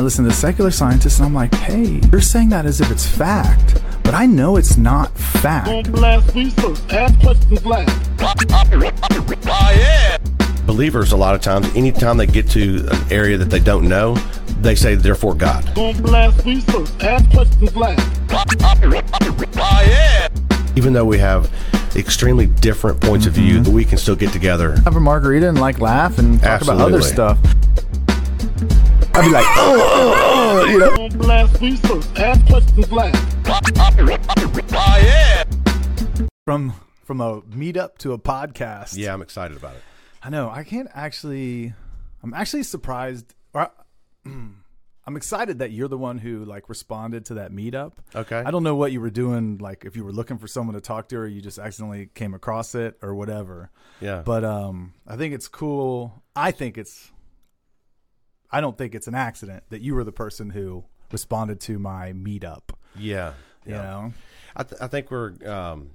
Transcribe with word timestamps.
I 0.00 0.02
listen 0.02 0.24
to 0.24 0.32
secular 0.32 0.70
scientists, 0.70 1.18
and 1.18 1.26
I'm 1.26 1.34
like, 1.34 1.54
hey, 1.56 2.00
you're 2.10 2.22
saying 2.22 2.48
that 2.48 2.64
as 2.64 2.80
if 2.80 2.90
it's 2.90 3.06
fact, 3.06 3.82
but 4.02 4.14
I 4.14 4.24
know 4.24 4.56
it's 4.56 4.78
not 4.78 5.14
fact. 5.14 5.66
Don't 5.66 5.92
blast 5.92 6.34
research. 6.34 6.78
Ask 6.90 7.20
questions 7.20 7.66
last. 7.66 8.10
Believers, 10.66 11.12
a 11.12 11.18
lot 11.18 11.34
of 11.34 11.42
times, 11.42 11.66
anytime 11.76 12.16
they 12.16 12.26
get 12.26 12.48
to 12.52 12.88
an 12.90 13.12
area 13.12 13.36
that 13.36 13.50
they 13.50 13.60
don't 13.60 13.86
know, 13.90 14.14
they 14.62 14.74
say, 14.74 14.94
therefore, 14.94 15.34
God. 15.34 15.70
Don't 15.74 16.02
blast 16.02 16.46
research. 16.46 16.88
Ask 17.02 17.30
questions 17.32 17.76
last. 17.76 18.00
Even 20.76 20.94
though 20.94 21.04
we 21.04 21.18
have 21.18 21.52
extremely 21.94 22.46
different 22.46 23.02
points 23.02 23.26
of 23.26 23.34
view, 23.34 23.60
that 23.60 23.70
we 23.70 23.84
can 23.84 23.98
still 23.98 24.16
get 24.16 24.32
together. 24.32 24.80
Have 24.80 24.96
a 24.96 25.00
margarita 25.00 25.46
and 25.46 25.60
like 25.60 25.78
laugh 25.78 26.16
and 26.16 26.40
talk 26.40 26.62
about 26.62 26.80
other 26.80 27.02
stuff. 27.02 27.38
I'd 29.12 29.24
be 29.24 29.30
like, 29.32 29.44
oh, 29.48 30.62
oh 30.62 30.64
you 30.66 30.78
know. 30.78 30.96
Don't 30.96 31.18
blast 31.18 31.60
research. 31.60 32.04
Ask 32.16 32.46
questions 32.46 32.92
last. 32.92 33.16
From 36.44 36.72
from 37.04 37.20
a 37.20 37.42
meetup 37.42 37.98
to 37.98 38.12
a 38.12 38.18
podcast. 38.18 38.96
Yeah, 38.96 39.12
I'm 39.12 39.20
excited 39.20 39.56
about 39.56 39.74
it. 39.74 39.82
I 40.22 40.30
know. 40.30 40.48
I 40.48 40.62
can't 40.62 40.88
actually. 40.94 41.74
I'm 42.22 42.32
actually 42.34 42.62
surprised. 42.62 43.34
Or, 43.52 43.72
I'm 44.24 45.16
excited 45.16 45.58
that 45.58 45.72
you're 45.72 45.88
the 45.88 45.98
one 45.98 46.18
who 46.18 46.44
like 46.44 46.68
responded 46.68 47.24
to 47.26 47.34
that 47.34 47.50
meetup. 47.50 47.94
Okay. 48.14 48.36
I 48.36 48.52
don't 48.52 48.62
know 48.62 48.76
what 48.76 48.92
you 48.92 49.00
were 49.00 49.10
doing. 49.10 49.58
Like 49.58 49.84
if 49.84 49.96
you 49.96 50.04
were 50.04 50.12
looking 50.12 50.38
for 50.38 50.46
someone 50.46 50.74
to 50.74 50.80
talk 50.80 51.08
to, 51.08 51.16
or 51.16 51.26
you 51.26 51.40
just 51.40 51.58
accidentally 51.58 52.10
came 52.14 52.32
across 52.32 52.76
it, 52.76 52.96
or 53.02 53.16
whatever. 53.16 53.70
Yeah. 54.00 54.22
But 54.24 54.44
um, 54.44 54.94
I 55.04 55.16
think 55.16 55.34
it's 55.34 55.48
cool. 55.48 56.22
I 56.36 56.52
think 56.52 56.78
it's. 56.78 57.10
I 58.52 58.60
don't 58.60 58.76
think 58.76 58.94
it's 58.94 59.06
an 59.06 59.14
accident 59.14 59.64
that 59.70 59.80
you 59.80 59.94
were 59.94 60.04
the 60.04 60.12
person 60.12 60.50
who 60.50 60.84
responded 61.12 61.60
to 61.60 61.78
my 61.78 62.12
meetup. 62.12 62.70
yeah. 62.96 63.32
You 63.66 63.74
yeah. 63.74 63.82
know. 63.82 64.12
I, 64.56 64.62
th- 64.62 64.80
I 64.80 64.86
think 64.86 65.10
we're 65.10 65.34
um, 65.46 65.90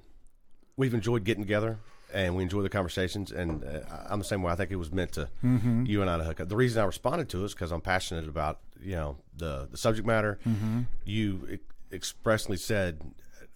we've 0.78 0.94
enjoyed 0.94 1.24
getting 1.24 1.44
together 1.44 1.80
and 2.14 2.36
we 2.36 2.44
enjoy 2.44 2.62
the 2.62 2.70
conversations. 2.70 3.32
And 3.32 3.64
uh, 3.64 3.80
I'm 4.08 4.20
the 4.20 4.26
same 4.26 4.44
way. 4.44 4.52
I 4.52 4.56
think 4.56 4.70
it 4.72 4.76
was 4.76 4.92
meant 4.92 5.14
to 5.14 5.28
Mm-hmm. 5.44 5.86
you 5.86 6.02
and 6.02 6.10
I 6.10 6.18
to 6.20 6.24
hook 6.24 6.40
up. 6.42 6.50
The 6.50 6.56
reason 6.56 6.82
I 6.82 6.86
responded 6.86 7.28
to 7.30 7.42
it 7.42 7.46
is 7.46 7.54
because 7.56 7.72
I'm 7.72 7.82
passionate 7.82 8.28
about 8.30 8.60
you 8.82 8.96
know 8.96 9.18
the 9.36 9.68
the 9.72 9.78
subject 9.78 10.06
matter. 10.08 10.38
Mm-hmm. 10.48 10.82
You 11.06 11.48
e- 11.54 11.96
expressly 11.96 12.58
said. 12.58 13.02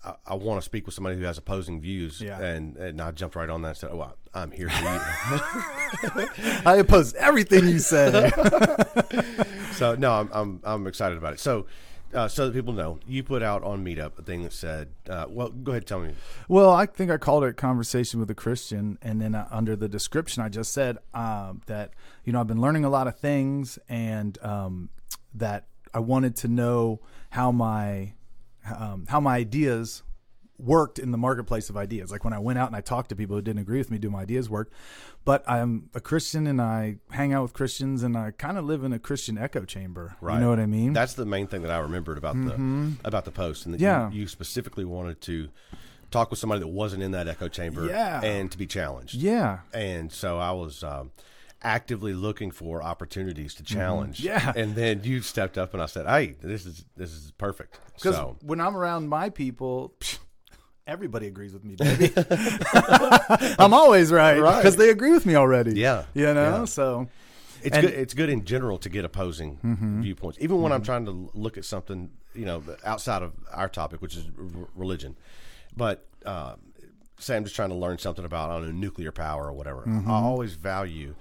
I, 0.06 0.16
I 0.28 0.36
want 0.36 0.60
to 0.62 0.66
speak 0.66 0.86
with 0.86 0.96
somebody 0.96 1.18
who 1.18 1.24
has 1.24 1.38
opposing 1.38 1.82
views, 1.82 2.22
Yeah. 2.22 2.40
and 2.40 2.78
and 2.78 3.02
I 3.02 3.12
jumped 3.12 3.36
right 3.36 3.50
on 3.50 3.62
that 3.64 3.68
and 3.70 3.78
said, 3.78 3.90
"Oh, 3.92 4.02
I, 4.02 4.42
I'm 4.42 4.52
here 4.52 4.70
for 4.70 4.82
you." 4.84 6.28
I 6.66 6.76
oppose 6.78 7.14
everything 7.16 7.68
you 7.68 7.80
say. 7.80 8.32
so 9.74 9.96
no, 9.96 10.12
I'm, 10.14 10.30
I'm 10.32 10.60
I'm 10.64 10.88
excited 10.88 11.18
about 11.18 11.34
it. 11.34 11.40
So, 11.40 11.66
uh, 12.14 12.28
so 12.28 12.46
that 12.48 12.54
people 12.54 12.74
know, 12.74 13.00
you 13.08 13.24
put 13.24 13.44
out 13.44 13.64
on 13.64 13.84
Meetup 13.84 14.18
a 14.18 14.22
thing 14.22 14.44
that 14.44 14.54
said, 14.54 14.90
uh, 15.10 15.26
"Well, 15.30 15.50
go 15.50 15.72
ahead, 15.74 15.86
tell 15.86 16.00
me." 16.00 16.14
Well, 16.48 16.72
I 16.72 16.86
think 16.86 17.12
I 17.12 17.18
called 17.18 17.44
it 17.44 17.58
"Conversation 17.58 18.20
with 18.20 18.30
a 18.30 18.36
Christian," 18.36 18.98
and 19.02 19.22
then 19.22 19.36
uh, 19.36 19.48
under 19.52 19.76
the 19.76 19.90
description, 19.90 20.44
I 20.44 20.50
just 20.50 20.72
said 20.74 20.98
um, 21.14 21.62
that 21.68 21.92
you 22.24 22.34
know 22.34 22.40
I've 22.40 22.48
been 22.48 22.62
learning 22.62 22.86
a 22.86 22.90
lot 22.90 23.08
of 23.08 23.18
things, 23.20 23.78
and 23.90 24.38
um, 24.44 24.90
that 25.34 25.66
I 25.94 26.00
wanted 26.00 26.36
to 26.38 26.48
know 26.48 27.02
how 27.32 27.52
my 27.52 28.14
um, 28.78 29.06
how 29.08 29.20
my 29.20 29.36
ideas 29.38 30.04
worked 30.58 31.00
in 31.00 31.12
the 31.12 31.18
marketplace 31.18 31.70
of 31.70 31.78
ideas. 31.78 32.12
Like 32.12 32.26
when 32.26 32.34
I 32.34 32.40
went 32.40 32.60
out 32.60 32.68
and 32.68 32.76
I 32.76 32.82
talked 32.82 33.10
to 33.10 33.16
people 33.16 33.38
who 33.38 33.42
didn't 33.42 33.62
agree 33.62 33.78
with 33.78 33.90
me, 33.90 33.98
do 33.98 34.10
my 34.10 34.22
ideas 34.24 34.50
work? 34.50 34.70
But 35.24 35.44
I'm 35.48 35.90
a 35.94 36.02
Christian, 36.02 36.48
and 36.48 36.62
I 36.62 36.98
hang 37.12 37.32
out 37.34 37.44
with 37.44 37.54
Christians, 37.54 38.04
and 38.04 38.18
I 38.18 38.32
kind 38.32 38.58
of 38.58 38.66
live 38.66 38.84
in 38.84 38.92
a 38.92 39.00
Christian 39.00 39.38
echo 39.38 39.64
chamber. 39.64 40.16
Right. 40.20 40.34
You 40.36 40.42
know 40.42 40.50
what 40.50 40.60
I 40.60 40.66
mean? 40.66 40.92
That's 40.94 41.14
the 41.14 41.26
main 41.26 41.48
thing 41.48 41.62
that 41.62 41.72
I 41.72 41.78
remembered 41.80 42.18
about 42.18 42.36
the 42.36 42.94
about 43.06 43.24
the 43.26 43.32
post, 43.32 43.66
and 43.66 43.74
that 43.74 43.80
Yeah. 43.82 44.10
you, 44.12 44.22
you 44.22 44.28
specifically 44.28 44.84
wanted 44.86 45.22
to 45.22 45.50
talk 46.12 46.30
with 46.30 46.40
somebody 46.40 46.60
that 46.62 46.68
wasn't 46.68 47.04
in 47.04 47.12
that 47.12 47.28
echo 47.28 47.48
chamber, 47.48 47.86
Yeah. 47.88 48.20
and 48.22 48.52
to 48.52 48.58
be 48.58 48.66
challenged. 48.66 49.16
yeah. 49.16 49.60
And 49.74 50.12
so 50.12 50.40
I 50.40 50.52
was 50.52 50.84
um, 50.84 51.12
actively 51.62 52.14
looking 52.14 52.52
for 52.52 52.82
opportunities 52.82 53.54
to 53.56 53.64
challenge. 53.64 54.20
Mm-hmm. 54.20 54.28
Yeah. 54.28 54.54
And 54.56 54.76
then 54.76 55.02
you 55.04 55.22
stepped 55.22 55.58
up, 55.58 55.74
and 55.74 55.82
I 55.84 55.86
said, 55.88 56.06
"Hey, 56.08 56.36
this 56.42 56.66
is 56.66 56.86
this 56.96 57.12
is 57.12 57.32
perfect." 57.38 57.80
Because 57.96 58.16
So 58.16 58.38
when 58.42 58.60
I'm 58.62 58.76
around 58.78 59.08
my 59.10 59.30
people, 59.30 59.94
everybody 60.88 61.28
agrees 61.28 61.54
with 61.54 61.64
me, 61.64 61.76
baby. 61.80 62.12
I'm 63.60 63.74
always 63.74 64.12
right 64.12 64.40
Right. 64.40 64.58
because 64.58 64.76
they 64.76 64.90
agree 64.90 65.12
with 65.12 65.26
me 65.26 65.36
already. 65.36 65.80
Yeah. 65.80 66.06
you 66.14 66.34
know. 66.34 66.60
Yeah. 66.60 66.66
So 66.66 67.08
It's 67.62 67.76
And- 67.76 67.86
Mm-hmm. 67.86 67.94
good. 67.96 68.00
It's 68.02 68.14
good 68.14 68.30
in 68.30 68.46
general 68.46 68.78
to 68.80 68.90
get 68.90 69.04
opposing 69.06 69.60
viewpoints, 70.02 70.38
even 70.42 70.62
when 70.62 70.72
I'm 70.72 70.82
trying 70.84 71.06
to 71.06 71.30
look 71.34 71.58
at 71.58 71.66
something 71.66 72.10
you 72.34 72.46
know 72.46 72.64
outside 72.86 73.22
of 73.22 73.34
our 73.52 73.68
topic, 73.68 74.02
which 74.02 74.16
is 74.16 74.26
r- 74.38 74.68
religion. 74.76 75.18
But 75.76 76.06
um, 76.26 76.60
say 77.20 77.36
I'm 77.36 77.44
just 77.44 77.56
trying 77.56 77.70
to 77.70 77.76
learn 77.76 77.98
something 77.98 78.24
about 78.24 78.50
I 78.50 78.54
don't 78.60 78.66
know 78.68 78.72
nuclear 78.72 79.12
power 79.12 79.48
or 79.48 79.54
whatever. 79.54 79.82
Mm-hmm. 79.82 80.10
I 80.10 80.16
always 80.22 80.54
value 80.54 81.16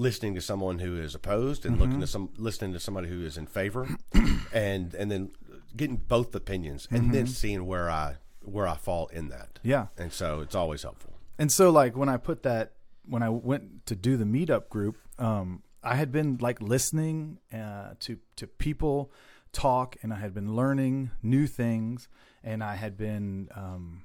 listening 0.00 0.34
to 0.34 0.40
someone 0.40 0.78
who 0.84 0.92
is 1.06 1.14
opposed 1.14 1.64
and 1.66 1.74
Mm-hmm. 1.74 1.82
looking 1.84 2.00
to 2.00 2.06
some 2.06 2.30
listening 2.48 2.72
to 2.72 2.80
somebody 2.80 3.08
who 3.08 3.20
is 3.24 3.36
in 3.36 3.46
favor, 3.46 3.82
and 4.52 4.94
and 4.94 5.10
then 5.12 5.30
getting 5.76 5.96
both 5.96 6.34
opinions 6.34 6.88
and 6.90 7.14
then 7.14 7.26
seeing 7.26 7.62
where 7.66 7.88
I 7.90 8.16
where 8.42 8.66
I 8.66 8.76
fall 8.76 9.06
in 9.18 9.28
that. 9.28 9.50
Mm-hmm. 9.54 9.68
Yeah. 9.74 9.86
and 9.98 10.12
so 10.12 10.40
it's 10.40 10.54
always 10.54 10.82
helpful. 10.82 11.12
and 11.38 11.50
so 11.52 11.70
like 11.70 11.96
when 11.96 12.08
I 12.08 12.16
put 12.16 12.42
that 12.42 12.72
when 13.06 13.22
I 13.22 13.28
went 13.50 13.86
to 13.86 13.94
do 13.94 14.16
the 14.16 14.24
meetup 14.24 14.68
group, 14.68 14.96
um, 15.18 15.62
I 15.82 15.94
had 15.96 16.10
been 16.12 16.38
like 16.40 16.60
listening 16.62 17.38
uh, 17.52 17.90
to 18.04 18.18
to 18.36 18.46
people 18.46 19.10
talk, 19.52 19.96
and 20.02 20.12
I 20.12 20.18
had 20.24 20.32
been 20.34 20.54
learning 20.54 21.10
new 21.22 21.46
things, 21.46 22.08
and 22.44 22.62
I 22.62 22.74
had 22.76 22.96
been. 22.96 23.48
Um, 23.54 24.02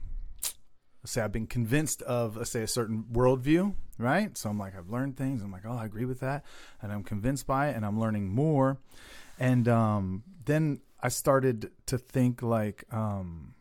say 1.06 1.22
I've 1.22 1.32
been 1.32 1.48
convinced 1.48 2.02
of 2.04 2.38
let's 2.38 2.52
say 2.52 2.64
a 2.64 2.68
certain 2.68 3.06
worldview, 3.12 3.76
right? 3.98 4.38
So 4.38 4.50
I'm 4.50 4.60
like 4.60 4.76
I've 4.78 4.90
learned 4.90 5.18
things. 5.18 5.42
I'm 5.42 5.52
like, 5.52 5.66
oh, 5.66 5.78
I 5.78 5.86
agree 5.86 6.06
with 6.06 6.20
that, 6.20 6.44
and 6.82 6.92
I'm 6.92 7.04
convinced 7.04 7.48
by 7.48 7.70
it, 7.70 7.76
and 7.76 7.86
I'm 7.86 8.00
learning 8.00 8.30
more. 8.30 8.80
And 9.40 9.68
um, 9.68 10.24
then 10.46 10.82
I 11.02 11.10
started 11.10 11.72
to 11.88 11.98
think 11.98 12.42
like, 12.42 12.86
um, 12.92 13.54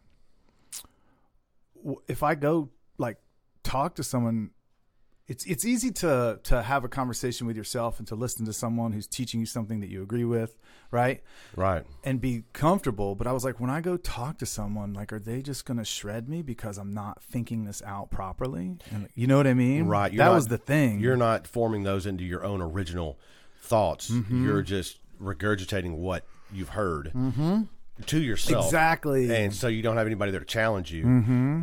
if 2.09 2.23
I 2.23 2.35
go 2.35 2.71
like 2.99 3.19
talk 3.63 3.97
to 3.97 4.03
someone, 4.03 4.51
it's 5.27 5.45
it's 5.47 5.65
easy 5.65 5.91
to 5.91 6.39
to 6.45 6.63
have 6.63 6.85
a 6.85 6.89
conversation 6.89 7.47
with 7.47 7.57
yourself 7.57 7.99
and 7.99 8.07
to 8.09 8.15
listen 8.15 8.45
to 8.47 8.53
someone 8.53 8.93
who's 8.93 9.07
teaching 9.07 9.41
you 9.41 9.47
something 9.47 9.81
that 9.81 9.89
you 9.89 10.03
agree 10.03 10.25
with, 10.25 10.59
right? 10.91 11.23
Right. 11.57 11.85
and 12.05 12.21
be 12.21 12.45
comfortable. 12.53 13.15
But 13.15 13.27
I 13.27 13.33
was 13.33 13.43
like, 13.45 13.59
when 13.59 13.71
I 13.71 13.81
go 13.81 13.97
talk 13.97 14.39
to 14.39 14.47
someone, 14.47 14.93
like, 14.93 15.13
are 15.15 15.19
they 15.19 15.41
just 15.41 15.65
going 15.65 15.79
to 15.79 15.85
shred 15.85 16.29
me 16.29 16.43
because 16.43 16.77
I'm 16.77 16.93
not 16.93 17.23
thinking 17.23 17.65
this 17.65 17.83
out 17.87 18.11
properly? 18.11 18.77
And 18.91 19.09
you 19.15 19.27
know 19.27 19.39
what 19.39 19.47
I 19.47 19.55
mean? 19.55 19.87
Right. 19.87 20.13
You're 20.13 20.19
that 20.25 20.31
not- 20.31 20.35
was 20.35 20.49
the 20.49 20.59
thing. 20.59 21.01
You're 21.01 21.17
not 21.17 21.47
forming 21.47 21.85
those 21.85 22.05
into 22.05 22.25
your 22.25 22.45
own 22.45 22.61
original 22.61 23.19
thoughts. 23.63 24.11
Mm-hmm. 24.11 24.45
You're 24.45 24.63
just 24.63 24.99
regurgitating 25.23 25.97
what 25.97 26.27
you've 26.53 26.71
heard 26.71 27.13
to 28.07 28.21
yourself. 28.21 28.67
exactly. 28.67 29.23
Mm-hmm. 29.25 29.33
And 29.33 29.55
so 29.55 29.69
you 29.69 29.81
don't 29.83 29.97
have 29.97 30.07
anybody 30.07 30.33
there 30.33 30.41
to 30.41 30.47
challenge 30.47 30.93
you 30.93 31.05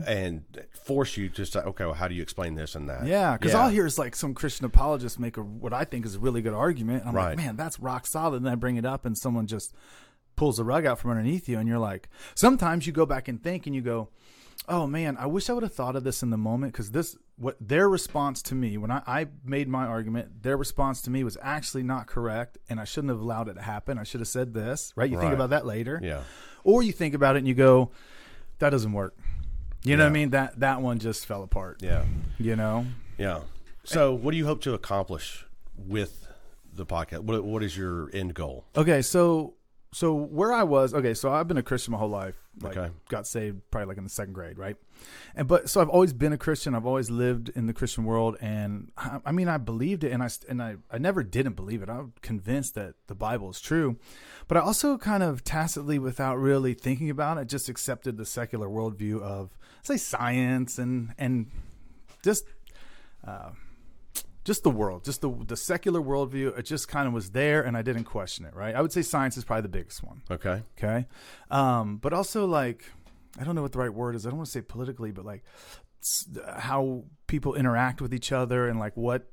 and 0.07 0.43
force 0.83 1.17
you 1.17 1.29
to 1.29 1.45
say, 1.45 1.59
okay, 1.59 1.85
well, 1.85 1.93
how 1.93 2.07
do 2.07 2.15
you 2.15 2.21
explain 2.21 2.55
this 2.55 2.75
and 2.75 2.89
that? 2.89 3.05
yeah, 3.05 3.37
because 3.37 3.53
all 3.55 3.67
I 3.67 3.71
hear 3.71 3.85
is 3.85 3.97
like 3.99 4.15
some 4.15 4.33
Christian 4.33 4.65
apologists 4.65 5.19
make 5.19 5.37
a 5.37 5.41
what 5.41 5.73
I 5.73 5.83
think 5.85 6.05
is 6.05 6.15
a 6.15 6.19
really 6.19 6.41
good 6.41 6.53
argument. 6.53 7.01
And 7.01 7.09
I'm 7.09 7.15
Right. 7.15 7.25
like, 7.29 7.37
man, 7.37 7.55
that's 7.55 7.79
rock 7.79 8.07
solid. 8.07 8.37
And 8.37 8.45
then 8.45 8.53
I 8.53 8.55
bring 8.55 8.77
it 8.77 8.85
up, 8.85 9.05
and 9.05 9.17
someone 9.17 9.47
just 9.47 9.73
pulls 10.35 10.57
the 10.57 10.63
rug 10.63 10.85
out 10.85 10.97
from 10.99 11.11
underneath 11.11 11.47
you, 11.49 11.57
and 11.59 11.67
you're 11.67 11.77
like, 11.79 12.09
sometimes 12.35 12.87
you 12.87 12.93
go 12.93 13.05
back 13.05 13.27
and 13.27 13.43
think, 13.43 13.65
and 13.67 13.75
you 13.75 13.81
go, 13.81 14.09
oh 14.67 14.85
man, 14.87 15.17
I 15.17 15.25
wish 15.25 15.49
I 15.49 15.53
would 15.53 15.63
have 15.63 15.73
thought 15.73 15.95
of 15.95 16.03
this 16.03 16.21
in 16.21 16.29
the 16.29 16.37
moment 16.37 16.71
because 16.73 16.91
this 16.91 17.15
what 17.37 17.57
their 17.59 17.89
response 17.89 18.43
to 18.43 18.53
me 18.55 18.77
when 18.77 18.91
I, 18.91 19.01
I 19.07 19.27
made 19.43 19.67
my 19.67 19.85
argument, 19.87 20.43
their 20.43 20.55
response 20.57 21.01
to 21.03 21.09
me 21.09 21.23
was 21.23 21.35
actually 21.41 21.81
not 21.83 22.05
correct, 22.07 22.57
and 22.69 22.79
I 22.79 22.83
shouldn't 22.83 23.09
have 23.09 23.19
allowed 23.19 23.49
it 23.49 23.55
to 23.55 23.61
happen. 23.61 23.97
I 23.97 24.03
should 24.03 24.19
have 24.21 24.27
said 24.27 24.53
this, 24.53 24.93
right? 24.95 25.09
You 25.09 25.19
think 25.19 25.33
about 25.33 25.49
that 25.49 25.65
later, 25.65 25.99
Yeah. 26.03 26.21
or 26.63 26.83
you 26.83 26.91
think 26.91 27.15
about 27.15 27.35
it 27.35 27.39
and 27.39 27.47
you 27.47 27.55
go, 27.55 27.89
that 28.59 28.69
doesn't 28.69 28.93
work. 28.93 29.17
You 29.83 29.97
know 29.97 30.03
what 30.03 30.09
I 30.09 30.13
mean? 30.13 30.29
That 30.31 30.59
that 30.59 30.81
one 30.81 30.99
just 30.99 31.25
fell 31.25 31.43
apart. 31.43 31.81
Yeah. 31.81 32.05
You 32.37 32.55
know? 32.55 32.85
Yeah. 33.17 33.41
So 33.83 34.13
what 34.13 34.31
do 34.31 34.37
you 34.37 34.45
hope 34.45 34.61
to 34.61 34.73
accomplish 34.73 35.45
with 35.75 36.27
the 36.73 36.85
podcast? 36.85 37.21
What, 37.21 37.43
what 37.43 37.63
is 37.63 37.75
your 37.75 38.09
end 38.13 38.33
goal? 38.33 38.65
Okay, 38.75 39.01
so 39.01 39.55
so 39.93 40.13
where 40.13 40.53
I 40.53 40.63
was, 40.63 40.93
okay, 40.93 41.13
so 41.13 41.31
I've 41.33 41.47
been 41.47 41.57
a 41.57 41.63
Christian 41.63 41.91
my 41.91 41.97
whole 41.97 42.09
life. 42.09 42.35
Like, 42.61 42.77
Okay. 42.77 42.93
got 43.09 43.27
saved 43.27 43.61
probably 43.71 43.87
like 43.87 43.97
in 43.97 44.03
the 44.03 44.09
second 44.09 44.33
grade, 44.33 44.57
right? 44.57 44.75
And 45.35 45.47
but 45.47 45.69
so 45.69 45.81
I've 45.81 45.89
always 45.89 46.13
been 46.13 46.31
a 46.33 46.37
Christian. 46.37 46.75
I've 46.75 46.85
always 46.85 47.09
lived 47.09 47.49
in 47.49 47.65
the 47.65 47.73
Christian 47.73 48.03
world, 48.03 48.37
and 48.41 48.91
I, 48.97 49.19
I 49.25 49.31
mean, 49.31 49.47
I 49.47 49.57
believed 49.57 50.03
it, 50.03 50.11
and 50.11 50.21
I 50.21 50.29
and 50.49 50.61
I 50.61 50.75
I 50.91 50.97
never 50.97 51.23
didn't 51.23 51.53
believe 51.55 51.81
it. 51.81 51.89
I'm 51.89 52.13
convinced 52.21 52.75
that 52.75 52.95
the 53.07 53.15
Bible 53.15 53.49
is 53.49 53.59
true, 53.61 53.97
but 54.47 54.57
I 54.57 54.61
also 54.61 54.97
kind 54.97 55.23
of 55.23 55.43
tacitly, 55.43 55.97
without 55.97 56.35
really 56.37 56.73
thinking 56.73 57.09
about 57.09 57.37
it, 57.37 57.47
just 57.47 57.67
accepted 57.69 58.17
the 58.17 58.25
secular 58.25 58.67
worldview 58.67 59.21
of 59.21 59.57
say 59.81 59.97
science 59.97 60.77
and 60.77 61.13
and 61.17 61.47
just 62.21 62.45
uh, 63.25 63.51
just 64.43 64.63
the 64.63 64.71
world, 64.71 65.03
just 65.03 65.21
the 65.21 65.29
the 65.47 65.57
secular 65.57 66.01
worldview. 66.01 66.57
It 66.57 66.63
just 66.63 66.87
kind 66.87 67.07
of 67.07 67.13
was 67.13 67.31
there, 67.31 67.61
and 67.61 67.77
I 67.77 67.81
didn't 67.81 68.05
question 68.05 68.45
it. 68.45 68.55
Right? 68.55 68.75
I 68.75 68.81
would 68.81 68.91
say 68.91 69.01
science 69.01 69.37
is 69.37 69.43
probably 69.43 69.63
the 69.63 69.69
biggest 69.69 70.03
one. 70.03 70.21
Okay. 70.29 70.63
Okay, 70.77 71.07
um, 71.49 71.97
but 71.97 72.13
also 72.13 72.45
like 72.45 72.85
I 73.39 73.43
don't 73.43 73.55
know 73.55 73.61
what 73.61 73.71
the 73.71 73.79
right 73.79 73.93
word 73.93 74.15
is. 74.15 74.25
I 74.25 74.29
don't 74.29 74.37
want 74.37 74.47
to 74.47 74.51
say 74.51 74.61
politically, 74.61 75.11
but 75.11 75.25
like 75.25 75.43
how 76.57 77.03
people 77.27 77.55
interact 77.55 78.01
with 78.01 78.13
each 78.13 78.31
other 78.31 78.67
and 78.67 78.79
like 78.79 78.97
what. 78.97 79.27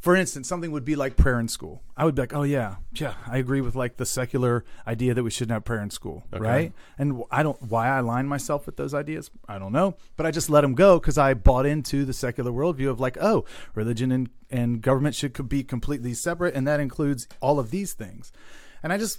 For 0.00 0.16
instance, 0.16 0.48
something 0.48 0.70
would 0.72 0.84
be 0.84 0.96
like 0.96 1.16
prayer 1.18 1.38
in 1.38 1.46
school. 1.48 1.82
I 1.94 2.06
would 2.06 2.14
be 2.14 2.22
like, 2.22 2.34
"Oh 2.34 2.42
yeah, 2.42 2.76
yeah, 2.94 3.14
I 3.26 3.36
agree 3.36 3.60
with 3.60 3.74
like 3.76 3.98
the 3.98 4.06
secular 4.06 4.64
idea 4.86 5.12
that 5.12 5.22
we 5.22 5.30
shouldn't 5.30 5.52
have 5.52 5.64
prayer 5.64 5.82
in 5.82 5.90
school, 5.90 6.24
Okay. 6.32 6.42
right?" 6.42 6.72
And 6.96 7.22
I 7.30 7.42
don't 7.42 7.60
why 7.62 7.88
I 7.88 7.98
align 7.98 8.26
myself 8.26 8.64
with 8.64 8.76
those 8.76 8.94
ideas. 8.94 9.30
I 9.46 9.58
don't 9.58 9.72
know, 9.72 9.96
but 10.16 10.24
I 10.24 10.30
just 10.30 10.48
let 10.48 10.62
them 10.62 10.74
go 10.74 10.98
because 10.98 11.18
I 11.18 11.34
bought 11.34 11.66
into 11.66 12.06
the 12.06 12.14
secular 12.14 12.50
worldview 12.50 12.88
of 12.88 12.98
like, 12.98 13.18
oh, 13.20 13.44
religion 13.74 14.10
and 14.10 14.30
and 14.50 14.80
government 14.80 15.14
should 15.14 15.48
be 15.48 15.62
completely 15.62 16.14
separate, 16.14 16.54
and 16.54 16.66
that 16.66 16.80
includes 16.80 17.28
all 17.40 17.58
of 17.58 17.70
these 17.70 17.92
things. 17.92 18.32
And 18.82 18.94
I 18.94 18.96
just 18.98 19.18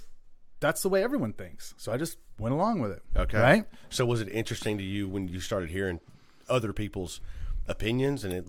that's 0.58 0.82
the 0.82 0.88
way 0.88 1.04
everyone 1.04 1.32
thinks. 1.32 1.74
So 1.76 1.92
I 1.92 1.96
just 1.96 2.18
went 2.38 2.54
along 2.54 2.80
with 2.80 2.90
it. 2.90 3.02
Okay. 3.16 3.38
Right? 3.38 3.64
So 3.88 4.04
was 4.04 4.20
it 4.20 4.28
interesting 4.30 4.78
to 4.78 4.84
you 4.84 5.08
when 5.08 5.28
you 5.28 5.38
started 5.38 5.70
hearing 5.70 6.00
other 6.48 6.72
people's 6.72 7.20
opinions 7.68 8.24
and 8.24 8.32
it, 8.32 8.46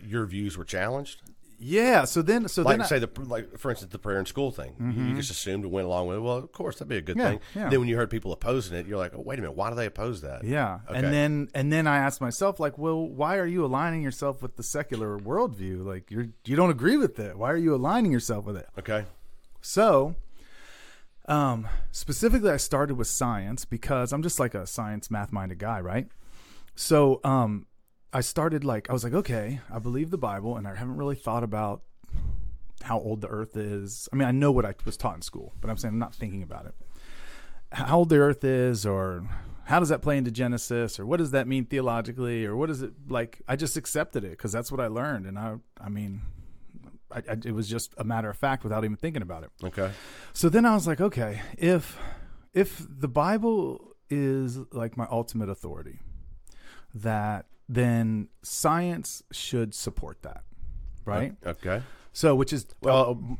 your 0.00 0.26
views 0.26 0.58
were 0.58 0.64
challenged? 0.64 1.22
Yeah. 1.64 2.04
So 2.04 2.22
then, 2.22 2.48
so 2.48 2.62
Like 2.62 2.78
then, 2.78 2.86
say 2.86 2.96
I, 2.96 2.98
the 2.98 3.10
like 3.22 3.56
for 3.58 3.70
instance 3.70 3.92
the 3.92 3.98
prayer 3.98 4.18
in 4.18 4.26
school 4.26 4.50
thing. 4.50 4.74
You- 4.80 5.04
You 5.04 5.14
just 5.14 5.30
assumed 5.30 5.62
and 5.64 5.72
went 5.72 5.86
along 5.86 6.08
with 6.08 6.16
it. 6.16 6.20
Well, 6.20 6.38
of 6.38 6.50
course 6.52 6.76
that'd 6.76 6.88
be 6.88 6.96
a 6.96 7.00
good 7.00 7.16
Yeah, 7.16 7.28
thing. 7.30 7.40
yeah. 7.54 7.68
Then 7.68 7.78
when 7.80 7.88
you 7.88 7.96
heard 7.96 8.10
people 8.10 8.32
opposing 8.32 8.76
it, 8.76 8.86
you're 8.86 8.98
like, 8.98 9.12
oh 9.14 9.20
wait 9.20 9.38
a 9.38 9.42
minute, 9.42 9.56
why 9.56 9.70
do 9.70 9.76
they 9.76 9.86
oppose 9.86 10.20
that? 10.22 10.42
yeah. 10.44 10.80
Okay. 10.88 10.98
And 10.98 11.12
then, 11.12 11.48
and 11.54 11.72
then 11.72 11.86
I 11.86 11.98
asked 11.98 12.20
myself, 12.20 12.58
like, 12.58 12.76
well, 12.78 13.06
why 13.06 13.36
are 13.38 13.46
you 13.46 13.64
aligning 13.64 14.02
yourself 14.02 14.42
with 14.42 14.56
the 14.56 14.62
secular 14.62 15.18
worldview? 15.18 15.84
Like, 15.84 16.10
you're 16.10 16.28
you 16.44 16.56
don't 16.56 16.70
agree 16.70 16.96
with 16.96 17.18
it. 17.20 17.38
Why 17.38 17.50
are 17.52 17.56
you 17.56 17.74
aligning 17.74 18.10
yourself 18.12 18.44
with 18.44 18.56
it? 18.56 18.68
Okay. 18.78 19.04
So, 19.60 20.16
um, 21.28 21.68
specifically, 21.92 22.50
I 22.50 22.56
started 22.56 22.96
with 22.96 23.06
science 23.06 23.64
because 23.64 24.12
I'm 24.12 24.22
just 24.22 24.40
like 24.40 24.54
a 24.54 24.66
science 24.66 25.10
math 25.10 25.32
minded 25.32 25.58
guy, 25.58 25.80
right? 25.80 26.08
So, 26.74 27.20
um, 27.22 27.66
I 28.12 28.20
started 28.20 28.64
like 28.64 28.90
I 28.90 28.92
was 28.92 29.04
like, 29.04 29.14
okay, 29.14 29.60
I 29.72 29.78
believe 29.78 30.10
the 30.10 30.18
Bible, 30.18 30.56
and 30.56 30.68
I 30.68 30.74
haven't 30.74 30.96
really 30.96 31.14
thought 31.14 31.42
about 31.42 31.82
how 32.82 32.98
old 32.98 33.20
the 33.20 33.28
Earth 33.28 33.56
is. 33.56 34.08
I 34.12 34.16
mean, 34.16 34.28
I 34.28 34.32
know 34.32 34.52
what 34.52 34.66
I 34.66 34.74
was 34.84 34.96
taught 34.96 35.16
in 35.16 35.22
school, 35.22 35.54
but 35.60 35.70
I'm 35.70 35.76
saying 35.76 35.94
I'm 35.94 35.98
not 35.98 36.14
thinking 36.14 36.42
about 36.42 36.66
it. 36.66 36.74
How 37.72 37.98
old 37.98 38.10
the 38.10 38.18
Earth 38.18 38.44
is, 38.44 38.84
or 38.84 39.26
how 39.64 39.78
does 39.78 39.88
that 39.88 40.02
play 40.02 40.18
into 40.18 40.30
Genesis, 40.30 41.00
or 41.00 41.06
what 41.06 41.18
does 41.18 41.30
that 41.30 41.46
mean 41.46 41.64
theologically, 41.64 42.44
or 42.44 42.56
what 42.56 42.68
is 42.68 42.82
it 42.82 42.92
like? 43.08 43.40
I 43.48 43.56
just 43.56 43.76
accepted 43.76 44.24
it 44.24 44.32
because 44.32 44.52
that's 44.52 44.70
what 44.70 44.80
I 44.80 44.88
learned, 44.88 45.26
and 45.26 45.38
I, 45.38 45.56
I 45.80 45.88
mean, 45.88 46.22
I, 47.10 47.18
I, 47.18 47.36
it 47.44 47.54
was 47.54 47.68
just 47.68 47.94
a 47.96 48.04
matter 48.04 48.28
of 48.28 48.36
fact 48.36 48.64
without 48.64 48.84
even 48.84 48.96
thinking 48.96 49.22
about 49.22 49.44
it. 49.44 49.50
Okay. 49.64 49.90
So 50.32 50.48
then 50.48 50.66
I 50.66 50.74
was 50.74 50.86
like, 50.86 51.00
okay, 51.00 51.40
if 51.56 51.98
if 52.52 52.84
the 52.88 53.08
Bible 53.08 53.94
is 54.10 54.58
like 54.72 54.98
my 54.98 55.06
ultimate 55.10 55.48
authority, 55.48 56.00
that 56.94 57.46
then 57.72 58.28
science 58.42 59.22
should 59.32 59.74
support 59.74 60.22
that, 60.22 60.44
right? 61.04 61.34
Okay. 61.44 61.82
So, 62.12 62.34
which 62.34 62.52
is 62.52 62.66
Well, 62.82 63.38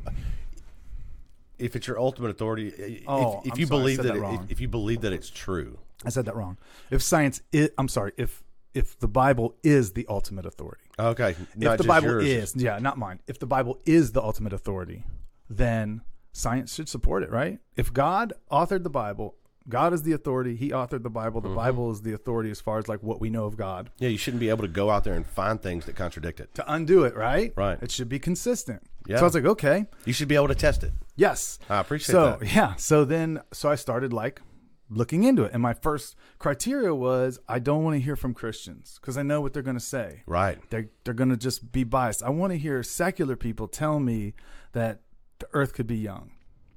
if 1.59 1.75
it's 1.75 1.85
your 1.87 1.99
ultimate 1.99 2.31
authority, 2.31 2.69
if, 2.69 3.03
Oh, 3.07 3.41
if 3.45 3.53
I'm 3.53 3.59
you 3.59 3.67
sorry, 3.67 3.79
believe 3.79 3.97
that, 3.97 4.15
that 4.15 4.33
if, 4.45 4.51
if 4.51 4.61
you 4.61 4.67
believe 4.67 5.01
that 5.01 5.13
it's 5.13 5.29
true, 5.29 5.77
I 6.03 6.09
said 6.09 6.25
that 6.25 6.35
wrong. 6.35 6.57
If 6.89 7.03
science, 7.03 7.41
is, 7.51 7.69
I'm 7.77 7.87
sorry, 7.87 8.13
if 8.17 8.43
if 8.73 8.97
the 8.97 9.07
Bible 9.07 9.55
is 9.61 9.93
the 9.93 10.07
ultimate 10.09 10.47
authority, 10.47 10.85
okay. 10.97 11.35
if 11.55 11.77
the 11.77 11.83
Bible 11.83 12.23
yours. 12.23 12.55
is, 12.55 12.55
yeah, 12.55 12.79
not 12.79 12.97
mine. 12.97 13.19
If 13.27 13.37
the 13.37 13.45
Bible 13.45 13.79
is 13.85 14.13
the 14.13 14.21
ultimate 14.21 14.51
authority, 14.51 15.03
then 15.47 16.01
science 16.31 16.73
should 16.73 16.89
support 16.89 17.21
it, 17.21 17.29
right? 17.29 17.59
If 17.77 17.93
God 17.93 18.33
authored 18.51 18.81
the 18.81 18.89
Bible, 18.89 19.35
God 19.69 19.93
is 19.93 20.03
the 20.03 20.11
authority. 20.11 20.55
He 20.55 20.69
authored 20.69 21.03
the 21.03 21.09
Bible. 21.09 21.41
Mm-hmm. 21.41 21.51
The 21.51 21.55
Bible 21.55 21.91
is 21.91 22.01
the 22.01 22.13
authority 22.13 22.51
as 22.51 22.59
far 22.59 22.77
as 22.79 22.87
like 22.87 23.01
what 23.01 23.21
we 23.21 23.29
know 23.29 23.45
of 23.45 23.55
God. 23.57 23.89
yeah, 23.99 24.09
you 24.09 24.17
shouldn't 24.17 24.41
be 24.41 24.49
able 24.49 24.63
to 24.63 24.67
go 24.67 24.89
out 24.89 25.03
there 25.03 25.13
and 25.13 25.25
find 25.25 25.61
things 25.61 25.85
that 25.85 25.95
contradict 25.95 26.39
it. 26.39 26.53
To 26.55 26.71
undo 26.73 27.03
it, 27.05 27.15
right? 27.15 27.53
Right. 27.55 27.77
It 27.81 27.91
should 27.91 28.09
be 28.09 28.19
consistent. 28.19 28.81
Yeah. 29.07 29.17
So 29.17 29.21
I 29.21 29.25
was 29.25 29.35
like, 29.35 29.45
okay, 29.45 29.85
You 30.05 30.13
should 30.13 30.27
be 30.27 30.35
able 30.35 30.47
to 30.49 30.55
test 30.55 30.83
it. 30.83 30.91
yes. 31.15 31.59
I 31.69 31.79
appreciate 31.79 32.13
so, 32.13 32.37
that. 32.39 32.53
yeah. 32.53 32.75
So 32.75 33.05
then, 33.05 33.41
so 33.51 33.69
I 33.69 33.75
started 33.75 34.11
like 34.13 34.41
looking 34.89 35.23
into 35.23 35.43
it, 35.43 35.51
and 35.53 35.61
my 35.61 35.73
first 35.73 36.15
criteria 36.39 36.93
was 36.93 37.39
I 37.47 37.59
don't 37.59 37.83
want 37.83 37.95
to 37.95 37.99
hear 38.01 38.15
from 38.15 38.33
Christians 38.33 38.97
because 39.01 39.17
I 39.17 39.23
know 39.23 39.41
what 39.41 39.53
they're 39.53 39.63
going 39.63 39.77
to 39.77 39.83
say. 39.83 40.23
Right. 40.25 40.57
they're 40.69 40.89
they're 41.03 41.13
going 41.13 41.29
to 41.31 41.37
just 41.37 41.71
be 41.71 41.83
biased. 41.83 42.21
I 42.21 42.29
want 42.29 42.51
to 42.51 42.57
hear 42.57 42.83
secular 42.83 43.35
people 43.35 43.67
tell 43.67 43.99
me 43.99 44.33
that 44.73 44.99
the 45.39 45.47
earth 45.53 45.73
could 45.73 45.87
be 45.87 45.97
young, 45.97 46.31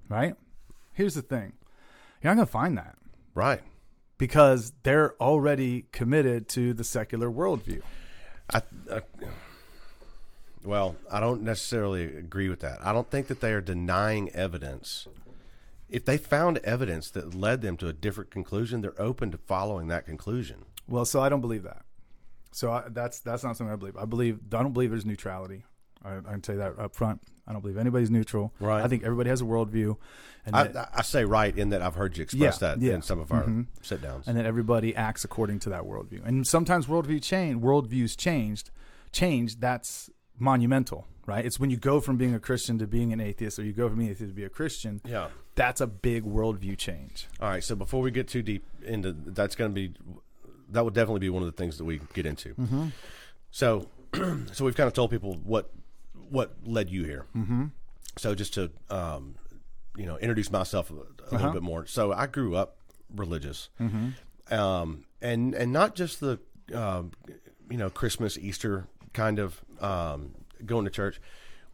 right? 0.08 0.34
Here's 0.92 1.14
the 1.14 1.22
thing. 1.22 1.52
You're 2.22 2.32
not 2.34 2.36
going 2.36 2.46
to 2.46 2.52
find 2.52 2.78
that 2.78 2.96
Right. 3.34 3.62
because 4.18 4.72
they're 4.82 5.14
already 5.20 5.86
committed 5.92 6.48
to 6.50 6.72
the 6.72 6.84
secular 6.84 7.30
worldview. 7.30 7.82
I, 8.52 8.62
I, 8.90 9.02
well, 10.64 10.96
I 11.10 11.20
don't 11.20 11.42
necessarily 11.42 12.04
agree 12.16 12.48
with 12.48 12.60
that. 12.60 12.78
I 12.84 12.92
don't 12.92 13.10
think 13.10 13.28
that 13.28 13.40
they 13.40 13.52
are 13.52 13.60
denying 13.60 14.30
evidence. 14.30 15.06
If 15.88 16.04
they 16.04 16.16
found 16.18 16.58
evidence 16.58 17.10
that 17.10 17.34
led 17.34 17.60
them 17.62 17.76
to 17.78 17.88
a 17.88 17.92
different 17.92 18.30
conclusion, 18.30 18.80
they're 18.80 19.00
open 19.00 19.30
to 19.30 19.38
following 19.38 19.86
that 19.88 20.04
conclusion. 20.06 20.64
Well, 20.88 21.04
so 21.04 21.20
I 21.20 21.28
don't 21.28 21.40
believe 21.40 21.62
that. 21.62 21.82
So 22.52 22.72
I, 22.72 22.84
that's 22.88 23.20
that's 23.20 23.44
not 23.44 23.56
something 23.56 23.72
I 23.72 23.76
believe. 23.76 23.96
I 23.96 24.06
believe 24.06 24.40
I 24.52 24.62
don't 24.62 24.72
believe 24.72 24.90
there's 24.90 25.04
neutrality. 25.04 25.64
I, 26.04 26.16
I 26.16 26.20
can 26.22 26.40
tell 26.40 26.54
you 26.54 26.60
that 26.62 26.78
up 26.78 26.96
front. 26.96 27.20
I 27.46 27.52
don't 27.52 27.60
believe 27.62 27.76
anybody's 27.78 28.10
neutral. 28.10 28.52
Right. 28.60 28.82
I 28.82 28.88
think 28.88 29.04
everybody 29.04 29.30
has 29.30 29.40
a 29.40 29.44
worldview, 29.44 29.96
and 30.44 30.56
I, 30.56 30.68
that, 30.68 30.90
I 30.94 31.02
say 31.02 31.24
right 31.24 31.56
in 31.56 31.70
that 31.70 31.82
I've 31.82 31.94
heard 31.94 32.16
you 32.16 32.22
express 32.22 32.60
Yeah, 32.60 32.68
that 32.74 32.80
yeah. 32.82 32.94
in 32.94 33.02
some 33.02 33.18
of 33.20 33.30
our 33.32 33.46
sit 33.82 34.02
downs. 34.02 34.26
and 34.26 34.36
that 34.36 34.46
everybody 34.46 34.94
acts 34.94 35.24
according 35.24 35.60
to 35.60 35.70
that 35.70 35.82
worldview. 35.82 36.24
And 36.24 36.46
sometimes 36.46 36.86
worldview 36.86 37.22
change, 37.22 37.60
worldviews 37.62 38.16
changed, 38.16 38.70
change. 39.12 39.60
That's 39.60 40.10
monumental, 40.38 41.06
right? 41.26 41.44
It's 41.44 41.58
when 41.58 41.70
you 41.70 41.76
go 41.76 42.00
from 42.00 42.16
being 42.16 42.34
a 42.34 42.40
Christian 42.40 42.78
to 42.78 42.86
being 42.86 43.12
an 43.12 43.20
atheist, 43.20 43.58
or 43.58 43.64
you 43.64 43.72
go 43.72 43.88
from 43.88 43.98
being 43.98 44.08
an 44.08 44.14
atheist 44.14 44.30
to 44.30 44.34
be 44.36 44.44
a 44.44 44.48
Christian. 44.48 45.00
Yeah. 45.04 45.28
That's 45.54 45.80
a 45.80 45.86
big 45.86 46.24
worldview 46.24 46.76
change. 46.76 47.28
All 47.40 47.48
right. 47.48 47.64
So 47.64 47.74
before 47.74 48.02
we 48.02 48.10
get 48.10 48.28
too 48.28 48.42
deep 48.42 48.64
into 48.84 49.12
that's 49.12 49.54
going 49.56 49.70
to 49.70 49.74
be 49.74 49.94
that 50.68 50.84
would 50.84 50.94
definitely 50.94 51.20
be 51.20 51.30
one 51.30 51.42
of 51.42 51.46
the 51.46 51.56
things 51.56 51.78
that 51.78 51.84
we 51.84 52.00
get 52.12 52.26
into. 52.26 52.50
Mm-hmm. 52.54 52.86
So, 53.50 53.86
so 54.52 54.64
we've 54.64 54.76
kind 54.76 54.86
of 54.88 54.92
told 54.92 55.10
people 55.10 55.34
what 55.44 55.70
what 56.30 56.54
led 56.64 56.90
you 56.90 57.04
here. 57.04 57.26
Mm-hmm. 57.36 57.66
So 58.18 58.34
just 58.34 58.54
to 58.54 58.70
um, 58.90 59.36
you 59.96 60.06
know 60.06 60.16
introduce 60.18 60.50
myself 60.50 60.90
a, 60.90 60.94
a 60.94 60.98
Uh-huh. 60.98 61.36
little 61.36 61.52
bit 61.52 61.62
more. 61.62 61.86
So 61.86 62.12
I 62.12 62.26
grew 62.26 62.54
up 62.56 62.76
religious, 63.14 63.68
Mm-hmm. 63.80 64.54
um, 64.54 65.04
and 65.20 65.54
and 65.54 65.72
not 65.72 65.94
just 65.94 66.20
the 66.20 66.38
um, 66.74 67.12
you 67.70 67.76
know 67.76 67.90
Christmas 67.90 68.36
Easter 68.38 68.86
kind 69.12 69.38
of 69.38 69.60
um, 69.80 70.34
going 70.64 70.84
to 70.84 70.90
church. 70.90 71.20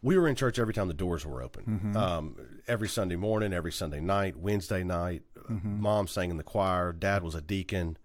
We 0.01 0.17
were 0.17 0.27
in 0.27 0.35
church 0.35 0.59
every 0.59 0.73
time 0.73 0.89
the 0.89 0.93
doors 0.93 1.25
were 1.25 1.41
open. 1.41 1.63
Mm-hmm. 1.65 1.97
Um, 1.97 2.35
every 2.67 2.89
Sunday 2.89 3.15
morning, 3.15 3.53
every 3.53 3.71
Sunday 3.71 4.01
night, 4.01 4.35
Wednesday 4.37 4.83
night. 4.83 5.21
Mm-hmm. 5.49 5.81
Mom 5.81 6.07
sang 6.07 6.29
in 6.29 6.37
the 6.37 6.43
choir. 6.43 6.91
Dad 6.93 7.23
was 7.23 7.35
a 7.35 7.41
deacon. 7.41 7.97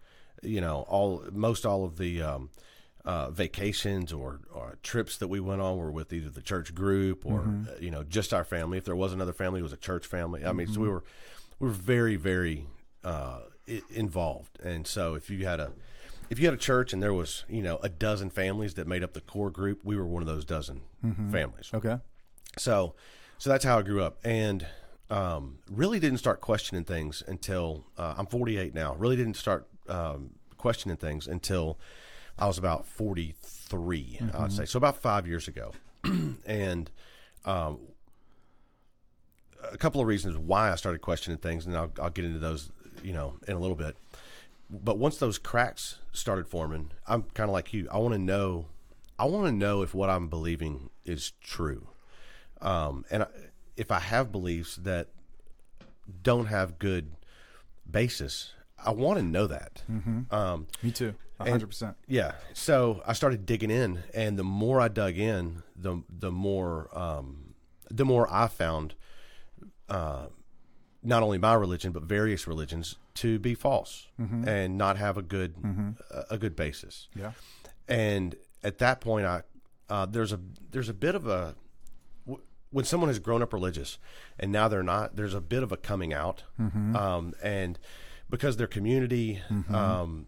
You 0.42 0.60
know, 0.60 0.82
all 0.88 1.24
most 1.32 1.66
all 1.66 1.84
of 1.84 1.98
the 1.98 2.22
um, 2.22 2.50
uh, 3.04 3.30
vacations 3.30 4.12
or, 4.12 4.40
or 4.52 4.78
trips 4.82 5.16
that 5.18 5.28
we 5.28 5.40
went 5.40 5.60
on 5.60 5.76
were 5.78 5.90
with 5.90 6.12
either 6.12 6.28
the 6.30 6.42
church 6.42 6.74
group 6.74 7.24
or 7.24 7.40
Mm-hmm. 7.40 7.68
uh, 7.70 7.72
you 7.80 7.90
know 7.90 8.04
just 8.04 8.34
our 8.34 8.44
family. 8.44 8.78
If 8.78 8.84
there 8.84 8.96
was 8.96 9.12
another 9.12 9.32
family, 9.32 9.60
it 9.60 9.62
was 9.62 9.72
a 9.72 9.76
church 9.78 10.06
family. 10.06 10.44
I 10.44 10.52
mean, 10.52 10.66
so 10.66 10.74
Mm-hmm. 10.74 10.82
we 10.82 10.88
were 10.88 11.04
we 11.58 11.68
were 11.68 11.74
very 11.74 12.16
very 12.16 12.66
uh, 13.04 13.40
involved. 13.90 14.58
And 14.62 14.86
so 14.86 15.14
if 15.14 15.30
you 15.30 15.46
had 15.46 15.60
a 15.60 15.72
if 16.30 16.38
you 16.38 16.44
had 16.46 16.54
a 16.54 16.58
church 16.58 16.92
and 16.92 17.02
there 17.02 17.14
was 17.14 17.44
you 17.48 17.62
know 17.62 17.78
a 17.82 17.88
dozen 17.88 18.30
families 18.30 18.74
that 18.74 18.86
made 18.86 19.02
up 19.02 19.12
the 19.14 19.20
core 19.22 19.50
group, 19.50 19.80
we 19.84 19.96
were 19.96 20.06
one 20.06 20.22
of 20.22 20.26
those 20.28 20.44
dozen 20.44 20.82
families. 21.30 21.70
Okay. 21.72 21.96
So, 22.58 22.94
so 23.38 23.50
that's 23.50 23.64
how 23.64 23.78
I 23.78 23.82
grew 23.82 24.02
up, 24.02 24.18
and 24.24 24.66
um, 25.10 25.58
really 25.70 26.00
didn't 26.00 26.18
start 26.18 26.40
questioning 26.40 26.84
things 26.84 27.22
until 27.26 27.86
uh, 27.96 28.14
I'm 28.18 28.26
48 28.26 28.74
now. 28.74 28.94
Really 28.96 29.16
didn't 29.16 29.36
start 29.36 29.68
um, 29.88 30.30
questioning 30.56 30.96
things 30.96 31.26
until 31.28 31.78
I 32.38 32.46
was 32.46 32.58
about 32.58 32.86
43. 32.86 34.20
I'd 34.34 34.52
say 34.52 34.64
so, 34.64 34.76
about 34.76 34.96
five 34.96 35.26
years 35.26 35.48
ago, 35.48 35.72
and 36.46 36.90
um, 37.44 37.78
a 39.72 39.76
couple 39.76 40.00
of 40.00 40.06
reasons 40.06 40.36
why 40.36 40.70
I 40.70 40.76
started 40.76 41.00
questioning 41.00 41.38
things, 41.38 41.66
and 41.66 41.76
I'll, 41.76 41.92
I'll 42.00 42.10
get 42.10 42.24
into 42.24 42.38
those, 42.38 42.70
you 43.02 43.12
know, 43.12 43.34
in 43.46 43.54
a 43.54 43.58
little 43.58 43.76
bit. 43.76 43.96
But 44.70 44.98
once 44.98 45.16
those 45.16 45.38
cracks 45.38 45.98
started 46.12 46.46
forming, 46.46 46.92
I'm 47.06 47.22
kind 47.34 47.48
of 47.48 47.52
like 47.54 47.72
you. 47.72 47.88
I 47.90 47.98
want 47.98 48.14
to 48.14 48.18
know. 48.18 48.66
I 49.18 49.24
want 49.24 49.46
to 49.46 49.52
know 49.52 49.82
if 49.82 49.94
what 49.94 50.08
I'm 50.08 50.28
believing 50.28 50.90
is 51.04 51.32
true, 51.42 51.88
um, 52.60 53.04
and 53.10 53.24
I, 53.24 53.26
if 53.76 53.90
I 53.90 53.98
have 53.98 54.30
beliefs 54.30 54.76
that 54.76 55.08
don't 56.22 56.46
have 56.46 56.78
good 56.78 57.12
basis, 57.90 58.52
I 58.84 58.90
want 58.92 59.18
to 59.18 59.24
know 59.24 59.46
that. 59.46 59.82
Um, 60.30 60.66
Me 60.82 60.90
too. 60.90 61.14
A 61.40 61.48
hundred 61.48 61.68
percent. 61.68 61.96
Yeah. 62.08 62.32
So 62.52 63.00
I 63.06 63.12
started 63.12 63.46
digging 63.46 63.70
in, 63.70 64.02
and 64.12 64.36
the 64.38 64.44
more 64.44 64.80
I 64.80 64.88
dug 64.88 65.16
in, 65.16 65.62
the 65.76 66.02
the 66.08 66.32
more 66.32 66.88
um, 66.92 67.54
the 67.90 68.04
more 68.04 68.26
I 68.30 68.48
found 68.48 68.94
uh, 69.88 70.26
not 71.02 71.22
only 71.22 71.38
my 71.38 71.54
religion 71.54 71.92
but 71.92 72.02
various 72.02 72.46
religions 72.48 72.96
to 73.14 73.38
be 73.38 73.54
false 73.54 74.08
and 74.18 74.76
not 74.76 74.96
have 74.96 75.16
a 75.16 75.22
good 75.22 75.54
a, 76.10 76.34
a 76.34 76.38
good 76.38 76.56
basis. 76.56 77.08
Yeah. 77.14 77.32
And 77.86 78.34
at 78.64 78.78
that 78.78 79.00
point, 79.00 79.24
I 79.26 79.42
uh, 79.88 80.06
there's 80.06 80.32
a 80.32 80.40
there's 80.72 80.88
a 80.88 80.94
bit 80.94 81.14
of 81.14 81.26
a, 81.26 81.54
when 82.70 82.84
someone 82.84 83.08
has 83.08 83.18
grown 83.20 83.42
up 83.42 83.52
religious 83.52 83.98
and 84.38 84.50
now 84.52 84.66
they're 84.68 84.82
not. 84.82 85.14
There's 85.16 85.34
a 85.34 85.40
bit 85.40 85.62
of 85.62 85.70
a 85.72 85.76
coming 85.76 86.12
out, 86.12 86.42
um, 86.58 87.32
and 87.42 87.78
because 88.30 88.56
their 88.56 88.66
community, 88.66 89.40
um, 89.72 90.26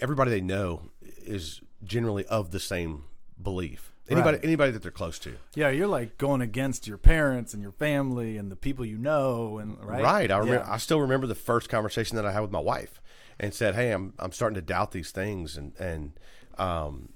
everybody 0.00 0.30
they 0.30 0.40
know 0.40 0.90
is 1.24 1.60
generally 1.84 2.24
of 2.26 2.50
the 2.50 2.60
same 2.60 3.04
belief. 3.40 3.92
Anybody 4.08 4.36
Right. 4.38 4.44
anybody 4.44 4.72
that 4.72 4.82
they're 4.82 4.90
close 4.90 5.18
to. 5.20 5.36
Yeah, 5.54 5.70
you're 5.70 5.86
like 5.86 6.18
going 6.18 6.40
against 6.40 6.86
your 6.88 6.98
parents 6.98 7.54
and 7.54 7.62
your 7.62 7.70
family 7.72 8.36
and 8.36 8.50
the 8.50 8.56
people 8.56 8.84
you 8.84 8.98
know, 8.98 9.58
and 9.58 9.78
right. 9.82 10.02
Right. 10.02 10.30
I 10.30 10.38
remember. 10.38 10.64
Yeah. 10.66 10.72
I 10.72 10.76
still 10.78 11.00
remember 11.00 11.26
the 11.26 11.36
first 11.36 11.68
conversation 11.68 12.16
that 12.16 12.26
I 12.26 12.32
had 12.32 12.40
with 12.40 12.50
my 12.50 12.58
wife, 12.60 13.00
and 13.38 13.54
said, 13.54 13.74
"Hey, 13.76 13.92
I'm 13.92 14.12
I'm 14.18 14.32
starting 14.32 14.56
to 14.56 14.62
doubt 14.62 14.90
these 14.90 15.12
things," 15.12 15.56
and 15.56 15.72
and 15.78 16.12
um, 16.58 17.10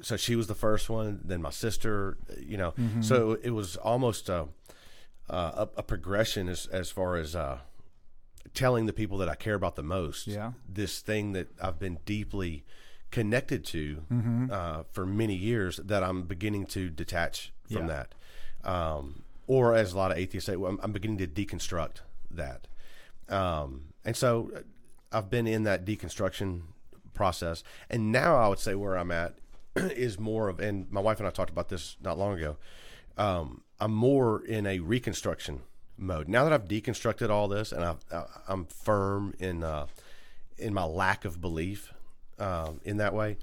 so 0.00 0.16
she 0.16 0.36
was 0.36 0.46
the 0.46 0.54
first 0.54 0.88
one. 0.88 1.20
Then 1.22 1.42
my 1.42 1.50
sister, 1.50 2.16
you 2.40 2.56
know. 2.56 2.72
Mm-hmm. 2.72 3.02
So 3.02 3.38
it 3.42 3.50
was 3.50 3.76
almost 3.76 4.28
a 4.30 4.48
a, 5.28 5.68
a 5.76 5.82
progression 5.82 6.48
as 6.48 6.66
as 6.66 6.90
far 6.90 7.16
as 7.16 7.36
uh, 7.36 7.58
telling 8.56 8.86
the 8.86 8.92
people 8.92 9.18
that 9.18 9.28
I 9.28 9.36
care 9.36 9.54
about 9.54 9.76
the 9.76 9.82
most. 9.84 10.26
Yeah. 10.26 10.52
This 10.68 10.98
thing 11.00 11.32
that 11.34 11.48
I've 11.62 11.78
been 11.78 11.98
deeply 12.04 12.64
connected 13.12 13.64
to 13.66 14.02
Mm-hmm. 14.12 14.46
uh, 14.50 14.82
for 14.90 15.06
many 15.06 15.34
years 15.36 15.76
that 15.84 16.02
I'm 16.02 16.22
beginning 16.22 16.66
to 16.66 16.90
detach 16.90 17.52
from 17.70 17.86
Yeah. 17.88 18.02
that. 18.64 18.68
Um, 18.68 19.22
or 19.46 19.74
as 19.76 19.92
a 19.92 19.96
lot 19.96 20.10
of 20.10 20.18
atheists 20.18 20.46
say, 20.46 20.56
well, 20.56 20.72
I'm, 20.72 20.80
I'm 20.82 20.90
beginning 20.92 21.18
to 21.18 21.28
deconstruct 21.28 21.98
that. 22.32 22.66
Um, 23.28 23.92
and 24.04 24.16
so 24.16 24.50
uh, 24.56 24.60
I've 25.12 25.30
been 25.30 25.46
in 25.46 25.62
that 25.64 25.84
deconstruction 25.84 26.62
process. 27.14 27.62
And 27.88 28.10
now 28.10 28.36
I 28.36 28.48
would 28.48 28.58
say 28.58 28.74
where 28.74 28.96
I'm 28.98 29.12
at 29.12 29.38
is 29.76 30.18
more 30.18 30.48
of, 30.48 30.58
and 30.58 30.90
my 30.90 31.00
wife 31.00 31.18
and 31.20 31.28
I 31.28 31.30
talked 31.30 31.50
about 31.50 31.68
this 31.68 31.96
not 32.02 32.18
long 32.18 32.36
ago. 32.38 32.56
Um, 33.16 33.62
I'm 33.78 33.92
more 33.94 34.44
in 34.44 34.66
a 34.66 34.80
reconstruction 34.80 35.62
mode 35.98 36.28
now 36.28 36.44
that 36.44 36.52
I've 36.52 36.66
deconstructed 36.68 37.30
all 37.30 37.48
this, 37.48 37.72
and 37.72 37.84
I've, 37.84 38.04
I- 38.12 38.24
I'm 38.48 38.66
firm 38.66 39.34
in 39.38 39.62
uh, 39.64 39.86
in 40.58 40.72
my 40.74 40.84
lack 40.84 41.24
of 41.24 41.40
belief 41.40 41.92
um, 42.38 42.80
in 42.84 42.96
that 42.98 43.14
way. 43.14 43.36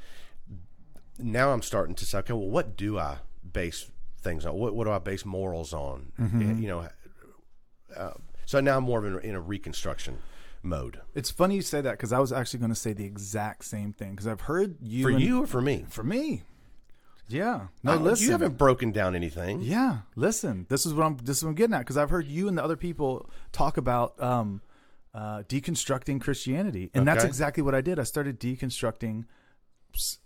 Now 1.19 1.51
I'm 1.51 1.61
starting 1.61 1.95
to 1.95 2.05
say, 2.05 2.17
okay, 2.19 2.33
well, 2.33 2.49
what 2.49 2.75
do 2.75 2.97
I 2.97 3.17
base 3.51 3.89
things 4.21 4.45
on? 4.45 4.55
What, 4.55 4.73
what 4.75 4.85
do 4.85 4.91
I 4.91 4.97
base 4.99 5.25
morals 5.25 5.73
on? 5.73 6.11
You 6.17 6.67
know, 6.67 6.87
uh, 7.95 8.11
so 8.45 8.59
now 8.59 8.77
I'm 8.77 8.83
more 8.83 8.99
of 8.99 9.05
in, 9.05 9.29
in 9.29 9.35
a 9.35 9.39
reconstruction 9.41 10.17
mode. 10.63 11.01
It's 11.13 11.29
funny 11.29 11.55
you 11.55 11.61
say 11.61 11.81
that 11.81 11.91
because 11.91 12.11
I 12.11 12.19
was 12.19 12.31
actually 12.33 12.59
going 12.61 12.71
to 12.71 12.75
say 12.75 12.93
the 12.93 13.05
exact 13.05 13.65
same 13.65 13.93
thing 13.93 14.11
because 14.11 14.25
I've 14.27 14.41
heard 14.41 14.77
you 14.81 15.03
For 15.03 15.11
and- 15.11 15.21
you 15.21 15.43
or 15.43 15.47
for 15.47 15.61
me? 15.61 15.85
for 15.89 16.03
me. 16.03 16.43
Yeah. 17.27 17.67
No, 17.83 17.93
Uh, 17.93 17.95
listen. 17.97 18.25
You 18.25 18.31
haven't 18.31 18.57
broken 18.57 18.91
down 18.91 19.15
anything. 19.15 19.61
Yeah, 19.61 19.99
listen. 20.15 20.65
This 20.69 20.85
is 20.85 20.93
what 20.93 21.05
I'm. 21.05 21.17
This 21.17 21.37
is 21.37 21.43
what 21.43 21.49
I'm 21.51 21.55
getting 21.55 21.73
at 21.73 21.79
because 21.79 21.97
I've 21.97 22.09
heard 22.09 22.27
you 22.27 22.47
and 22.47 22.57
the 22.57 22.63
other 22.63 22.75
people 22.75 23.29
talk 23.51 23.77
about 23.77 24.21
um, 24.21 24.61
uh, 25.13 25.43
deconstructing 25.43 26.19
Christianity, 26.21 26.89
and 26.93 27.07
that's 27.07 27.23
exactly 27.23 27.63
what 27.63 27.73
I 27.75 27.81
did. 27.81 27.97
I 27.99 28.03
started 28.03 28.39
deconstructing, 28.39 29.25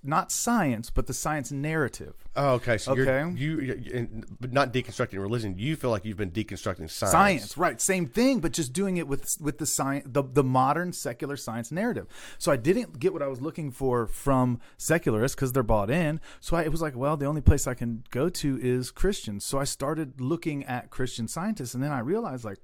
not 0.03 0.31
science, 0.31 0.89
but 0.89 1.07
the 1.07 1.13
science 1.13 1.51
narrative. 1.51 2.13
Oh, 2.35 2.51
okay. 2.53 2.77
So 2.77 2.93
Okay. 2.93 3.31
you're, 3.35 3.61
you, 3.61 3.73
you- 3.81 3.91
and- 3.93 4.25
but 4.39 4.53
not 4.53 4.71
deconstructing 4.73 5.19
religion. 5.19 5.55
You 5.57 5.75
feel 5.75 5.89
like 5.89 6.05
you've 6.05 6.17
been 6.17 6.31
deconstructing 6.31 6.89
science. 6.89 7.11
Science, 7.11 7.57
right? 7.57 7.81
Same 7.81 8.05
thing, 8.05 8.39
but 8.39 8.53
just 8.53 8.73
doing 8.73 8.97
it 8.97 9.07
with 9.07 9.35
with 9.41 9.57
the 9.57 9.65
science, 9.65 10.05
the 10.09 10.23
the 10.23 10.43
modern 10.43 10.93
secular 10.93 11.35
science 11.37 11.71
narrative. 11.71 12.07
So 12.37 12.51
I 12.51 12.55
didn't 12.57 12.99
get 12.99 13.13
what 13.13 13.21
I 13.21 13.27
was 13.27 13.41
looking 13.41 13.71
for 13.71 14.07
from 14.07 14.59
secularists 14.77 15.35
because 15.35 15.51
they're 15.53 15.63
bought 15.63 15.89
in. 15.89 16.19
So 16.39 16.55
I, 16.57 16.63
it 16.63 16.71
was 16.71 16.81
like, 16.81 16.95
well, 16.95 17.17
the 17.17 17.25
only 17.25 17.41
place 17.41 17.67
I 17.67 17.73
can 17.73 18.03
go 18.11 18.29
to 18.29 18.59
is 18.61 18.91
Christians. 18.91 19.43
So 19.45 19.59
I 19.59 19.63
started 19.63 20.21
looking 20.21 20.63
at 20.65 20.89
Christian 20.89 21.27
scientists, 21.27 21.73
and 21.73 21.83
then 21.83 21.91
I 21.91 21.99
realized, 21.99 22.45
like, 22.45 22.59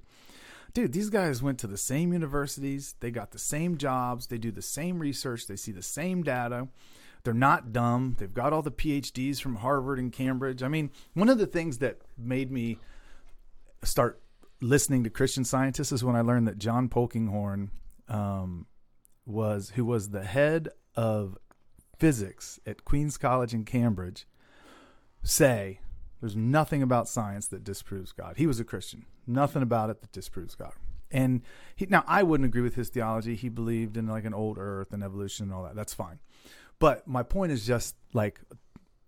dude, 0.74 0.94
these 0.94 1.10
guys 1.10 1.42
went 1.42 1.60
to 1.60 1.68
the 1.68 1.78
same 1.78 2.14
universities, 2.14 2.96
they 3.00 3.12
got 3.12 3.32
the 3.32 3.40
same 3.40 3.78
jobs, 3.78 4.28
they 4.28 4.38
do 4.38 4.52
the 4.52 4.62
same 4.62 5.00
research, 5.00 5.48
they 5.48 5.56
see 5.56 5.72
the 5.72 5.82
same 5.82 6.24
data. 6.24 6.68
They're 7.24 7.34
not 7.34 7.72
dumb. 7.72 8.18
They've 8.20 8.34
got 8.34 8.52
all 8.52 8.62
the 8.62 8.72
PhDs 8.72 9.40
from 9.40 9.56
Harvard 9.58 9.98
and 9.98 10.12
Cambridge. 10.12 10.62
I 10.62 10.68
mean, 10.68 10.92
one 11.14 11.30
of 11.30 11.38
the 11.38 11.46
things 11.46 11.78
that 11.78 12.00
made 12.18 12.52
me 12.52 12.80
start 13.82 14.22
listening 14.60 15.04
to 15.06 15.10
Christian 15.10 15.46
scientists 15.46 15.94
is 15.94 16.04
when 16.04 16.18
I 16.18 16.22
learned 16.22 16.48
that 16.50 16.58
John 16.58 16.90
Polkinghorne 16.90 17.70
um, 18.10 18.68
was 19.26 19.72
who 19.76 19.86
was 19.86 20.10
the 20.10 20.24
head 20.24 20.70
of 20.96 21.38
physics 21.98 22.60
at 22.66 22.84
Queens 22.84 23.18
College 23.18 23.54
in 23.54 23.64
Cambridge 23.64 24.28
say 25.24 25.80
there's 26.24 26.38
nothing 26.38 26.82
about 26.82 27.10
science 27.10 27.48
that 27.48 27.66
disproves 27.66 28.14
God. 28.14 28.38
He 28.38 28.48
was 28.48 28.58
a 28.58 28.64
Christian. 28.64 29.06
Nothing 29.28 29.62
about 29.62 29.90
it 29.90 30.00
that 30.00 30.14
disproves 30.14 30.56
God. 30.56 30.72
And 31.12 31.42
he, 31.76 31.86
now 31.86 32.06
I 32.08 32.24
wouldn't 32.24 32.48
agree 32.48 32.62
with 32.62 32.76
his 32.76 32.88
theology. 32.88 33.36
He 33.36 33.50
believed 33.50 33.98
in 33.98 34.08
like 34.08 34.24
an 34.24 34.34
old 34.34 34.58
earth 34.58 34.94
and 34.94 35.04
evolution 35.04 35.48
and 35.48 35.54
all 35.54 35.64
that. 35.64 35.76
That's 35.76 35.94
fine. 35.94 36.20
But 36.80 37.06
my 37.06 37.24
point 37.24 37.52
is 37.52 37.68
just 37.68 37.98
like 38.14 38.40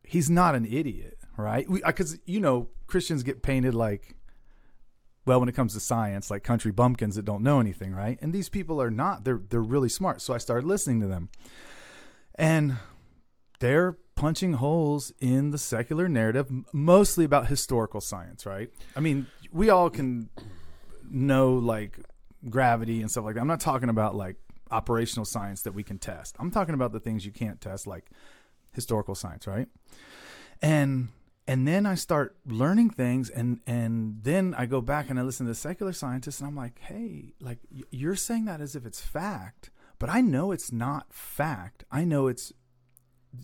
he's 0.03 0.29
not 0.29 0.55
an 0.55 0.65
idiot, 0.65 1.17
right? 1.38 1.65
Because 1.72 2.15
uh, 2.15 2.17
you 2.25 2.41
know 2.41 2.67
Christians 2.86 3.24
get 3.24 3.41
painted 3.41 3.74
like 3.74 4.17
well 5.25 5.39
when 5.39 5.48
it 5.48 5.55
comes 5.55 5.74
to 5.75 5.79
science 5.79 6.29
like 6.29 6.43
country 6.43 6.74
bumpkins 6.74 7.15
that 7.15 7.24
don't 7.24 7.43
know 7.43 7.62
anything 7.62 7.93
right 7.93 8.19
and 8.22 8.31
these 8.31 8.50
people 8.50 8.79
are 8.81 8.91
not 8.91 9.24
they're 9.24 9.41
they're 9.50 9.60
really 9.60 9.89
smart 9.89 10.22
so 10.22 10.36
i 10.36 10.38
started 10.38 10.67
listening 10.67 11.01
to 11.01 11.07
them 11.07 11.29
and 12.36 12.77
they're 13.60 13.98
punching 14.15 14.53
holes 14.53 15.12
in 15.19 15.51
the 15.51 15.57
secular 15.57 16.07
narrative 16.07 16.50
mostly 16.72 17.25
about 17.25 17.48
historical 17.48 18.01
science 18.01 18.45
right? 18.45 18.69
I 18.95 19.00
mean 19.00 19.27
we 19.51 19.69
all 19.69 19.89
can 19.89 20.29
know 21.10 21.53
like 21.53 22.00
gravity 22.50 23.01
and 23.01 23.10
stuff 23.10 23.25
like 23.25 23.36
that. 23.36 23.41
I'm 23.41 23.48
not 23.48 23.60
talking 23.60 23.89
about 23.89 24.15
like 24.15 24.38
operational 24.72 25.25
science 25.25 25.62
that 25.63 25.74
we 25.74 25.84
can 25.84 26.00
test. 26.00 26.36
I'm 26.39 26.51
talking 26.51 26.74
about 26.74 26.91
the 26.91 27.00
things 27.00 27.25
you 27.25 27.31
can't 27.31 27.62
test 27.62 27.88
like 27.88 28.05
historical 28.74 29.15
science 29.15 29.48
right? 29.48 29.67
And 30.62 31.10
and 31.48 31.67
then 31.67 31.86
I 31.86 31.95
start 31.95 32.36
learning 32.45 32.91
things, 32.91 33.29
and 33.29 33.60
and 33.67 34.24
then 34.24 34.55
I 34.57 34.65
go 34.65 34.81
back 34.81 35.10
and 35.10 35.19
I 35.19 35.22
listen 35.22 35.45
to 35.45 35.51
the 35.51 35.55
secular 35.55 35.93
scientists, 35.93 36.39
and 36.39 36.48
I'm 36.48 36.55
like, 36.55 36.79
hey, 36.79 37.34
like 37.39 37.60
you're 37.91 38.15
saying 38.15 38.45
that 38.45 38.62
as 38.62 38.75
if 38.75 38.86
it's 38.86 39.00
fact, 39.00 39.69
but 40.00 40.10
I 40.10 40.22
know 40.22 40.51
it's 40.51 40.72
not 40.72 41.13
fact. 41.13 41.84
I 41.91 42.03
know 42.03 42.27
it's 42.27 42.51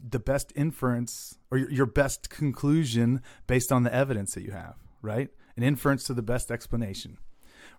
the 0.09 0.19
best 0.19 0.51
inference 0.55 1.37
or 1.49 1.57
your, 1.57 1.85
best 1.85 2.29
conclusion 2.29 3.21
based 3.47 3.71
on 3.71 3.83
the 3.83 3.93
evidence 3.93 4.33
that 4.35 4.43
you 4.43 4.51
have, 4.51 4.75
right? 5.01 5.29
An 5.57 5.63
inference 5.63 6.03
to 6.05 6.13
the 6.13 6.21
best 6.21 6.51
explanation, 6.51 7.17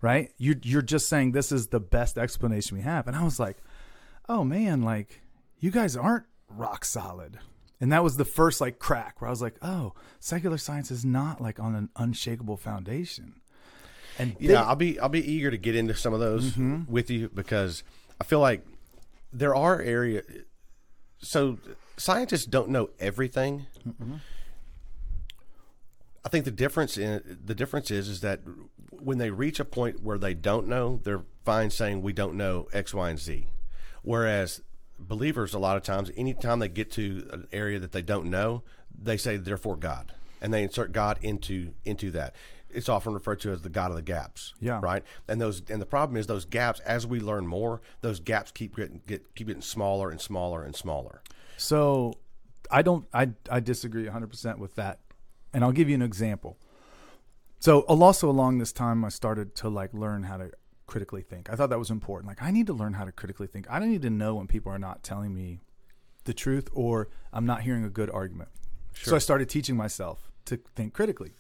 right? 0.00 0.30
You're, 0.38 0.56
you're 0.62 0.82
just 0.82 1.08
saying 1.08 1.32
this 1.32 1.52
is 1.52 1.68
the 1.68 1.80
best 1.80 2.18
explanation 2.18 2.76
we 2.76 2.82
have, 2.82 3.06
and 3.06 3.16
I 3.16 3.24
was 3.24 3.38
like, 3.40 3.58
oh 4.28 4.44
man, 4.44 4.82
like 4.82 5.22
you 5.58 5.70
guys 5.70 5.96
aren't 5.96 6.24
rock 6.48 6.84
solid. 6.84 7.38
And 7.80 7.90
that 7.92 8.04
was 8.04 8.16
the 8.16 8.24
first 8.24 8.60
like 8.60 8.78
crack 8.78 9.20
where 9.20 9.26
I 9.28 9.30
was 9.32 9.42
like, 9.42 9.56
oh, 9.62 9.94
secular 10.20 10.58
science 10.58 10.90
is 10.92 11.04
not 11.04 11.40
like 11.40 11.58
on 11.58 11.74
an 11.74 11.88
unshakable 11.96 12.56
foundation. 12.56 13.40
And 14.18 14.36
Yeah, 14.38 14.48
they- 14.48 14.56
I'll 14.56 14.76
be 14.76 15.00
I'll 15.00 15.08
be 15.08 15.24
eager 15.28 15.50
to 15.50 15.56
get 15.58 15.74
into 15.74 15.94
some 15.96 16.12
of 16.14 16.20
those 16.20 16.52
Mm-hmm. 16.52 16.92
with 16.92 17.10
you 17.10 17.28
because 17.34 17.82
I 18.20 18.24
feel 18.24 18.38
like 18.40 18.64
there 19.32 19.54
are 19.54 19.80
area. 19.80 20.22
So 21.18 21.58
scientists 21.96 22.46
don't 22.46 22.68
know 22.68 22.90
everything. 22.98 23.66
Mm-hmm. 23.86 24.14
I 26.24 26.28
think 26.28 26.44
the 26.44 26.50
difference 26.50 26.96
in 26.96 27.38
the 27.44 27.54
difference 27.54 27.90
is 27.90 28.08
is 28.08 28.20
that 28.20 28.40
when 28.90 29.18
they 29.18 29.30
reach 29.30 29.58
a 29.58 29.64
point 29.64 30.02
where 30.02 30.18
they 30.18 30.34
don't 30.34 30.68
know, 30.68 31.00
they're 31.02 31.24
fine 31.44 31.70
saying 31.70 32.02
we 32.02 32.12
don't 32.12 32.34
know 32.34 32.68
X, 32.72 32.94
Y, 32.94 33.10
and 33.10 33.18
Z. 33.18 33.46
Whereas 34.02 34.62
believers, 34.98 35.54
a 35.54 35.58
lot 35.58 35.76
of 35.76 35.82
times, 35.82 36.10
anytime 36.16 36.60
they 36.60 36.68
get 36.68 36.90
to 36.92 37.28
an 37.32 37.48
area 37.52 37.78
that 37.80 37.92
they 37.92 38.02
don't 38.02 38.30
know, 38.30 38.62
they 38.96 39.16
say 39.16 39.36
therefore 39.36 39.76
God, 39.76 40.12
and 40.40 40.54
they 40.54 40.62
insert 40.62 40.92
God 40.92 41.18
into 41.22 41.74
into 41.84 42.10
that. 42.12 42.34
It's 42.70 42.88
often 42.88 43.12
referred 43.12 43.40
to 43.40 43.50
as 43.50 43.62
the 43.62 43.68
God 43.68 43.90
of 43.90 43.96
the 43.96 44.02
gaps. 44.02 44.54
Yeah. 44.60 44.80
Right. 44.82 45.02
And 45.28 45.40
those 45.40 45.62
and 45.68 45.82
the 45.82 45.86
problem 45.86 46.16
is 46.16 46.26
those 46.26 46.44
gaps. 46.44 46.80
As 46.80 47.06
we 47.06 47.20
learn 47.20 47.46
more, 47.46 47.82
those 48.00 48.20
gaps 48.20 48.50
keep 48.50 48.76
getting 48.76 49.02
get 49.06 49.34
keep 49.34 49.48
getting 49.48 49.62
smaller 49.62 50.10
and 50.10 50.20
smaller 50.20 50.62
and 50.62 50.74
smaller. 50.74 51.20
So 51.56 52.14
I 52.70 52.82
don't 52.82 53.06
I 53.12 53.30
I 53.50 53.60
disagree 53.60 54.04
100% 54.06 54.58
with 54.58 54.74
that. 54.76 55.00
And 55.52 55.62
I'll 55.62 55.72
give 55.72 55.88
you 55.88 55.94
an 55.94 56.02
example. 56.02 56.58
So 57.60 57.80
also 57.80 58.28
along 58.28 58.58
this 58.58 58.72
time 58.72 59.04
I 59.04 59.08
started 59.10 59.54
to 59.56 59.68
like 59.68 59.92
learn 59.92 60.24
how 60.24 60.38
to 60.38 60.50
critically 60.86 61.22
think. 61.22 61.50
I 61.50 61.56
thought 61.56 61.70
that 61.70 61.78
was 61.78 61.90
important. 61.90 62.28
Like 62.28 62.42
I 62.42 62.50
need 62.50 62.66
to 62.66 62.72
learn 62.72 62.94
how 62.94 63.04
to 63.04 63.12
critically 63.12 63.46
think. 63.46 63.66
I 63.70 63.78
don't 63.78 63.90
need 63.90 64.02
to 64.02 64.10
know 64.10 64.34
when 64.36 64.46
people 64.46 64.72
are 64.72 64.78
not 64.78 65.02
telling 65.02 65.34
me 65.34 65.60
the 66.24 66.34
truth 66.34 66.68
or 66.72 67.08
I'm 67.32 67.46
not 67.46 67.62
hearing 67.62 67.84
a 67.84 67.90
good 67.90 68.10
argument. 68.10 68.50
So 68.94 69.16
I 69.16 69.18
started 69.18 69.48
teaching 69.48 69.76
myself 69.76 70.30
to 70.46 70.58
think 70.74 70.92
critically. 70.92 71.32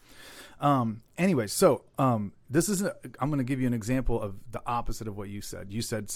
Um, 0.60 1.02
anyway, 1.18 1.48
so 1.48 1.84
um, 1.98 2.32
this 2.48 2.68
is 2.68 2.82
a, 2.82 2.94
I'm 3.18 3.28
going 3.28 3.38
to 3.38 3.44
give 3.44 3.60
you 3.60 3.66
an 3.66 3.74
example 3.74 4.20
of 4.20 4.36
the 4.50 4.62
opposite 4.64 5.08
of 5.08 5.16
what 5.16 5.28
you 5.28 5.40
said. 5.40 5.72
You 5.72 5.82
said 5.82 6.10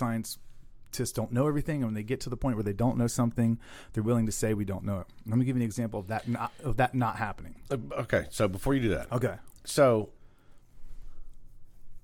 scientists 0.96 1.12
don't 1.12 1.32
know 1.32 1.46
everything, 1.46 1.76
and 1.76 1.86
when 1.86 1.94
they 1.94 2.02
get 2.02 2.20
to 2.20 2.30
the 2.30 2.36
point 2.36 2.56
where 2.56 2.64
they 2.64 2.72
don't 2.72 2.96
know 2.96 3.06
something, 3.06 3.58
they're 3.92 4.02
willing 4.02 4.26
to 4.26 4.32
say 4.32 4.54
we 4.54 4.64
don't 4.64 4.84
know 4.84 5.00
it. 5.00 5.06
Let 5.26 5.38
me 5.38 5.44
give 5.44 5.56
you 5.56 5.62
an 5.62 5.66
example 5.66 6.00
of 6.00 6.08
that 6.08 6.26
not, 6.28 6.52
of 6.64 6.76
that 6.78 6.94
not 6.94 7.16
happening. 7.16 7.56
Uh, 7.70 7.76
Okay, 8.00 8.26
so 8.30 8.48
before 8.48 8.74
you 8.74 8.80
do 8.80 8.88
that, 8.90 9.10
Okay. 9.12 9.34
so 9.64 10.10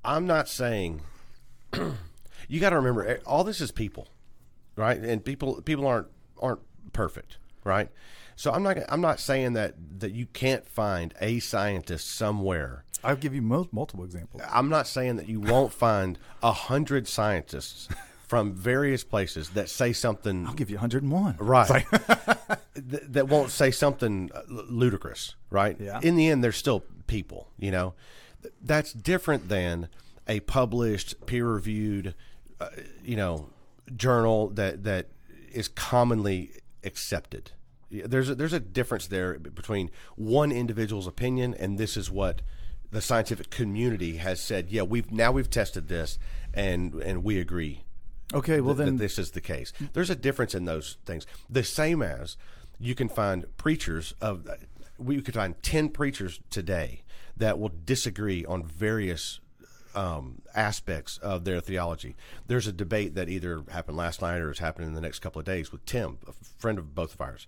I'm 0.04 0.26
not 0.26 0.48
saying 0.48 1.00
you 2.48 2.60
got 2.60 2.70
to 2.70 2.76
remember 2.76 3.06
eh, 3.06 3.16
all 3.26 3.44
this 3.44 3.60
is 3.60 3.70
people, 3.70 4.08
right? 4.76 4.98
And 4.98 5.24
people 5.24 5.62
people 5.62 5.86
aren't 5.86 6.08
aren't 6.40 6.60
perfect, 6.92 7.38
right? 7.64 7.88
So 8.36 8.52
I'm 8.52 8.62
not 8.62 8.78
I'm 8.88 9.00
not 9.00 9.20
saying 9.20 9.54
that 9.54 9.74
that 10.00 10.12
you 10.12 10.26
can't 10.26 10.66
find 10.66 11.14
a 11.20 11.38
scientist 11.38 12.10
somewhere. 12.10 12.84
I'll 13.04 13.16
give 13.16 13.34
you 13.34 13.42
multiple 13.42 14.04
examples. 14.04 14.42
I'm 14.48 14.68
not 14.68 14.86
saying 14.86 15.16
that 15.16 15.28
you 15.28 15.40
won't 15.40 15.72
find 15.72 16.18
a 16.40 16.52
hundred 16.52 17.08
scientists 17.08 17.88
from 18.32 18.54
various 18.54 19.04
places 19.04 19.50
that 19.50 19.68
say 19.68 19.92
something 19.92 20.46
I'll 20.46 20.54
give 20.54 20.70
you 20.70 20.76
101. 20.76 21.36
Right. 21.38 21.68
Like- 21.68 21.90
th- 22.74 23.02
that 23.08 23.28
won't 23.28 23.50
say 23.50 23.70
something 23.70 24.30
uh, 24.34 24.40
ludicrous, 24.48 25.34
right? 25.50 25.76
Yeah. 25.78 26.00
In 26.02 26.16
the 26.16 26.28
end, 26.28 26.42
they're 26.42 26.50
still 26.50 26.82
people, 27.06 27.50
you 27.58 27.70
know. 27.70 27.92
Th- 28.40 28.54
That's 28.62 28.94
different 28.94 29.50
than 29.50 29.88
a 30.26 30.40
published, 30.40 31.26
peer-reviewed, 31.26 32.14
uh, 32.58 32.68
you 33.04 33.16
know, 33.16 33.50
journal 33.94 34.48
that 34.54 34.84
that 34.84 35.08
is 35.52 35.68
commonly 35.68 36.52
accepted. 36.84 37.50
There's 37.90 38.30
a, 38.30 38.34
there's 38.34 38.54
a 38.54 38.60
difference 38.60 39.08
there 39.08 39.38
between 39.38 39.90
one 40.16 40.50
individual's 40.52 41.06
opinion 41.06 41.52
and 41.52 41.76
this 41.76 41.98
is 41.98 42.10
what 42.10 42.40
the 42.90 43.02
scientific 43.02 43.50
community 43.50 44.16
has 44.16 44.40
said. 44.40 44.70
Yeah, 44.70 44.84
we've 44.84 45.12
now 45.12 45.32
we've 45.32 45.50
tested 45.50 45.88
this 45.88 46.18
and 46.54 46.94
and 46.94 47.22
we 47.24 47.38
agree 47.38 47.84
okay, 48.32 48.60
well 48.60 48.74
that 48.74 48.84
then 48.84 48.96
this 48.96 49.18
is 49.18 49.32
the 49.32 49.40
case. 49.40 49.72
There's 49.92 50.10
a 50.10 50.16
difference 50.16 50.54
in 50.54 50.64
those 50.64 50.98
things. 51.04 51.26
The 51.48 51.64
same 51.64 52.02
as 52.02 52.36
you 52.78 52.94
can 52.94 53.08
find 53.08 53.44
preachers 53.56 54.14
of 54.20 54.48
we 54.98 55.20
could 55.20 55.34
find 55.34 55.60
ten 55.62 55.88
preachers 55.88 56.40
today 56.50 57.02
that 57.36 57.58
will 57.58 57.72
disagree 57.84 58.44
on 58.44 58.64
various 58.64 59.40
um, 59.94 60.42
aspects 60.54 61.18
of 61.18 61.44
their 61.44 61.60
theology. 61.60 62.16
There's 62.46 62.66
a 62.66 62.72
debate 62.72 63.14
that 63.14 63.28
either 63.28 63.64
happened 63.70 63.96
last 63.96 64.22
night 64.22 64.38
or 64.38 64.50
is 64.50 64.58
happening 64.58 64.88
in 64.88 64.94
the 64.94 65.00
next 65.00 65.18
couple 65.20 65.38
of 65.38 65.44
days 65.44 65.72
with 65.72 65.84
Tim, 65.86 66.18
a 66.26 66.32
friend 66.32 66.78
of 66.78 66.94
both 66.94 67.14
of 67.14 67.20
ours. 67.20 67.46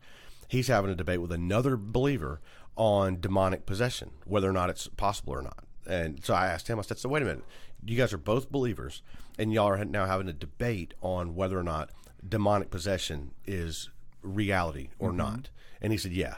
He's 0.49 0.69
having 0.69 0.91
a 0.91 0.95
debate 0.95 1.21
with 1.21 1.33
another 1.33 1.77
believer 1.77 2.41
on 2.77 3.21
demonic 3.21 3.67
possession, 3.67 4.11
whether 4.27 4.49
or 4.49 4.53
not 4.53 4.71
it's 4.71 4.89
possible 4.89 5.33
or 5.33 5.43
not. 5.43 5.65
And 5.87 6.25
so 6.25 6.35
I 6.35 6.47
asked 6.47 6.69
him, 6.69 6.79
I 6.79 6.83
said, 6.83 6.99
so 6.99 7.09
wait 7.09 7.23
a 7.23 7.27
minute. 7.27 7.45
You 7.85 7.97
guys 7.97 8.13
are 8.13 8.19
both 8.19 8.51
believers, 8.51 9.03
and 9.39 9.53
y'all 9.53 9.69
are 9.69 9.85
now 9.85 10.07
having 10.07 10.29
a 10.29 10.33
debate 10.33 10.95
on 11.01 11.35
whether 11.35 11.59
or 11.59 11.63
not 11.63 11.91
demonic 12.27 12.71
possession 12.71 13.33
is 13.47 13.91
reality 14.23 14.89
or 14.99 15.09
mm-hmm. 15.09 15.19
not. 15.19 15.51
And 15.81 15.93
he 15.93 15.99
said, 15.99 16.13
yeah. 16.13 16.37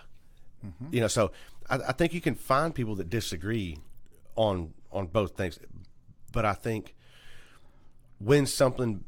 Mm-hmm. 0.64 0.94
You 0.94 1.00
know, 1.02 1.08
so 1.08 1.30
I, 1.68 1.76
I 1.88 1.92
think 1.92 2.14
you 2.14 2.20
can 2.20 2.34
find 2.34 2.74
people 2.74 2.94
that 2.96 3.10
disagree 3.10 3.78
on 4.34 4.74
on 4.92 5.06
both 5.06 5.36
things, 5.36 5.58
but 6.32 6.44
I 6.44 6.54
think 6.54 6.94
when 8.18 8.46
something 8.46 9.04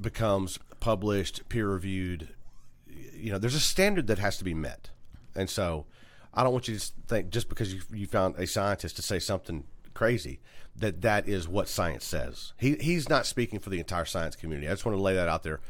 becomes 0.00 0.58
published, 0.80 1.48
peer 1.48 1.68
reviewed, 1.68 2.28
you 2.86 3.30
know, 3.30 3.38
there's 3.38 3.54
a 3.54 3.60
standard 3.60 4.08
that 4.08 4.18
has 4.18 4.36
to 4.38 4.44
be 4.44 4.54
met, 4.54 4.90
and 5.34 5.48
so 5.48 5.86
I 6.34 6.42
don't 6.42 6.52
want 6.52 6.68
you 6.68 6.76
to 6.76 6.92
think 7.06 7.30
just 7.30 7.48
because 7.48 7.72
you 7.72 7.80
you 7.92 8.06
found 8.06 8.36
a 8.36 8.46
scientist 8.46 8.96
to 8.96 9.02
say 9.02 9.18
something 9.18 9.64
crazy 9.96 10.40
that 10.76 11.00
that 11.00 11.26
is 11.28 11.48
what 11.48 11.68
science 11.68 12.04
says. 12.04 12.52
He 12.58 12.74
he's 12.76 13.08
not 13.08 13.26
speaking 13.26 13.58
for 13.58 13.70
the 13.70 13.78
entire 13.78 14.04
science 14.04 14.36
community. 14.36 14.68
I 14.68 14.72
just 14.72 14.84
want 14.84 14.96
to 14.96 15.02
lay 15.02 15.14
that 15.14 15.28
out 15.28 15.42
there, 15.42 15.60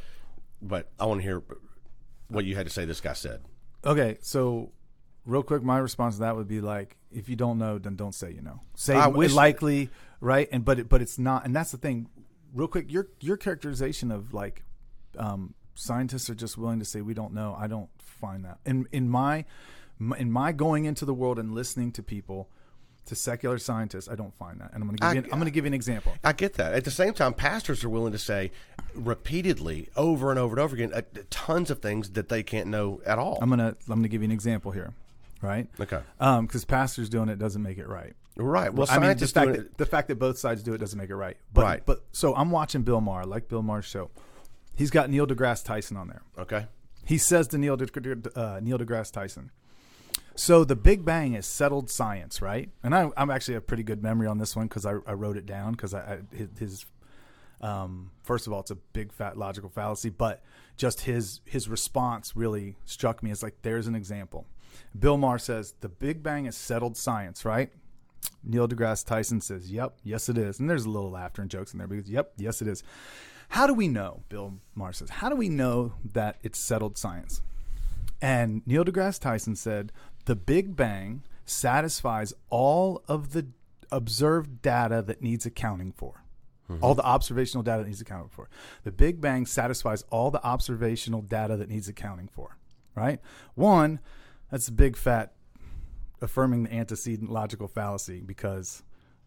but 0.61 0.91
I 0.99 1.07
want 1.07 1.21
to 1.21 1.23
hear 1.23 1.43
what 2.29 2.45
you 2.45 2.57
had 2.57 2.67
to 2.67 2.73
say. 2.73 2.85
This 2.85 3.01
guy 3.01 3.13
said. 3.13 3.43
Okay, 3.85 4.19
so 4.21 4.73
real 5.25 5.43
quick, 5.45 5.63
my 5.63 5.79
response 5.79 6.17
to 6.17 6.21
that 6.23 6.35
would 6.37 6.49
be 6.49 6.61
like, 6.61 6.97
if 7.13 7.29
you 7.29 7.37
don't 7.37 7.59
know, 7.59 7.79
then 7.79 7.95
don't 7.95 8.15
say 8.15 8.33
you 8.33 8.43
know. 8.43 8.61
Say 8.75 8.95
I 8.95 9.05
w- 9.05 9.19
wish- 9.19 9.33
likely, 9.33 9.91
right? 10.21 10.49
And 10.51 10.65
but 10.65 10.81
it, 10.81 10.89
but 10.89 11.01
it's 11.01 11.19
not, 11.19 11.45
and 11.45 11.55
that's 11.55 11.71
the 11.71 11.79
thing. 11.79 12.09
Real 12.53 12.69
quick, 12.69 12.91
your 12.91 13.09
your 13.21 13.37
characterization 13.37 14.11
of 14.11 14.35
like 14.35 14.65
um, 15.17 15.55
scientists 15.75 16.29
are 16.31 16.35
just 16.35 16.59
willing 16.59 16.81
to 16.81 16.85
say 16.85 17.01
we 17.01 17.15
don't 17.15 17.33
know. 17.33 17.57
I 17.59 17.69
don't 17.69 17.91
find 17.99 18.45
that 18.45 18.59
in 18.67 18.89
in 18.91 19.09
my 19.09 19.45
in 20.19 20.33
my 20.33 20.53
going 20.53 20.85
into 20.85 21.05
the 21.05 21.15
world 21.15 21.39
and 21.39 21.55
listening 21.55 21.93
to 21.93 22.03
people. 22.03 22.51
To 23.07 23.15
secular 23.15 23.57
scientists, 23.59 24.09
I 24.09 24.17
don't 24.17 24.35
find 24.37 24.61
that, 24.61 24.73
and 24.73 24.83
I'm 24.83 24.89
going 24.89 24.97
to 24.97 25.01
give 25.01 25.09
I- 25.09 25.13
you. 25.13 25.19
An, 25.21 25.25
I'm 25.27 25.39
going 25.39 25.45
to 25.45 25.51
give 25.53 25.65
you 25.65 25.69
an 25.69 25.75
example. 25.75 26.13
I 26.25 26.33
get 26.33 26.55
that. 26.55 26.75
At 26.75 26.85
the 26.85 26.91
same 26.91 27.13
time, 27.15 27.35
pastors 27.35 27.85
are 27.85 27.89
willing 27.89 28.13
to 28.13 28.19
say 28.19 28.51
repeatedly, 28.95 29.89
over 29.97 30.31
and 30.31 30.39
over 30.39 30.55
and 30.55 30.61
over 30.61 30.75
again, 30.75 30.93
uh, 30.93 31.03
tons 31.31 31.71
of 31.71 31.79
things 31.81 32.11
that 32.11 32.29
they 32.29 32.43
can't 32.43 32.67
know 32.67 33.01
at 33.07 33.19
all. 33.19 33.39
I'm 33.41 33.49
gonna 33.49 33.77
I'm 33.89 33.97
gonna 33.99 34.09
give 34.09 34.23
you 34.23 34.27
an 34.27 34.33
example 34.33 34.73
here, 34.73 34.93
right? 35.43 35.69
Okay. 35.81 36.01
Um, 36.21 36.47
because 36.47 36.65
pastors 36.65 37.09
doing 37.09 37.29
it 37.29 37.39
doesn't 37.39 37.63
make 37.63 37.79
it 37.79 37.89
right. 37.89 38.15
right. 38.37 38.73
Well, 38.73 38.87
I 38.91 38.99
mean, 38.99 39.17
the 39.17 39.27
fact, 39.27 39.53
that, 39.53 39.79
the 39.79 39.87
fact 39.87 40.09
that 40.09 40.17
both 40.19 40.39
sides 40.39 40.63
do 40.63 40.75
it 40.75 40.79
doesn't 40.79 40.99
make 40.99 41.11
it 41.11 41.17
right. 41.17 41.37
But, 41.53 41.63
Right. 41.63 41.83
But 41.87 42.03
so 42.13 42.35
I'm 42.35 42.51
watching 42.51 42.83
Bill 42.83 43.01
Maher, 43.01 43.21
I 43.23 43.25
like 43.25 43.49
Bill 43.49 43.63
Maher's 43.63 43.85
show. 43.85 44.11
He's 44.75 44.91
got 44.91 45.09
Neil 45.11 45.27
deGrasse 45.27 45.65
Tyson 45.65 45.97
on 45.97 46.09
there. 46.09 46.23
Okay. 46.39 46.67
He 47.05 47.19
says 47.19 47.47
to 47.49 47.59
Neil, 47.59 47.77
De, 47.77 47.87
uh, 48.35 48.61
Neil 48.61 48.79
deGrasse 48.79 49.13
Tyson, 49.13 49.51
so 50.37 50.65
the 50.65 50.77
Big 50.77 51.05
Bang 51.05 51.35
is 51.35 51.47
settled 51.47 51.91
science, 51.91 52.43
right? 52.43 52.69
And 52.83 52.95
I, 52.95 53.11
I'm 53.17 53.31
actually 53.31 53.55
a 53.55 53.61
pretty 53.61 53.83
good 53.83 54.03
memory 54.03 54.27
on 54.27 54.39
this 54.39 54.55
one 54.55 54.67
because 54.67 54.85
I, 54.85 54.93
I 55.07 55.13
wrote 55.15 55.37
it 55.37 55.47
down 55.47 55.73
because 55.73 55.95
I, 55.95 56.01
I 56.01 56.37
his, 56.37 56.49
his 56.59 56.87
um, 57.63 58.11
first 58.23 58.47
of 58.47 58.53
all, 58.53 58.61
it's 58.61 58.71
a 58.71 58.77
big 58.77 59.13
fat 59.13 59.39
logical 59.39 59.71
fallacy, 59.71 60.11
but 60.11 60.43
just 60.77 61.03
his 61.03 61.41
his 61.45 61.69
response 61.69 62.37
really 62.37 62.77
struck 62.85 63.23
me 63.23 63.31
as 63.31 63.43
like 63.43 63.63
there's 63.63 63.87
an 63.87 63.95
example. 63.95 64.47
Bill 64.99 65.17
Maher 65.17 65.39
says 65.39 65.75
the 65.81 65.89
Big 65.89 66.23
Bang 66.23 66.45
is 66.45 66.57
settled 66.57 66.99
science, 66.99 67.45
right? 67.45 67.71
Neil 68.45 68.69
deGrasse 68.69 69.07
Tyson 69.07 69.41
says, 69.41 69.73
"Yep, 69.73 69.97
yes 70.05 70.29
it 70.29 70.37
is." 70.37 70.61
And 70.61 70.69
there's 70.69 70.85
a 70.85 70.91
little 70.91 71.11
laughter 71.11 71.41
and 71.41 71.51
jokes 71.51 71.73
in 71.73 71.79
there 71.79 71.89
because, 71.89 72.11
"Yep, 72.11 72.35
yes 72.37 72.61
it 72.61 72.69
is." 72.69 72.83
How 73.51 73.67
do 73.67 73.73
we 73.73 73.89
know? 73.89 74.23
Bill 74.29 74.59
Maher 74.75 74.93
says, 74.93 75.09
"How 75.09 75.31
do 75.31 75.37
we 75.37 75.49
know 75.49 75.95
that 76.13 76.37
it's 76.43 76.59
settled 76.59 76.99
science?" 76.99 77.41
And 78.21 78.63
Neil 78.67 78.85
deGrasse 78.85 79.21
Tyson 79.21 79.57
said, 79.57 79.93
"The 80.27 80.37
Big 80.37 80.77
Bang 80.77 81.23
satisfies 81.45 82.33
all 82.51 83.03
of 83.09 83.33
the 83.33 83.47
observed 83.91 84.63
data 84.63 85.03
that 85.03 85.23
needs 85.23 85.47
accounting 85.47 85.93
for." 85.93 86.23
Mm-hmm. 86.71 86.83
All 86.83 86.95
the 86.95 87.05
observational 87.05 87.63
data 87.63 87.83
that 87.83 87.89
needs 87.89 88.01
accounting 88.01 88.29
for. 88.29 88.49
The 88.83 88.91
Big 88.91 89.21
Bang 89.21 89.47
satisfies 89.47 90.03
all 90.11 90.31
the 90.31 90.45
observational 90.45 91.23
data 91.23 91.57
that 91.57 91.69
needs 91.69 91.89
accounting 91.89 92.29
for. 92.29 92.57
Right? 92.95 93.21
One, 93.55 94.01
that's 94.51 94.69
a 94.69 94.73
big 94.73 94.97
fat 94.97 95.33
affirming 96.21 96.65
the 96.65 96.75
antecedent 96.75 97.31
logical 97.31 97.69
fallacy 97.69 98.21
because 98.21 98.83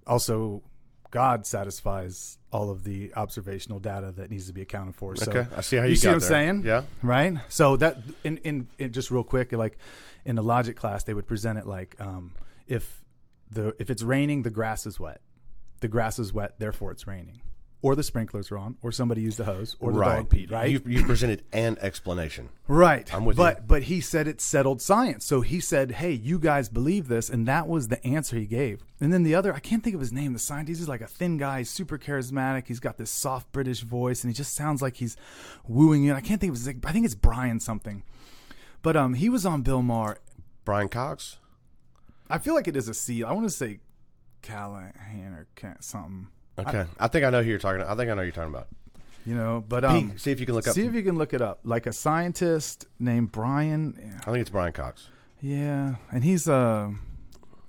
also 0.07 0.63
God 1.11 1.45
satisfies 1.45 2.37
all 2.51 2.69
of 2.69 2.83
the 2.83 3.13
observational 3.15 3.79
data 3.79 4.11
that 4.17 4.29
needs 4.29 4.47
to 4.47 4.53
be 4.53 4.61
accounted 4.61 4.95
for. 4.95 5.15
So 5.15 5.31
Okay. 5.31 5.47
I 5.55 5.61
see 5.61 5.77
how 5.77 5.83
you 5.85 5.95
see 5.95 6.05
got 6.05 6.11
what 6.11 6.15
I'm 6.15 6.19
saying? 6.21 6.63
Yeah. 6.65 6.83
Right. 7.01 7.35
So 7.49 7.77
that 7.77 7.97
in, 8.23 8.37
in 8.37 8.67
in 8.77 8.91
just 8.91 9.09
real 9.11 9.23
quick, 9.23 9.51
like 9.51 9.77
in 10.25 10.35
the 10.35 10.43
logic 10.43 10.75
class, 10.75 11.03
they 11.03 11.13
would 11.13 11.27
present 11.27 11.57
it 11.57 11.65
like 11.65 11.95
um, 11.99 12.33
if 12.67 13.01
the 13.49 13.75
if 13.79 13.89
it's 13.89 14.03
raining, 14.03 14.43
the 14.43 14.49
grass 14.51 14.85
is 14.85 14.99
wet. 14.99 15.21
The 15.81 15.87
grass 15.87 16.19
is 16.19 16.33
wet, 16.33 16.59
therefore 16.59 16.91
it's 16.91 17.07
raining. 17.07 17.41
Or 17.81 17.95
the 17.95 18.03
sprinklers 18.03 18.51
are 18.51 18.57
on, 18.57 18.75
or 18.81 18.91
somebody 18.91 19.21
used 19.21 19.39
a 19.39 19.45
hose, 19.45 19.77
or 19.79 19.93
the 19.93 19.99
right. 19.99 20.17
dog 20.17 20.29
peed. 20.29 20.51
Right. 20.51 20.69
You, 20.69 20.81
you 20.85 21.05
presented 21.05 21.43
an 21.53 21.77
explanation. 21.79 22.49
Right. 22.67 23.13
I'm 23.13 23.23
with 23.23 23.37
but 23.37 23.59
you. 23.59 23.63
but 23.67 23.83
he 23.83 24.01
said 24.01 24.27
it's 24.27 24.43
settled 24.43 24.81
science. 24.81 25.23
So 25.23 25.39
he 25.39 25.61
said, 25.61 25.91
"Hey, 25.91 26.11
you 26.11 26.39
guys 26.39 26.67
believe 26.67 27.07
this," 27.07 27.29
and 27.29 27.47
that 27.47 27.69
was 27.69 27.87
the 27.87 28.05
answer 28.05 28.35
he 28.35 28.45
gave. 28.45 28.83
And 28.99 29.13
then 29.13 29.23
the 29.23 29.33
other, 29.33 29.53
I 29.53 29.59
can't 29.59 29.81
think 29.81 29.93
of 29.93 30.01
his 30.01 30.11
name. 30.11 30.33
The 30.33 30.39
scientist 30.39 30.81
is 30.81 30.89
like 30.89 30.99
a 30.99 31.07
thin 31.07 31.37
guy, 31.37 31.59
he's 31.59 31.69
super 31.69 31.97
charismatic. 31.97 32.67
He's 32.67 32.81
got 32.81 32.97
this 32.97 33.11
soft 33.11 33.49
British 33.53 33.79
voice, 33.79 34.25
and 34.25 34.31
he 34.31 34.35
just 34.35 34.55
sounds 34.55 34.81
like 34.81 34.97
he's 34.97 35.15
wooing 35.65 36.03
you. 36.03 36.09
And 36.09 36.17
I 36.17 36.21
can't 36.21 36.41
think 36.41 36.51
of 36.51 36.57
his. 36.57 36.67
name. 36.67 36.81
I 36.83 36.91
think 36.91 37.05
it's 37.05 37.15
Brian 37.15 37.61
something. 37.61 38.03
But 38.81 38.97
um, 38.97 39.13
he 39.13 39.29
was 39.29 39.45
on 39.45 39.61
Bill 39.61 39.81
Maher. 39.81 40.17
Brian 40.65 40.89
Cox. 40.89 41.37
I 42.29 42.37
feel 42.39 42.53
like 42.53 42.67
it 42.67 42.75
is 42.75 42.89
a 42.89 42.93
C. 42.93 43.23
I 43.23 43.31
want 43.31 43.47
to 43.47 43.55
say 43.55 43.79
Callahan 44.41 45.33
or 45.33 45.47
something. 45.79 46.27
Okay. 46.67 46.85
I, 46.99 47.07
think 47.07 47.25
I 47.25 47.29
know 47.29 47.41
who 47.43 47.49
you're 47.49 47.59
talking. 47.59 47.81
About. 47.81 47.93
I 47.93 47.95
think 47.95 48.09
I 48.09 48.13
know 48.13 48.21
who 48.21 48.25
you're 48.25 48.31
talking 48.31 48.53
about. 48.53 48.67
You 49.25 49.35
know, 49.35 49.63
but 49.67 49.83
um, 49.85 50.17
see 50.17 50.31
if 50.31 50.39
you 50.39 50.45
can 50.45 50.55
look 50.55 50.67
up. 50.67 50.73
see 50.73 50.85
if 50.85 50.93
you 50.93 51.03
can 51.03 51.17
look 51.17 51.33
it 51.33 51.41
up. 51.41 51.59
Like 51.63 51.85
a 51.85 51.93
scientist 51.93 52.87
named 52.99 53.31
Brian. 53.31 54.15
I 54.21 54.25
think 54.25 54.37
it's 54.37 54.49
Brian 54.49 54.73
Cox. 54.73 55.07
Yeah, 55.41 55.95
and 56.11 56.23
he's 56.23 56.47
uh 56.49 56.89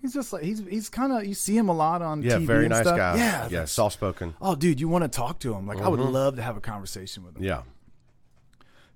he's 0.01 0.15
just 0.15 0.33
like 0.33 0.43
he's 0.43 0.61
he's 0.69 0.89
kind 0.89 1.13
of 1.13 1.25
you 1.27 1.35
see 1.35 1.57
him 1.57 1.69
a 1.69 1.75
lot 1.75 2.03
on 2.03 2.23
Yeah, 2.23 2.39
TV 2.39 2.47
very 2.47 2.69
nice 2.69 2.83
stuff. 2.83 2.97
guy. 2.97 3.17
Yeah, 3.17 3.49
yeah, 3.51 3.65
soft 3.67 3.95
spoken. 3.95 4.35
Oh, 4.41 4.55
dude, 4.55 4.81
you 4.81 4.89
want 4.89 5.05
to 5.05 5.09
talk 5.09 5.39
to 5.41 5.53
him? 5.55 5.67
Like, 5.67 5.81
I 5.83 5.89
would 5.89 6.01
Mhm. 6.01 6.13
love 6.13 6.37
to 6.37 6.43
have 6.43 6.57
a 6.57 6.61
conversation 6.61 7.25
with 7.25 7.37
him. 7.37 7.43
Yeah, 7.45 7.63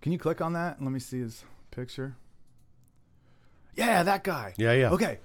Can 0.01 0.13
you 0.13 0.19
click 0.19 0.41
on 0.41 0.53
that 0.55 0.77
and 0.79 0.87
let 0.87 0.93
me 0.93 1.01
see 1.01 1.19
his 1.21 1.45
picture? 1.71 2.15
Yeah, 3.77 4.03
that 4.05 4.23
guy. 4.25 4.55
Yeah, 4.57 4.73
yeah. 4.73 4.91
Okay. 4.91 5.19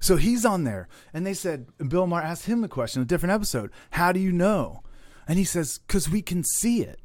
So 0.00 0.16
he's 0.16 0.44
on 0.44 0.64
there, 0.64 0.88
and 1.12 1.26
they 1.26 1.34
said 1.34 1.66
Bill 1.88 2.06
Maher 2.06 2.22
asked 2.22 2.46
him 2.46 2.60
the 2.60 2.68
question, 2.68 3.02
a 3.02 3.06
different 3.06 3.32
episode. 3.32 3.70
How 3.90 4.12
do 4.12 4.20
you 4.20 4.32
know? 4.32 4.82
And 5.26 5.38
he 5.38 5.44
says, 5.44 5.78
"Because 5.86 6.08
we 6.08 6.22
can 6.22 6.44
see 6.44 6.82
it, 6.82 7.00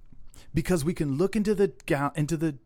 because 0.54 0.86
we 0.86 0.94
can 0.94 1.18
look 1.18 1.36
into 1.36 1.56
the 1.56 1.72
into 2.16 2.38
the 2.38 2.58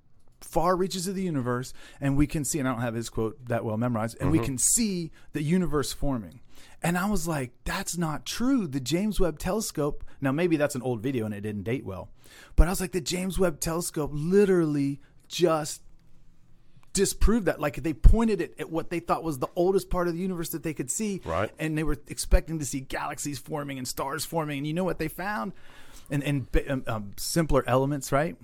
far 0.41 0.75
reaches 0.75 1.07
of 1.07 1.15
the 1.15 1.23
universe, 1.23 1.73
and 2.01 2.17
we 2.17 2.27
can 2.27 2.43
see." 2.43 2.59
And 2.59 2.67
I 2.67 2.71
don't 2.71 2.81
have 2.81 2.95
his 2.95 3.09
quote 3.09 3.37
that 3.47 3.63
well 3.63 3.77
memorized, 3.77 4.17
and 4.19 4.31
we 4.31 4.39
mm-hmm. 4.39 4.45
can 4.45 4.57
see 4.57 5.11
the 5.33 5.43
universe 5.43 5.93
forming. 5.93 6.41
And 6.81 6.97
I 6.97 7.09
was 7.09 7.27
like, 7.27 7.51
"That's 7.63 7.97
not 7.97 8.25
true." 8.25 8.67
The 8.67 8.79
James 8.79 9.19
Webb 9.19 9.39
Telescope. 9.39 10.03
Now 10.19 10.31
maybe 10.31 10.57
that's 10.57 10.75
an 10.75 10.81
old 10.81 11.01
video 11.01 11.25
and 11.25 11.33
it 11.33 11.41
didn't 11.41 11.63
date 11.63 11.85
well, 11.85 12.09
but 12.55 12.67
I 12.67 12.71
was 12.71 12.81
like, 12.81 12.93
the 12.93 13.01
James 13.01 13.37
Webb 13.37 13.59
Telescope 13.59 14.11
literally 14.13 14.99
just 15.27 15.81
disproved 16.95 17.45
that. 17.45 17.59
Like 17.61 17.75
they 17.83 17.93
pointed 17.93 18.41
it 18.41 18.55
at 18.57 18.71
what 18.71 18.89
they 18.89 18.99
thought 18.99 19.23
was 19.23 19.37
the 19.37 19.49
oldest 19.55 19.91
part 19.91 20.07
of 20.07 20.15
the 20.15 20.19
universe 20.19 20.49
that 20.49 20.63
they 20.63 20.73
could 20.73 20.89
see, 20.89 21.21
Right. 21.23 21.51
And 21.59 21.77
they 21.77 21.83
were 21.83 21.97
expecting 22.07 22.57
to 22.57 22.65
see 22.65 22.79
galaxies 22.79 23.37
forming 23.37 23.77
and 23.77 23.87
stars 23.87 24.25
forming. 24.25 24.59
And 24.59 24.67
you 24.67 24.73
know 24.73 24.83
what 24.83 24.97
they 24.97 25.09
found? 25.09 25.53
And 26.09 26.23
and 26.23 26.47
um, 26.67 26.83
um, 26.87 27.11
simpler 27.17 27.63
elements, 27.67 28.11
right? 28.11 28.35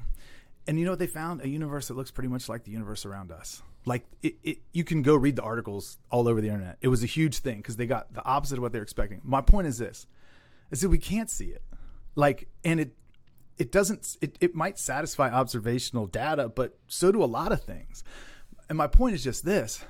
And 0.67 0.77
you 0.77 0.85
know 0.85 0.91
what 0.91 0.99
they 0.99 1.07
found? 1.07 1.41
A 1.41 1.47
universe 1.47 1.87
that 1.87 1.95
looks 1.95 2.11
pretty 2.11 2.27
much 2.27 2.47
like 2.47 2.65
the 2.65 2.71
universe 2.71 3.05
around 3.05 3.31
us. 3.31 3.63
Like 3.85 4.05
it, 4.21 4.35
it 4.43 4.57
you 4.73 4.83
can 4.83 5.01
go 5.01 5.15
read 5.15 5.37
the 5.37 5.41
articles 5.41 5.97
all 6.11 6.27
over 6.27 6.41
the 6.41 6.49
internet. 6.49 6.77
It 6.81 6.89
was 6.89 7.01
a 7.01 7.07
huge 7.07 7.39
thing 7.39 7.57
because 7.57 7.77
they 7.77 7.87
got 7.87 8.13
the 8.13 8.23
opposite 8.23 8.57
of 8.57 8.61
what 8.61 8.73
they 8.73 8.79
were 8.79 8.83
expecting. 8.83 9.21
My 9.23 9.41
point 9.41 9.67
is 9.67 9.79
this: 9.79 10.05
is 10.69 10.81
that 10.81 10.89
we 10.89 10.99
can't 10.99 11.29
see 11.29 11.47
it. 11.47 11.63
Like, 12.15 12.47
and 12.63 12.79
it 12.79 12.93
it 13.57 13.71
doesn't 13.71 14.17
it, 14.21 14.37
it 14.41 14.55
might 14.55 14.79
satisfy 14.79 15.29
observational 15.29 16.07
data 16.07 16.49
but 16.49 16.79
so 16.87 17.11
do 17.11 17.23
a 17.23 17.25
lot 17.25 17.51
of 17.51 17.61
things 17.61 18.03
and 18.71 18.77
my 18.77 18.87
point 18.87 19.15
is 19.15 19.21
just 19.23 19.43
this. 19.43 19.83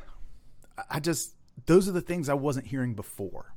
I- 0.89 0.99
just 0.99 1.35
those 1.67 1.87
are 1.87 1.91
the 1.91 2.01
things 2.01 2.27
i 2.27 2.33
wasn't 2.33 2.65
hearing 2.67 2.95
before 2.95 3.53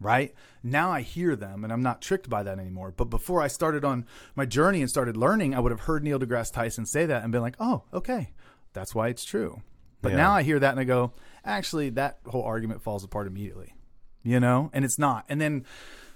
right? 0.00 0.32
Now 0.62 0.92
i 0.92 1.00
hear 1.00 1.34
them 1.34 1.64
and 1.64 1.72
i'm 1.72 1.82
not 1.82 2.00
tricked 2.00 2.30
by 2.30 2.44
that 2.44 2.60
anymore. 2.60 2.94
But 2.96 3.06
before 3.06 3.42
i 3.42 3.48
started 3.48 3.84
on 3.84 4.06
my 4.36 4.44
journey 4.46 4.80
and 4.80 4.88
started 4.88 5.16
learning 5.16 5.54
i 5.56 5.58
would 5.60 5.72
have 5.72 5.80
heard 5.80 6.04
neil 6.04 6.20
degrasse 6.20 6.52
tyson 6.52 6.86
say 6.86 7.04
that 7.06 7.24
and 7.24 7.32
been 7.32 7.42
like 7.42 7.56
oh 7.58 7.82
okay. 7.92 8.30
That's 8.74 8.94
why 8.94 9.08
it's 9.08 9.24
true. 9.24 9.62
But 10.00 10.10
Yeah. 10.12 10.18
now 10.18 10.30
i 10.32 10.42
hear 10.44 10.60
that 10.60 10.70
and 10.70 10.78
i 10.78 10.84
go 10.84 11.12
actually 11.44 11.90
that 11.90 12.20
whole 12.26 12.44
argument 12.44 12.80
falls 12.82 13.02
apart 13.02 13.26
immediately 13.26 13.74
you 14.22 14.38
know? 14.38 14.70
And 14.72 14.84
it's 14.84 14.98
not. 15.00 15.24
And 15.28 15.40
then 15.40 15.64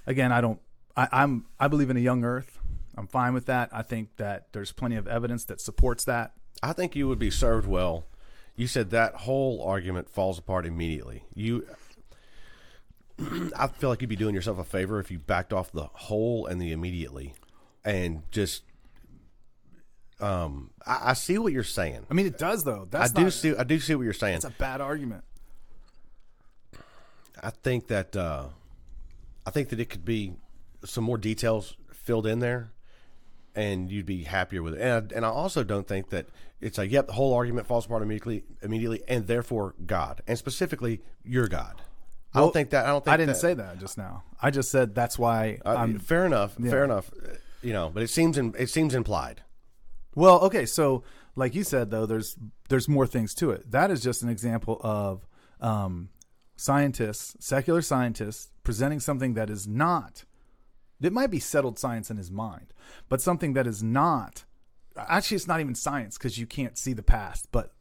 again 0.07 0.31
i 0.31 0.40
don't 0.40 0.61
I, 0.96 1.09
i'm 1.11 1.46
i 1.59 1.66
believe 1.66 1.90
in 1.90 1.96
a 1.96 2.01
young 2.01 2.22
earth. 2.25 2.61
I'm 2.96 3.09
fine 3.09 3.33
with 3.35 3.46
that. 3.46 3.70
I 3.72 3.83
think 3.83 4.16
that 4.18 4.53
there's 4.53 4.70
plenty 4.70 4.96
of 4.96 5.09
evidence 5.09 5.44
that 5.46 5.61
supports 5.62 6.05
that. 6.05 6.35
I 6.62 6.72
think 6.75 6.94
you 6.94 7.09
would 7.09 7.18
be 7.18 7.31
served 7.31 7.66
well. 7.66 8.05
You 8.57 8.67
said 8.67 8.91
that 8.91 9.15
whole 9.15 9.62
argument 9.62 10.11
falls 10.11 10.38
apart 10.38 10.67
immediately. 10.67 11.25
You, 11.35 11.67
I 13.57 13.67
feel 13.69 13.88
like 13.88 14.01
you'd 14.01 14.11
be 14.11 14.17
doing 14.17 14.35
yourself 14.35 14.59
a 14.59 14.65
favor 14.65 15.01
if 15.01 15.11
you 15.11 15.19
backed 15.19 15.53
off 15.53 15.73
the 15.73 15.88
whole 15.93 16.47
and 16.47 16.61
the 16.61 16.73
immediately, 16.73 17.35
and 17.85 18.23
just. 18.31 18.62
Um, 20.21 20.71
I, 20.87 21.11
I 21.11 21.12
see 21.15 21.37
what 21.38 21.53
you're 21.53 21.65
saying. 21.65 22.07
i 22.09 22.15
mean 22.15 22.27
it 22.27 22.38
does 22.38 22.62
though 22.62 22.83
I 22.83 22.87
that's 22.88 23.12
do 23.12 23.25
not, 23.25 23.33
see. 23.33 23.57
I 23.57 23.65
do 23.65 23.81
see 23.81 23.97
what 23.97 24.05
you're 24.05 24.12
saying. 24.12 24.37
it's 24.37 24.45
a 24.45 24.51
bad 24.51 24.81
argument 24.81 25.25
I 27.43 27.51
think 27.51 27.88
that 27.88 28.15
uh, 28.15 28.45
I 29.45 29.51
think 29.51 29.71
that 29.71 29.81
it 29.81 29.87
could 29.91 30.05
be 30.05 30.35
some 30.85 31.03
more 31.03 31.19
details 31.19 31.77
filled 31.93 32.27
in 32.27 32.38
there, 32.38 32.71
and 33.55 33.91
you'd 33.91 34.07
be 34.07 34.25
happier 34.25 34.62
with 34.62 34.75
it. 34.75 34.81
And 34.81 35.12
and 35.12 35.25
I 35.27 35.29
also 35.29 35.62
don't 35.65 35.87
think 35.87 36.11
that 36.11 36.27
it's 36.61 36.79
a 36.79 36.87
yep. 36.87 37.07
The 37.09 37.12
whole 37.15 37.35
argument 37.35 37.67
falls 37.67 37.87
apart 37.87 38.03
immediately, 38.03 38.45
immediately, 38.62 39.03
and 39.09 39.27
therefore 39.27 39.75
God, 39.85 40.23
and 40.27 40.38
specifically 40.38 41.01
your 41.25 41.49
God. 41.49 41.83
I 42.35 42.41
don't 42.41 42.53
think 42.53 42.71
that. 42.71 42.87
I 42.87 42.88
don't 42.88 43.05
think 43.05 43.12
i 43.12 43.17
didn't 43.19 43.35
that- 43.35 43.41
say 43.41 43.53
that 43.55 43.79
just 43.79 43.99
now 43.99 44.23
i 44.41 44.51
just 44.51 44.71
said 44.71 44.95
that's 44.95 45.19
why 45.19 45.59
Uh, 45.67 45.75
i'm 45.77 45.99
fair 45.99 46.25
enough. 46.25 46.55
yeah. 46.59 46.71
Fair 46.71 46.85
enough. 46.85 47.11
You 47.62 47.73
know, 47.75 47.91
but 47.93 48.03
it 48.03 48.09
seems 48.09 48.38
in, 48.38 48.55
it 48.59 48.71
seems 48.71 48.95
implied. 48.95 49.43
Well, 50.15 50.41
okay, 50.41 50.65
so 50.67 51.05
like 51.37 51.55
you 51.55 51.62
said 51.62 51.91
though, 51.91 52.07
there's 52.07 52.37
there's 52.71 52.88
more 52.88 53.07
things 53.07 53.35
to 53.35 53.51
it. 53.51 53.71
That 53.71 53.91
is 53.91 54.01
just 54.03 54.23
an 54.23 54.29
example 54.31 54.81
of 54.83 55.27
um, 55.61 56.09
scientists, 56.57 57.37
secular 57.38 57.83
scientists, 57.83 58.51
presenting 58.65 59.01
something 59.01 59.35
that 59.35 59.51
is 59.51 59.67
not. 59.69 60.25
It 61.03 61.12
might 61.12 61.31
be 61.31 61.41
settled 61.41 61.79
science 61.79 62.11
in 62.11 62.17
his 62.17 62.31
mind, 62.31 62.73
but 63.09 63.21
something 63.21 63.53
that 63.55 63.67
is 63.67 63.83
not. 63.83 64.45
Actually, 64.97 65.37
it's 65.37 65.49
not 65.49 65.61
even 65.61 65.75
science 65.75 66.19
because 66.19 66.38
you 66.38 66.47
can't 66.47 66.77
see 66.79 66.93
the 66.93 67.03
past. 67.03 67.49
But 67.51 67.73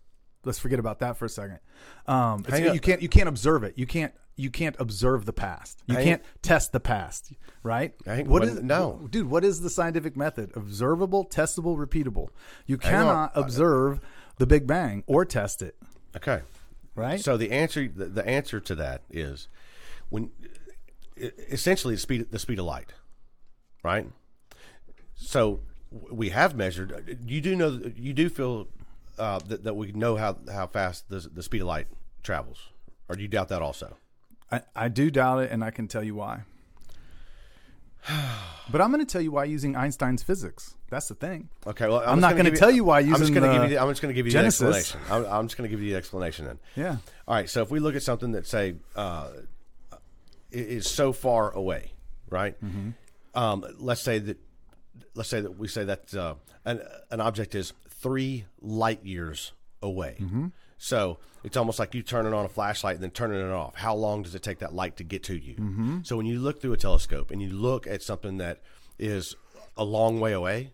let's 0.45 0.59
forget 0.59 0.79
about 0.79 0.99
that 0.99 1.17
for 1.17 1.25
a 1.25 1.29
second. 1.29 1.59
Um, 2.07 2.43
you 2.49 2.79
can't 2.79 3.01
you 3.01 3.09
can't 3.09 3.27
observe 3.29 3.63
it. 3.63 3.77
You 3.77 3.85
can't 3.85 4.13
you 4.37 4.49
can't 4.49 4.75
observe 4.79 5.25
the 5.25 5.33
past. 5.33 5.83
You 5.87 5.95
Hang- 5.95 6.05
can't 6.05 6.23
test 6.41 6.71
the 6.71 6.79
past, 6.79 7.33
right? 7.63 7.93
What 8.25 8.43
is 8.43 8.61
no. 8.61 9.07
dude? 9.11 9.29
What 9.29 9.43
is 9.43 9.61
the 9.61 9.69
scientific 9.69 10.15
method? 10.15 10.51
Observable, 10.55 11.25
testable, 11.25 11.77
repeatable. 11.77 12.29
You 12.65 12.77
cannot 12.77 13.31
observe 13.35 13.99
the 14.37 14.47
Big 14.47 14.65
Bang 14.65 15.03
or 15.05 15.25
test 15.25 15.61
it, 15.61 15.75
Okay. 16.15 16.41
right? 16.95 17.19
So 17.19 17.37
the 17.37 17.51
answer 17.51 17.87
the, 17.87 18.05
the 18.05 18.25
answer 18.27 18.59
to 18.61 18.75
that 18.75 19.03
is 19.09 19.47
when 20.09 20.31
essentially 21.17 21.95
the 21.95 21.99
speed 22.01 22.31
the 22.31 22.39
speed 22.39 22.59
of 22.59 22.65
light, 22.65 22.93
right? 23.83 24.07
So 25.15 25.61
we 26.09 26.29
have 26.29 26.55
measured. 26.55 27.17
You 27.25 27.41
do 27.41 27.55
know 27.55 27.79
you 27.95 28.13
do 28.13 28.29
feel 28.29 28.67
uh, 29.17 29.39
that 29.47 29.63
that 29.63 29.75
we 29.75 29.91
know 29.91 30.15
how 30.15 30.37
how 30.51 30.67
fast 30.67 31.09
the 31.09 31.19
the 31.19 31.43
speed 31.43 31.61
of 31.61 31.67
light 31.67 31.87
travels, 32.23 32.69
or 33.09 33.15
do 33.15 33.21
you 33.21 33.27
doubt 33.27 33.49
that 33.49 33.61
also? 33.61 33.97
I, 34.51 34.61
I 34.75 34.87
do 34.89 35.09
doubt 35.09 35.43
it, 35.43 35.51
and 35.51 35.63
I 35.63 35.71
can 35.71 35.87
tell 35.87 36.03
you 36.03 36.15
why. 36.15 36.41
But 38.71 38.79
I'm 38.79 38.89
going 38.89 39.05
to 39.05 39.11
tell 39.11 39.21
you 39.21 39.31
why 39.31 39.43
using 39.45 39.75
Einstein's 39.75 40.23
physics. 40.23 40.75
That's 40.89 41.09
the 41.09 41.15
thing. 41.15 41.49
Okay, 41.67 41.89
well, 41.89 41.97
I'm 41.97 42.05
just 42.05 42.21
not 42.21 42.37
gonna 42.37 42.49
gonna 42.51 42.55
tell 42.55 42.71
you 42.71 42.85
why 42.85 42.99
I'm 43.01 43.09
just 43.15 43.33
going 43.33 43.43
to 43.43 43.51
give 43.51 43.63
you. 43.63 43.75
The, 43.75 43.81
I'm 43.81 43.89
just 43.89 44.01
going 44.01 44.13
to 44.13 44.15
give 44.15 44.25
you 44.25 44.31
Genesis. 44.31 44.59
the 44.59 44.77
explanation. 44.77 45.25
I'm, 45.25 45.39
I'm 45.39 45.47
just 45.47 45.57
going 45.57 45.69
to 45.69 45.75
give 45.75 45.83
you 45.83 45.91
the 45.91 45.97
explanation 45.97 46.45
then. 46.45 46.59
Yeah. 46.77 46.97
All 47.27 47.35
right. 47.35 47.49
So 47.49 47.63
if 47.63 47.69
we 47.69 47.81
look 47.81 47.95
at 47.95 48.03
something 48.03 48.31
that 48.31 48.47
say 48.47 48.75
uh, 48.95 49.31
is 50.51 50.89
so 50.89 51.11
far 51.11 51.51
away, 51.51 51.91
right? 52.29 52.55
Um, 53.33 53.65
let's 53.79 54.01
say 54.01 54.19
that 54.19 54.37
let's 55.15 55.29
say 55.29 55.41
that 55.41 55.57
we 55.57 55.67
say 55.67 55.85
that 55.85 56.13
uh, 56.13 56.35
an 56.65 56.81
an 57.09 57.21
object 57.21 57.55
is 57.55 57.73
three 57.89 58.45
light 58.61 59.05
years 59.05 59.53
away. 59.81 60.17
So 60.77 61.19
it's 61.43 61.57
almost 61.57 61.77
like 61.77 61.93
you 61.93 62.01
turning 62.01 62.33
on 62.33 62.43
a 62.43 62.49
flashlight 62.49 62.95
and 62.95 63.03
then 63.03 63.11
turning 63.11 63.39
it 63.39 63.51
off. 63.51 63.75
How 63.75 63.93
long 63.95 64.23
does 64.23 64.33
it 64.33 64.41
take 64.41 64.59
that 64.59 64.73
light 64.73 64.97
to 64.97 65.03
get 65.03 65.23
to 65.25 65.35
you? 65.37 65.55
So 66.03 66.17
when 66.17 66.25
you 66.25 66.39
look 66.39 66.59
through 66.59 66.73
a 66.73 66.77
telescope 66.77 67.29
and 67.29 67.41
you 67.41 67.49
look 67.49 67.85
at 67.85 68.01
something 68.01 68.37
that 68.37 68.61
is 68.97 69.35
a 69.77 69.83
long 69.83 70.19
way 70.19 70.33
away, 70.33 70.71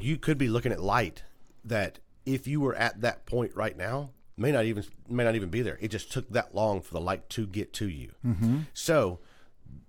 you 0.00 0.16
could 0.16 0.38
be 0.38 0.48
looking 0.48 0.72
at 0.72 0.82
light 0.82 1.22
that 1.64 2.00
if 2.26 2.46
you 2.48 2.60
were 2.60 2.74
at 2.74 3.00
that 3.02 3.26
point 3.26 3.54
right 3.54 3.76
now 3.76 4.10
may 4.36 4.50
not 4.50 4.64
even 4.64 4.84
may 5.08 5.22
not 5.22 5.36
even 5.36 5.50
be 5.50 5.62
there. 5.62 5.78
It 5.80 5.88
just 5.88 6.10
took 6.10 6.28
that 6.30 6.54
long 6.54 6.80
for 6.80 6.92
the 6.92 7.00
light 7.00 7.28
to 7.30 7.46
get 7.46 7.72
to 7.74 7.88
you. 7.88 8.10
Mm-hmm. 8.26 8.58
So 8.72 9.20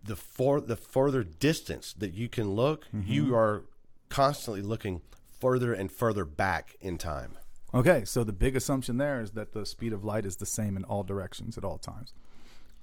the 0.05 0.15
for 0.15 0.61
the 0.61 0.75
further 0.75 1.23
distance 1.23 1.93
that 1.93 2.13
you 2.13 2.29
can 2.29 2.51
look, 2.51 2.85
you 2.93 3.25
mm-hmm. 3.25 3.35
are 3.35 3.63
constantly 4.09 4.61
looking 4.61 5.01
further 5.39 5.73
and 5.73 5.91
further 5.91 6.25
back 6.25 6.75
in 6.79 6.97
time. 6.97 7.37
Okay, 7.73 8.05
so 8.05 8.23
the 8.23 8.31
big 8.31 8.55
assumption 8.55 8.97
there 8.97 9.19
is 9.19 9.31
that 9.31 9.53
the 9.53 9.65
speed 9.65 9.91
of 9.91 10.03
light 10.03 10.25
is 10.25 10.37
the 10.37 10.45
same 10.45 10.77
in 10.77 10.83
all 10.85 11.03
directions 11.03 11.57
at 11.57 11.65
all 11.65 11.77
times. 11.77 12.13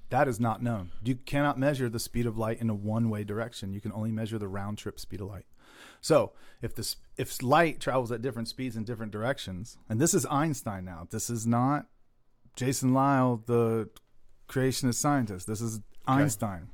That 0.09 0.27
is 0.27 0.39
not 0.39 0.61
known. 0.61 0.91
You 1.03 1.15
cannot 1.15 1.57
measure 1.57 1.89
the 1.89 1.99
speed 1.99 2.27
of 2.27 2.37
light 2.37 2.61
in 2.61 2.69
a 2.69 2.75
one-way 2.75 3.23
direction. 3.23 3.73
You 3.73 3.81
can 3.81 3.91
only 3.91 4.11
measure 4.11 4.37
the 4.37 4.47
round 4.47 4.77
trip 4.77 4.99
speed 4.99 5.21
of 5.21 5.27
light. 5.27 5.45
So, 6.01 6.33
if 6.61 6.75
this 6.75 6.97
if 7.17 7.41
light 7.41 7.79
travels 7.79 8.11
at 8.11 8.21
different 8.21 8.47
speeds 8.47 8.75
in 8.75 8.83
different 8.83 9.11
directions, 9.11 9.77
and 9.89 9.99
this 9.99 10.13
is 10.13 10.25
Einstein 10.27 10.85
now. 10.85 11.07
This 11.09 11.29
is 11.29 11.47
not 11.47 11.87
Jason 12.55 12.93
Lisle, 12.93 13.41
the 13.45 13.89
creationist 14.47 14.95
scientist. 14.95 15.47
This 15.47 15.61
is 15.61 15.79
Einstein. 16.05 16.69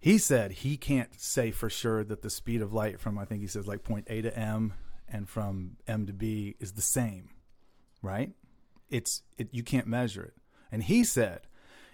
He 0.00 0.18
said 0.18 0.52
he 0.52 0.76
can't 0.76 1.20
say 1.20 1.50
for 1.50 1.68
sure 1.68 2.04
that 2.04 2.22
the 2.22 2.30
speed 2.30 2.62
of 2.62 2.72
light 2.72 3.00
from 3.00 3.18
I 3.18 3.24
think 3.24 3.40
he 3.40 3.46
says 3.46 3.66
like 3.66 3.82
point 3.82 4.06
A 4.08 4.22
to 4.22 4.36
M 4.38 4.74
and 5.08 5.28
from 5.28 5.76
M 5.86 6.06
to 6.06 6.12
B 6.12 6.56
is 6.60 6.72
the 6.72 6.82
same, 6.82 7.30
right? 8.02 8.32
It's 8.90 9.22
it, 9.36 9.48
you 9.52 9.62
can't 9.62 9.86
measure 9.86 10.24
it. 10.24 10.34
And 10.70 10.82
he 10.84 11.02
said 11.02 11.40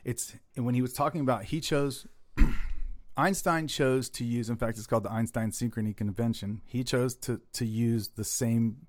it's 0.04 0.34
when 0.54 0.74
he 0.74 0.82
was 0.82 0.92
talking 0.92 1.22
about 1.22 1.44
he 1.44 1.60
chose 1.60 2.06
Einstein 3.16 3.68
chose 3.68 4.08
to 4.10 4.24
use 4.24 4.50
in 4.50 4.56
fact 4.56 4.76
it's 4.76 4.86
called 4.86 5.04
the 5.04 5.12
Einstein 5.12 5.50
synchrony 5.50 5.96
convention. 5.96 6.60
He 6.66 6.84
chose 6.84 7.14
to 7.16 7.40
to 7.54 7.64
use 7.64 8.08
the 8.08 8.24
same 8.24 8.86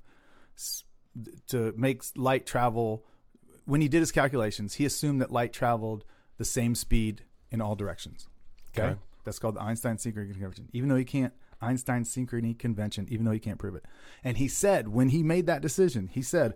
to 1.47 1.73
make 1.78 2.04
light 2.15 2.45
travel 2.45 3.06
when 3.65 3.82
he 3.82 3.88
did 3.88 3.99
his 3.99 4.12
calculations, 4.12 4.75
he 4.75 4.86
assumed 4.86 5.21
that 5.21 5.32
light 5.32 5.51
traveled 5.51 6.06
the 6.38 6.45
same 6.45 6.75
speed 6.75 7.23
in 7.51 7.62
all 7.62 7.75
directions. 7.75 8.28
Okay. 8.77 8.89
Okay. 8.89 8.99
That's 9.23 9.39
called 9.39 9.55
the 9.55 9.61
Einstein 9.61 9.97
synchrony 9.97 10.31
convention. 10.31 10.69
Even 10.71 10.89
though 10.89 10.95
he 10.95 11.05
can't 11.05 11.33
Einstein 11.61 12.03
synchrony 12.03 12.57
convention, 12.57 13.07
even 13.09 13.25
though 13.25 13.31
he 13.31 13.39
can't 13.39 13.57
prove 13.57 13.75
it. 13.75 13.85
And 14.23 14.38
he 14.38 14.47
said, 14.47 14.89
when 14.89 15.09
he 15.09 15.23
made 15.23 15.47
that 15.47 15.61
decision, 15.61 16.09
he 16.11 16.21
said, 16.21 16.53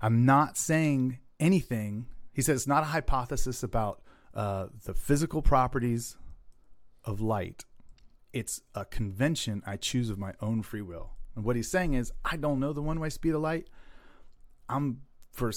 I'm 0.00 0.24
not 0.24 0.56
saying 0.56 1.18
anything. 1.40 2.06
He 2.32 2.42
said, 2.42 2.54
it's 2.54 2.66
not 2.66 2.82
a 2.82 2.86
hypothesis 2.86 3.62
about 3.62 4.02
uh, 4.34 4.66
the 4.84 4.94
physical 4.94 5.42
properties 5.42 6.16
of 7.04 7.20
light. 7.20 7.64
It's 8.32 8.60
a 8.74 8.84
convention 8.84 9.62
I 9.66 9.76
choose 9.76 10.08
of 10.08 10.18
my 10.18 10.32
own 10.40 10.62
free 10.62 10.82
will. 10.82 11.10
And 11.34 11.44
what 11.44 11.56
he's 11.56 11.70
saying 11.70 11.94
is, 11.94 12.12
I 12.24 12.36
don't 12.36 12.60
know 12.60 12.72
the 12.72 12.82
one 12.82 13.00
way 13.00 13.10
speed 13.10 13.34
of 13.34 13.40
light. 13.40 13.68
I'm 14.68 15.02
for 15.32 15.50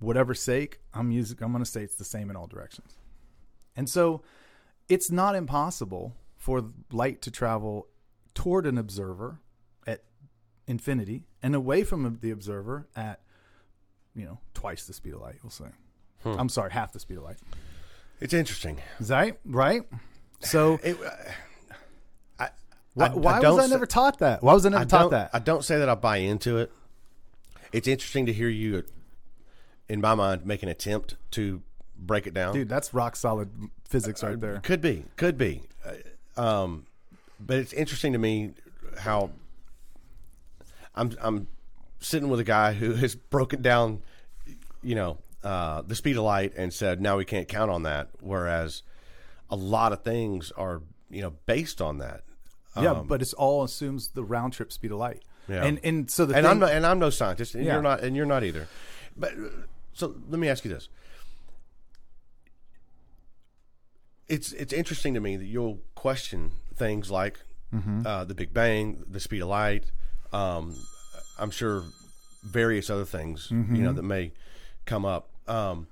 whatever 0.00 0.34
sake, 0.34 0.80
I'm 0.92 1.10
using. 1.10 1.38
I'm 1.42 1.52
going 1.52 1.64
to 1.64 1.70
say 1.70 1.82
it's 1.82 1.96
the 1.96 2.04
same 2.04 2.30
in 2.30 2.36
all 2.36 2.46
directions. 2.46 2.96
And 3.76 3.88
so, 3.88 4.22
it's 4.88 5.10
not 5.10 5.34
impossible 5.34 6.14
for 6.36 6.64
light 6.92 7.20
to 7.22 7.30
travel 7.30 7.88
toward 8.34 8.66
an 8.66 8.78
observer 8.78 9.40
at 9.86 10.02
infinity 10.66 11.26
and 11.42 11.54
away 11.54 11.82
from 11.84 12.18
the 12.20 12.30
observer 12.30 12.86
at, 12.96 13.20
you 14.14 14.24
know, 14.24 14.38
twice 14.54 14.86
the 14.86 14.92
speed 14.92 15.14
of 15.14 15.20
light. 15.20 15.36
We'll 15.42 15.50
say. 15.50 15.66
I'm 16.24 16.48
sorry, 16.48 16.70
half 16.72 16.92
the 16.92 17.00
speed 17.00 17.18
of 17.18 17.24
light. 17.24 17.36
It's 18.20 18.34
interesting. 18.34 18.78
That 19.00 19.38
right? 19.44 19.82
So 20.40 20.78
It, 20.84 20.98
uh, 21.00 21.10
I, 22.40 22.50
why, 22.94 23.06
I- 23.38 23.40
was 23.50 23.58
I 23.58 23.64
say- 23.64 23.70
never 23.70 23.86
taught 23.86 24.18
that? 24.18 24.42
Why 24.42 24.52
was 24.54 24.66
I 24.66 24.70
never 24.70 24.84
taught 24.84 25.10
that? 25.10 25.30
I 25.32 25.38
don't 25.38 25.64
say 25.64 25.78
that 25.78 25.88
I 25.88 25.94
buy 25.94 26.16
into 26.18 26.58
it. 26.58 26.72
It's 27.72 27.86
interesting 27.86 28.26
to 28.26 28.32
hear 28.32 28.48
you, 28.48 28.82
in 29.88 30.00
my 30.00 30.14
mind, 30.14 30.44
make 30.46 30.62
an 30.62 30.68
attempt 30.68 31.16
to 31.32 31.62
break 31.98 32.26
it 32.26 32.34
down. 32.34 32.54
Dude, 32.54 32.68
that's 32.68 32.94
rock 32.94 33.16
solid 33.16 33.50
physics 33.88 34.22
right 34.22 34.40
there. 34.40 34.60
Could 34.60 34.80
be, 34.80 35.04
could 35.16 35.36
be. 35.36 35.62
Uh, 35.84 36.40
Um, 36.40 36.86
but 37.40 37.58
it's 37.58 37.72
interesting 37.72 38.12
to 38.12 38.18
me 38.18 38.52
how 38.98 39.30
I'm 40.94 41.12
I'm 41.20 41.46
sitting 42.00 42.28
with 42.28 42.40
a 42.40 42.44
guy 42.44 42.72
who 42.74 42.94
has 42.94 43.14
broken 43.14 43.62
down, 43.62 44.02
you 44.82 44.94
know, 44.94 45.18
uh, 45.44 45.82
the 45.82 45.94
speed 45.94 46.16
of 46.16 46.24
light 46.24 46.52
and 46.56 46.72
said 46.72 47.00
now 47.00 47.16
we 47.16 47.24
can't 47.24 47.48
count 47.48 47.70
on 47.70 47.82
that, 47.84 48.08
whereas 48.20 48.82
a 49.50 49.56
lot 49.56 49.92
of 49.92 50.02
things 50.02 50.50
are 50.52 50.82
you 51.10 51.22
know 51.22 51.32
based 51.46 51.80
on 51.80 51.98
that. 51.98 52.22
Yeah, 52.80 53.02
but 53.04 53.20
it's 53.22 53.32
all 53.32 53.64
assumes 53.64 54.08
the 54.08 54.22
round 54.22 54.52
trip 54.52 54.72
speed 54.72 54.92
of 54.92 54.98
light. 54.98 55.22
Um, 55.48 55.54
Yeah. 55.54 55.64
And 55.64 55.80
and 55.82 56.10
so 56.10 56.26
the 56.26 56.34
and 56.36 56.44
thing, 56.44 56.50
I'm 56.52 56.58
no, 56.60 56.66
and 56.66 56.86
I'm 56.86 56.98
no 57.00 57.10
scientist, 57.10 57.54
and 57.56 57.64
Yeah. 57.64 57.72
you're 57.74 57.82
not, 57.82 58.00
and 58.04 58.14
you're 58.14 58.26
not 58.26 58.44
either. 58.44 58.68
But 59.16 59.32
uh, 59.32 59.48
so 59.94 60.14
let 60.28 60.38
me 60.38 60.48
ask 60.48 60.64
you 60.64 60.72
this: 60.72 60.88
it's 64.28 64.52
it's 64.52 64.72
interesting 64.72 65.14
to 65.14 65.20
me 65.20 65.36
that 65.36 65.46
you'll 65.46 65.78
question 65.94 66.52
things 66.74 67.10
like 67.10 67.38
Mm-hmm. 67.74 68.06
uh, 68.06 68.24
the 68.24 68.34
Big 68.34 68.54
Bang, 68.54 69.04
the 69.06 69.20
speed 69.20 69.42
of 69.42 69.48
light. 69.48 69.84
Um, 70.32 70.74
I'm 71.38 71.50
sure 71.50 71.82
various 72.42 72.88
other 72.88 73.04
things 73.04 73.48
Mm-hmm. 73.48 73.74
you 73.76 73.82
know 73.82 73.92
that 73.92 74.02
may 74.04 74.32
come 74.86 75.04
up, 75.04 75.28
um, 75.46 75.86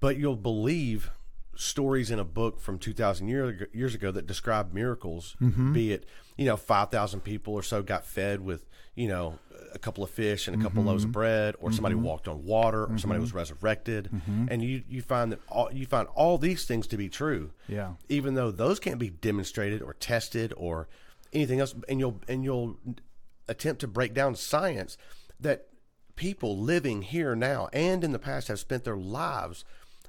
but 0.00 0.18
you'll 0.18 0.36
believe 0.36 1.10
stories 1.56 2.10
in 2.10 2.18
a 2.18 2.24
book 2.24 2.60
from 2.60 2.78
2,000 2.78 3.28
year, 3.28 3.68
years 3.72 3.94
ago 3.94 4.10
that 4.12 4.26
describe 4.26 4.72
miracles. 4.72 5.36
Mm-hmm. 5.40 5.72
Be 5.72 5.92
it 5.92 6.04
you 6.36 6.44
know 6.44 6.56
5,000 6.56 7.20
people 7.20 7.54
or 7.54 7.62
so 7.62 7.82
got 7.82 8.04
fed 8.04 8.40
with 8.44 8.66
you 8.94 9.08
know 9.08 9.38
a 9.72 9.78
couple 9.78 10.04
of 10.04 10.10
fish 10.10 10.48
and 10.48 10.58
a 10.60 10.62
couple 10.62 10.80
of 10.80 10.86
loaves 10.86 11.02
Mm-hmm. 11.02 11.10
of 11.10 11.12
bread, 11.14 11.54
or 11.60 11.72
somebody 11.72 11.94
walked 11.94 12.28
on 12.28 12.44
water, 12.44 12.84
or 12.84 12.98
somebody 12.98 13.20
was 13.20 13.32
resurrected, 13.34 14.10
Mm-hmm. 14.14 14.46
and 14.50 14.62
you 14.62 14.82
you 14.88 15.02
find 15.02 15.32
that 15.32 15.40
all, 15.48 15.70
you 15.72 15.86
find 15.86 16.08
all 16.14 16.38
these 16.38 16.64
things 16.66 16.86
to 16.88 16.96
be 16.96 17.08
true 17.08 17.50
Yeah. 17.68 17.92
even 18.08 18.34
though 18.34 18.50
those 18.50 18.78
can't 18.80 18.98
be 18.98 19.10
demonstrated 19.10 19.82
or 19.82 19.94
tested 19.94 20.52
or 20.56 20.88
anything 21.32 21.60
else 21.60 21.74
and 21.88 21.98
you'll 22.00 22.20
and 22.28 22.44
you'll 22.44 22.78
attempt 23.48 23.80
to 23.80 23.86
break 23.88 24.12
down 24.14 24.34
science 24.34 24.96
that 25.40 25.68
people 26.16 26.56
living 26.58 27.02
here 27.02 27.34
now 27.36 27.68
and 27.72 28.02
in 28.02 28.12
the 28.12 28.18
past 28.18 28.48
have 28.48 28.58
spent 28.58 28.84
their 28.84 28.96
lives 28.96 29.64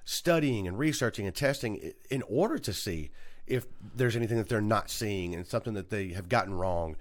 studying 0.10 0.66
and 0.68 0.80
researching 0.80 1.26
and 1.26 1.36
testing 1.36 1.92
in 2.10 2.24
order 2.30 2.58
to 2.58 2.72
see 2.72 3.12
if 3.46 3.68
there's 3.94 4.16
anything 4.16 4.38
that 4.38 4.48
they're 4.48 4.62
not 4.62 4.90
seeing 4.90 5.36
and 5.36 5.46
something 5.46 5.74
that 5.74 5.90
they 5.90 6.10
have 6.10 6.30
gotten 6.30 6.54
wrong 6.54 6.96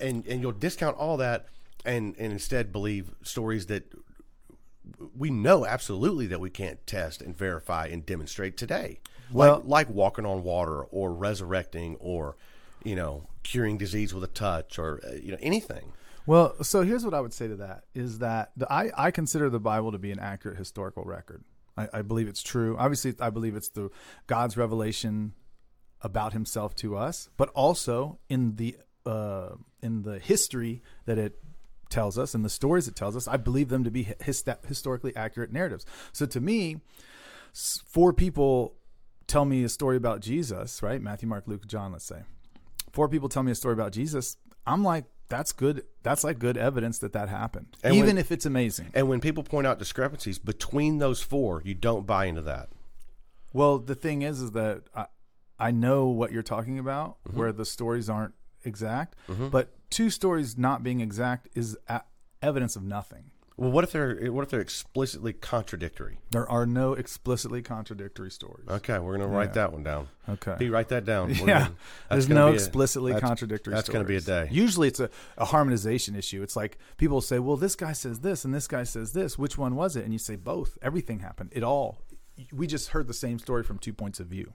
and 0.00 0.26
and 0.26 0.40
you'll 0.40 0.50
discount 0.50 0.96
all 0.96 1.16
that 1.16 1.46
and 1.84 2.16
and 2.18 2.32
instead 2.32 2.72
believe 2.72 3.14
stories 3.22 3.66
that 3.66 3.84
we 5.16 5.30
know 5.30 5.64
absolutely 5.64 6.26
that 6.26 6.40
we 6.40 6.50
can't 6.50 6.84
test 6.86 7.22
and 7.22 7.36
verify 7.36 7.86
and 7.86 8.04
demonstrate 8.04 8.56
today. 8.56 8.98
Well- 9.32 9.58
like, 9.58 9.88
like 9.88 9.90
walking 9.90 10.26
on 10.26 10.42
water 10.42 10.82
or 10.82 11.12
resurrecting 11.12 11.96
or, 12.00 12.36
you 12.82 12.96
know, 12.96 13.28
curing 13.42 13.78
disease 13.78 14.12
with 14.12 14.24
a 14.24 14.28
touch 14.28 14.78
or, 14.78 15.00
uh, 15.06 15.14
you 15.14 15.32
know, 15.32 15.38
anything. 15.40 15.92
Well, 16.26 16.62
so 16.62 16.82
here's 16.82 17.04
what 17.04 17.14
I 17.14 17.20
would 17.20 17.32
say 17.32 17.48
to 17.48 17.56
that 17.56 17.84
is 17.94 18.18
that 18.18 18.50
the, 18.56 18.70
I, 18.72 18.90
I 18.96 19.10
consider 19.10 19.50
the 19.50 19.60
Bible 19.60 19.92
to 19.92 19.98
be 19.98 20.10
an 20.10 20.18
accurate 20.18 20.56
historical 20.56 21.04
record. 21.04 21.44
I, 21.76 21.88
I 21.92 22.02
believe 22.02 22.28
it's 22.28 22.42
true. 22.42 22.76
Obviously, 22.78 23.14
I 23.20 23.30
believe 23.30 23.56
it's 23.56 23.68
the 23.68 23.90
God's 24.26 24.56
revelation 24.56 25.32
about 26.00 26.32
Himself 26.32 26.74
to 26.76 26.96
us, 26.96 27.28
but 27.36 27.48
also 27.50 28.18
in 28.28 28.56
the 28.56 28.76
uh, 29.06 29.50
in 29.82 30.02
the 30.02 30.18
history 30.18 30.82
that 31.06 31.18
it 31.18 31.38
tells 31.90 32.18
us 32.18 32.34
and 32.34 32.44
the 32.44 32.50
stories 32.50 32.88
it 32.88 32.96
tells 32.96 33.16
us. 33.16 33.28
I 33.28 33.36
believe 33.36 33.68
them 33.68 33.84
to 33.84 33.90
be 33.90 34.08
his, 34.20 34.44
historically 34.66 35.14
accurate 35.14 35.52
narratives. 35.52 35.86
So 36.12 36.26
to 36.26 36.40
me, 36.40 36.80
four 37.52 38.12
people 38.12 38.74
tell 39.26 39.44
me 39.44 39.62
a 39.62 39.68
story 39.68 39.96
about 39.96 40.20
Jesus, 40.20 40.82
right? 40.82 41.00
Matthew, 41.00 41.28
Mark, 41.28 41.44
Luke, 41.46 41.66
John. 41.66 41.92
Let's 41.92 42.04
say 42.04 42.22
four 42.92 43.08
people 43.08 43.28
tell 43.28 43.42
me 43.42 43.52
a 43.52 43.54
story 43.54 43.74
about 43.74 43.92
Jesus. 43.92 44.36
I'm 44.66 44.82
like, 44.82 45.04
that's 45.34 45.52
good. 45.52 45.82
That's 46.02 46.22
like 46.22 46.38
good 46.38 46.56
evidence 46.56 46.98
that 47.00 47.12
that 47.12 47.28
happened, 47.28 47.76
And 47.82 47.94
even 47.94 48.06
when- 48.10 48.18
if 48.18 48.30
it's 48.30 48.46
amazing. 48.46 48.90
And 48.94 49.08
when 49.08 49.20
people 49.20 49.42
point 49.42 49.66
out 49.66 49.78
discrepancies 49.78 50.38
between 50.38 50.98
those 50.98 51.20
four, 51.22 51.60
you 51.64 51.74
don't 51.74 52.06
buy 52.06 52.26
into 52.26 52.42
that. 52.42 52.68
Well, 53.52 53.78
the 53.78 53.94
thing 53.94 54.22
is, 54.22 54.40
is 54.40 54.52
that 54.52 54.82
I, 54.94 55.06
I 55.58 55.70
know 55.70 56.06
what 56.06 56.30
you're 56.32 56.42
talking 56.54 56.78
about, 56.78 57.16
Mm-hmm. 57.26 57.38
where 57.38 57.52
the 57.52 57.64
stories 57.64 58.08
aren't 58.08 58.34
exact, 58.64 59.16
but 59.50 59.74
two 59.90 60.08
stories 60.10 60.56
not 60.56 60.82
being 60.82 61.00
exact 61.00 61.48
is 61.54 61.76
evidence 62.42 62.76
of 62.76 62.82
nothing. 62.82 63.30
Well, 63.56 63.70
what 63.70 63.84
if 63.84 63.92
they're 63.92 64.32
what 64.32 64.42
if 64.42 64.48
they're 64.50 64.60
explicitly 64.60 65.32
contradictory? 65.32 66.18
There 66.32 66.48
are 66.50 66.66
no 66.66 66.94
explicitly 66.94 67.62
contradictory 67.62 68.30
stories. 68.32 68.66
Okay, 68.68 68.98
we're 68.98 69.16
gonna 69.16 69.28
write 69.28 69.54
that 69.54 69.72
one 69.72 69.84
down. 69.84 70.08
Okay. 70.28 70.56
P, 70.58 70.68
write 70.70 70.88
that 70.88 71.04
down. 71.04 71.28
We're 71.40 71.46
Yeah, 71.46 71.58
gonna- 71.60 71.74
there's 72.10 72.28
no 72.28 72.46
be 72.48 72.52
a- 72.52 72.54
explicitly 72.54 73.12
that's- 73.12 73.28
contradictory. 73.28 73.72
That's 73.74 73.88
going 73.88 74.02
to 74.04 74.08
be 74.08 74.16
a 74.16 74.20
day. 74.22 74.48
Usually, 74.50 74.88
it's 74.88 74.98
a, 75.00 75.08
a 75.38 75.44
harmonization 75.44 76.16
issue. 76.16 76.42
It's 76.42 76.56
like 76.56 76.78
people 76.96 77.20
say, 77.20 77.38
"Well, 77.38 77.56
this 77.56 77.76
guy 77.76 77.92
says 77.92 78.20
this, 78.20 78.44
and 78.44 78.52
this 78.54 78.66
guy 78.66 78.82
says 78.84 79.12
this. 79.12 79.38
Which 79.38 79.56
one 79.58 79.76
was 79.76 79.94
it?" 79.96 80.02
And 80.04 80.12
you 80.14 80.18
say 80.18 80.34
both. 80.36 80.76
Everything 80.82 81.20
happened. 81.20 81.50
It 81.52 81.62
all. 81.62 81.98
We 82.52 82.66
just 82.66 82.88
heard 82.88 83.06
the 83.06 83.14
same 83.14 83.38
story 83.38 83.62
from 83.62 83.78
two 83.78 83.92
points 83.92 84.18
of 84.18 84.26
view. 84.26 84.54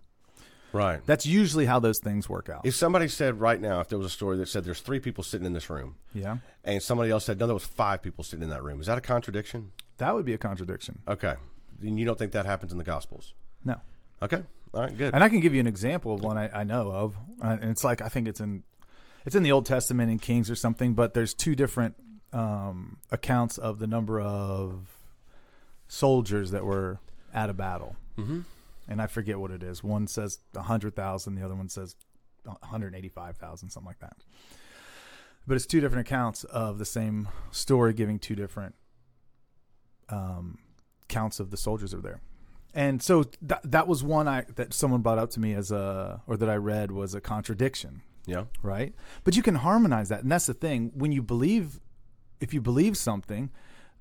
Right. 0.73 1.01
That's 1.05 1.25
usually 1.25 1.65
how 1.65 1.79
those 1.79 1.99
things 1.99 2.29
work 2.29 2.49
out. 2.49 2.65
If 2.65 2.75
somebody 2.75 3.07
said 3.07 3.39
right 3.39 3.59
now, 3.59 3.79
if 3.79 3.89
there 3.89 3.97
was 3.97 4.07
a 4.07 4.11
story 4.11 4.37
that 4.37 4.47
said 4.47 4.63
there's 4.63 4.81
three 4.81 4.99
people 4.99 5.23
sitting 5.23 5.45
in 5.45 5.53
this 5.53 5.69
room, 5.69 5.95
yeah, 6.13 6.37
and 6.63 6.81
somebody 6.81 7.11
else 7.11 7.25
said 7.25 7.39
no, 7.39 7.47
there 7.47 7.53
was 7.53 7.65
five 7.65 8.01
people 8.01 8.23
sitting 8.23 8.43
in 8.43 8.49
that 8.49 8.63
room, 8.63 8.79
is 8.81 8.87
that 8.87 8.97
a 8.97 9.01
contradiction? 9.01 9.71
that 9.97 10.15
would 10.15 10.25
be 10.25 10.33
a 10.33 10.37
contradiction. 10.37 10.99
Okay, 11.07 11.35
then 11.79 11.97
you 11.97 12.05
don't 12.05 12.17
think 12.17 12.31
that 12.31 12.45
happens 12.45 12.71
in 12.71 12.77
the 12.77 12.83
Gospels? 12.83 13.33
No. 13.63 13.75
Okay, 14.21 14.43
all 14.73 14.81
right, 14.81 14.97
good. 14.97 15.13
And 15.13 15.23
I 15.23 15.29
can 15.29 15.39
give 15.39 15.53
you 15.53 15.59
an 15.59 15.67
example 15.67 16.13
of 16.13 16.21
one 16.21 16.37
I, 16.37 16.61
I 16.61 16.63
know 16.63 16.91
of, 16.91 17.15
uh, 17.41 17.57
and 17.61 17.71
it's 17.71 17.83
like 17.83 18.01
I 18.01 18.09
think 18.09 18.27
it's 18.27 18.39
in 18.39 18.63
it's 19.25 19.35
in 19.35 19.43
the 19.43 19.51
Old 19.51 19.65
Testament 19.65 20.11
in 20.11 20.19
Kings 20.19 20.49
or 20.49 20.55
something. 20.55 20.93
But 20.93 21.13
there's 21.13 21.33
two 21.33 21.55
different 21.55 21.95
um, 22.33 22.97
accounts 23.11 23.57
of 23.57 23.79
the 23.79 23.87
number 23.87 24.19
of 24.19 24.87
soldiers 25.87 26.51
that 26.51 26.65
were 26.65 26.99
at 27.33 27.49
a 27.49 27.53
battle, 27.53 27.95
mm-hmm. 28.17 28.41
And 28.89 29.01
I 29.01 29.07
forget 29.07 29.39
what 29.39 29.51
it 29.51 29.63
is. 29.63 29.81
One 29.81 30.07
says 30.07 30.39
hundred 30.53 30.95
thousand, 30.95 31.35
the 31.35 31.45
other 31.45 31.55
one 31.55 31.69
says 31.69 31.95
one 32.43 32.57
hundred 32.63 32.93
eighty-five 32.95 33.37
thousand, 33.37 33.69
something 33.69 33.87
like 33.87 33.99
that. 33.99 34.17
But 35.47 35.55
it's 35.55 35.65
two 35.65 35.79
different 35.79 36.05
accounts 36.05 36.43
of 36.43 36.77
the 36.77 36.85
same 36.85 37.29
story, 37.51 37.93
giving 37.93 38.19
two 38.19 38.35
different 38.35 38.75
um, 40.09 40.57
counts 41.07 41.39
of 41.39 41.51
the 41.51 41.57
soldiers 41.57 41.95
were 41.95 42.01
there 42.01 42.19
and 42.73 43.01
so 43.01 43.25
that 43.41 43.61
that 43.63 43.87
was 43.87 44.03
one 44.03 44.27
I 44.27 44.45
that 44.55 44.73
someone 44.73 45.01
brought 45.01 45.17
up 45.17 45.31
to 45.31 45.39
me 45.39 45.53
as 45.53 45.71
a 45.71 46.21
or 46.27 46.37
that 46.37 46.49
I 46.49 46.55
read 46.55 46.91
was 46.91 47.15
a 47.15 47.21
contradiction, 47.21 48.01
yeah, 48.25 48.45
right? 48.61 48.93
But 49.23 49.35
you 49.35 49.43
can 49.43 49.55
harmonize 49.55 50.09
that, 50.09 50.21
and 50.23 50.31
that's 50.31 50.45
the 50.45 50.53
thing. 50.53 50.91
When 50.93 51.11
you 51.11 51.21
believe, 51.21 51.79
if 52.39 52.53
you 52.53 52.61
believe 52.61 52.95
something 52.95 53.49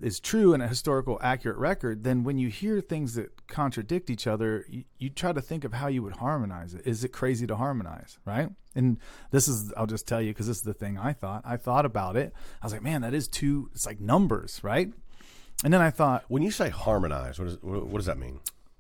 is 0.00 0.20
true 0.20 0.54
and 0.54 0.62
a 0.62 0.68
historical 0.68 1.18
accurate 1.22 1.56
record, 1.58 2.04
then 2.04 2.22
when 2.24 2.38
you 2.38 2.48
hear 2.48 2.80
things 2.80 3.14
that 3.14 3.46
contradict 3.48 4.10
each 4.10 4.26
other, 4.26 4.64
you, 4.68 4.84
you 4.98 5.10
try 5.10 5.32
to 5.32 5.40
think 5.40 5.64
of 5.64 5.72
how 5.74 5.88
you 5.88 6.02
would 6.02 6.14
harmonize 6.16 6.74
it. 6.74 6.86
Is 6.86 7.02
it 7.02 7.08
crazy 7.08 7.46
to 7.46 7.56
harmonize, 7.56 8.18
right? 8.24 8.50
And 8.74 8.98
this 9.32 9.48
is 9.48 9.72
I'll 9.76 9.86
just 9.86 10.06
tell 10.06 10.22
you 10.22 10.30
because 10.32 10.46
this 10.46 10.58
is 10.58 10.62
the 10.62 10.74
thing 10.74 10.98
I 10.98 11.12
thought. 11.12 11.42
I 11.44 11.56
thought 11.56 11.84
about 11.84 12.16
it. 12.16 12.32
I 12.62 12.66
was 12.66 12.72
like, 12.72 12.82
man, 12.82 13.00
that 13.02 13.14
is 13.14 13.26
two. 13.26 13.70
It's 13.74 13.86
like 13.86 13.98
numbers, 14.00 14.60
right? 14.62 14.92
And 15.64 15.72
then 15.74 15.80
I 15.80 15.90
thought, 15.90 16.24
when 16.28 16.42
you 16.42 16.52
say 16.52 16.68
harmonize, 16.68 17.38
what, 17.40 17.48
is, 17.48 17.58
what, 17.62 17.96
does 17.96 18.06
that 18.06 18.18
mean? 18.18 18.38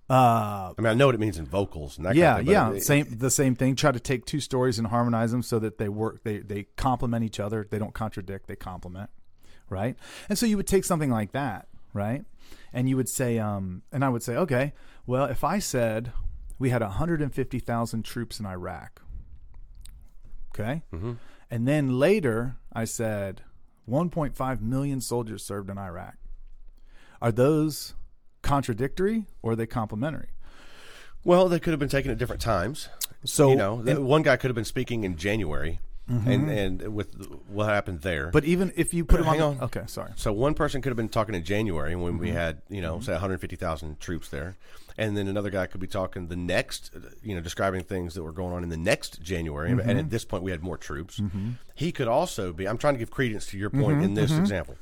Uh, 0.08 0.72
I 0.78 0.80
mean, 0.80 0.86
I 0.86 0.94
know 0.94 1.06
what 1.06 1.14
it 1.16 1.20
means 1.20 1.36
in 1.36 1.44
vocals 1.44 1.98
and 1.98 2.06
that. 2.06 2.14
yeah, 2.14 2.36
kind 2.36 2.40
of 2.40 2.46
thing, 2.46 2.52
yeah, 2.54 2.70
it- 2.72 2.82
same 2.82 3.06
the 3.18 3.30
same 3.30 3.54
thing. 3.56 3.74
Try 3.74 3.90
to 3.92 4.00
take 4.00 4.24
two 4.24 4.40
stories 4.40 4.78
and 4.78 4.86
harmonize 4.86 5.32
them 5.32 5.42
so 5.42 5.58
that 5.58 5.78
they 5.78 5.88
work. 5.88 6.22
They 6.22 6.38
they 6.38 6.62
complement 6.76 7.24
each 7.24 7.40
other. 7.40 7.66
They 7.68 7.78
don't 7.78 7.92
contradict. 7.92 8.46
They 8.46 8.56
complement, 8.56 9.10
right? 9.70 9.96
And 10.28 10.38
so 10.38 10.46
you 10.46 10.56
would 10.56 10.66
take 10.66 10.84
something 10.84 11.10
like 11.10 11.32
that, 11.32 11.68
right? 11.92 12.24
And 12.72 12.88
you 12.88 12.96
would 12.96 13.08
say, 13.08 13.38
um, 13.38 13.82
and 13.92 14.04
I 14.04 14.08
would 14.08 14.22
say, 14.22 14.36
okay, 14.36 14.72
well, 15.06 15.24
if 15.26 15.42
I 15.44 15.58
said 15.58 16.12
we 16.58 16.70
had 16.70 16.82
150,000 16.82 18.02
troops 18.04 18.40
in 18.40 18.46
Iraq, 18.46 19.02
okay, 20.54 20.82
and 21.50 21.66
then 21.68 21.98
later 21.98 22.56
I 22.72 22.84
said 22.84 23.42
1.5 23.88 24.60
million 24.60 25.00
soldiers 25.00 25.42
served 25.42 25.70
in 25.70 25.78
Iraq, 25.78 26.16
are 27.22 27.32
those 27.32 27.94
contradictory 28.42 29.24
or 29.42 29.52
are 29.52 29.56
they 29.56 29.66
complementary? 29.66 30.28
Well, 31.24 31.48
they 31.48 31.58
could 31.58 31.72
have 31.72 31.80
been 31.80 31.88
taken 31.88 32.10
at 32.10 32.18
different 32.18 32.40
times. 32.42 32.88
So 33.24 33.50
you 33.50 33.56
know, 33.56 33.82
the, 33.82 34.00
one 34.00 34.22
guy 34.22 34.36
could 34.36 34.48
have 34.48 34.54
been 34.54 34.64
speaking 34.64 35.04
in 35.04 35.16
January, 35.16 35.80
and 36.08 36.50
and 36.50 36.94
with 36.94 37.14
what 37.48 37.68
happened 37.68 38.00
there. 38.00 38.24
Mm-hmm. 38.24 38.30
But 38.32 38.44
even 38.44 38.72
if 38.76 38.94
you 38.94 39.04
put 39.04 39.18
them 39.18 39.28
on, 39.28 39.40
on. 39.40 39.60
okay, 39.62 39.82
sorry. 39.86 40.12
so 40.16 40.32
one 40.32 40.54
person 40.54 40.80
could 40.82 40.88
have 40.90 40.96
been 40.96 41.08
talking 41.08 41.34
in 41.34 41.44
January 41.44 41.94
when 41.96 42.14
Mm-hmm. 42.14 42.20
we 42.22 42.30
had, 42.30 42.62
you 42.68 42.80
know, 42.80 43.00
say 43.00 43.12
150,000 43.12 44.00
troops 44.00 44.28
there, 44.30 44.56
and 44.96 45.16
then 45.16 45.28
another 45.28 45.50
guy 45.50 45.66
could 45.66 45.80
be 45.80 45.86
talking 45.86 46.28
the 46.28 46.36
next, 46.36 46.90
uh, 46.96 47.00
you 47.22 47.34
know, 47.34 47.40
describing 47.42 47.82
things 47.82 48.14
that 48.14 48.22
were 48.22 48.32
going 48.32 48.54
on 48.54 48.62
in 48.62 48.68
the 48.70 48.76
next 48.76 49.20
January. 49.22 49.70
Mm-hmm. 49.70 49.88
And 49.88 49.98
at 49.98 50.10
this 50.10 50.24
point, 50.24 50.42
we 50.42 50.50
had 50.50 50.62
more 50.62 50.78
troops. 50.78 51.20
He 51.74 51.92
could 51.92 52.08
also 52.08 52.52
be. 52.52 52.66
I'm 52.66 52.78
trying 52.78 52.94
to 52.94 52.98
give 52.98 53.10
credence 53.10 53.46
to 53.48 53.58
your 53.58 53.70
point 53.70 53.98
Mm-hmm. 53.98 54.04
in 54.04 54.14
this 54.14 54.32
example, 54.36 54.76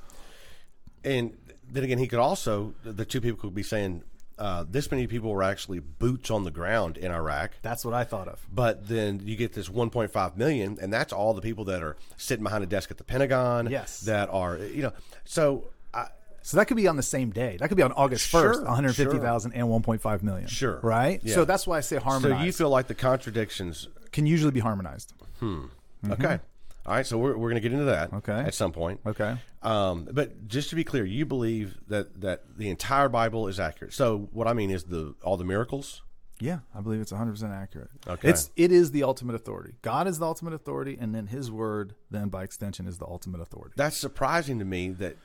and 1.05 1.37
then 1.71 1.83
again, 1.85 1.99
he 1.99 2.07
could 2.07 2.19
also 2.21 2.75
the 2.85 3.05
two 3.05 3.21
people 3.21 3.39
could 3.41 3.55
be 3.55 3.63
saying. 3.65 4.03
Uh, 4.39 4.65
this 4.69 4.91
many 4.91 5.07
people 5.07 5.31
were 5.31 5.43
actually 5.43 5.79
boots 5.79 6.31
on 6.31 6.45
the 6.45 6.51
ground 6.51 6.99
in 6.99 7.11
Iraq. 7.11 7.53
That's 7.63 7.85
what 7.85 7.95
I 7.95 8.05
thought 8.05 8.29
of. 8.29 8.47
But 8.53 8.87
then 8.89 9.21
you 9.25 9.35
get 9.35 9.55
this 9.55 9.69
1.5 9.69 10.37
million, 10.37 10.79
and 10.81 10.93
that's 10.93 11.13
all 11.13 11.33
the 11.33 11.41
people 11.41 11.65
that 11.67 11.83
are 11.83 11.97
sitting 12.19 12.43
behind 12.45 12.63
a 12.63 12.67
desk 12.67 12.91
at 12.91 12.99
the 12.99 13.05
Pentagon. 13.05 13.71
Yes. 13.71 14.01
That 14.01 14.29
are, 14.31 14.59
you 14.59 14.83
know, 14.83 14.93
so 15.25 15.71
I, 15.95 16.09
So 16.43 16.59
that 16.59 16.67
could 16.67 16.77
be 16.77 16.87
on 16.87 16.97
the 16.97 17.03
same 17.03 17.31
day. 17.31 17.57
That 17.59 17.69
could 17.69 17.79
be 17.79 17.83
on 17.83 17.93
August 17.93 18.29
Sure, 18.29 18.53
1st, 18.55 18.65
150,000 18.65 19.53
and 19.53 19.69
1.5 19.69 20.23
million. 20.23 20.49
Sure. 20.49 20.81
Right? 20.83 21.19
Yeah. 21.23 21.35
So 21.35 21.45
that's 21.47 21.67
why 21.67 21.79
I 21.79 21.81
say 21.81 21.97
harmonized. 21.97 22.41
so 22.41 22.45
you 22.45 22.53
feel 22.53 22.69
like 22.71 22.89
the 22.89 22.95
contradictions. 22.95 23.89
can 24.13 24.27
usually 24.27 24.53
be 24.53 24.61
harmonized. 24.61 25.15
Hmm. 25.41 25.67
Okay. 26.11 26.41
All 26.87 26.95
right. 26.95 27.07
So 27.07 27.19
we're, 27.19 27.37
we're 27.37 27.51
going 27.51 27.61
to 27.61 27.69
get 27.69 27.73
into 27.73 27.87
that. 27.87 28.13
Okay. 28.13 28.33
At 28.33 28.55
some 28.55 28.73
point. 28.73 29.01
Okay. 29.05 29.37
Um, 29.63 30.09
but 30.11 30.47
just 30.47 30.71
to 30.71 30.77
be 30.77 30.85
clear, 30.85 31.05
you 31.05 31.27
believe 31.27 31.77
that 31.89 32.21
that 32.21 32.45
the 32.57 32.71
entire 32.71 33.09
Bible 33.09 33.49
is 33.49 33.59
accurate. 33.59 33.93
So 33.93 34.29
what 34.33 34.47
I 34.47 34.53
mean 34.53 34.71
is 34.71 34.85
the 34.85 35.15
all 35.23 35.37
the 35.37 35.45
miracles. 35.45 36.03
Yeah, 36.39 36.59
I 36.75 36.83
believe 36.83 37.01
it's 37.01 37.13
100% 37.13 37.51
accurate. 37.51 37.89
Okay. 38.07 38.29
It's 38.29 38.51
it 38.57 38.71
is 38.71 38.91
the 38.91 39.03
ultimate 39.03 39.35
authority. 39.35 39.75
God 39.83 40.07
is 40.07 40.19
the 40.19 40.27
ultimate 40.27 40.53
authority 40.53 40.97
and 41.01 41.15
then 41.15 41.29
his 41.29 41.51
word 41.51 41.95
then 42.11 42.29
by 42.29 42.45
extension 42.45 42.87
is 42.87 42.99
the 42.99 43.07
ultimate 43.07 43.41
authority. 43.41 43.73
That's 43.77 43.97
surprising 43.97 44.59
to 44.59 44.65
me 44.65 44.91
that 44.91 45.17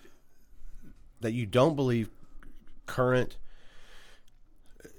that 1.19 1.33
you 1.33 1.45
don't 1.45 1.75
believe 1.75 2.09
current. 2.85 3.37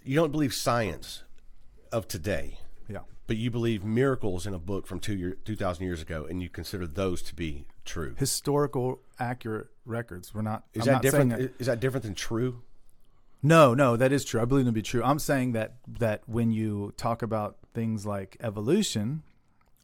You 0.05 0.16
don't 0.16 0.33
believe 0.33 0.53
science 0.53 1.22
of 1.90 2.07
today. 2.09 2.59
But 3.26 3.37
you 3.37 3.50
believe 3.50 3.85
miracles 3.85 4.46
in 4.46 4.54
a 4.54 4.58
book 4.58 4.87
from 4.87 5.00
two 5.00 5.14
year, 5.14 5.37
two 5.44 5.56
thousand 5.56 5.85
years 5.85 6.02
ago, 6.02 6.26
and 6.28 6.42
you 6.42 6.48
consider 6.48 6.87
those 6.87 7.22
to 7.22 7.35
be 7.35 7.66
true. 7.85 8.14
Historical 8.18 9.00
accurate 9.18 9.68
records. 9.85 10.35
We're 10.35 10.42
not 10.42 10.64
Is 10.74 10.82
I'm 10.82 10.87
that 10.87 10.92
not 10.92 11.02
different? 11.02 11.52
Is 11.58 11.66
that 11.66 11.80
different 11.80 12.04
than 12.04 12.14
true? 12.14 12.62
No, 13.42 13.74
no, 13.74 13.96
that 13.96 14.12
is 14.12 14.24
true. 14.24 14.40
I 14.40 14.44
believe 14.44 14.66
it 14.66 14.68
to 14.68 14.72
be 14.72 14.82
true. 14.82 15.02
I'm 15.02 15.18
saying 15.18 15.52
that 15.52 15.74
that 15.98 16.22
when 16.26 16.52
you 16.52 16.92
talk 16.96 17.22
about 17.22 17.56
things 17.74 18.06
like 18.06 18.37
evolution, 18.40 19.22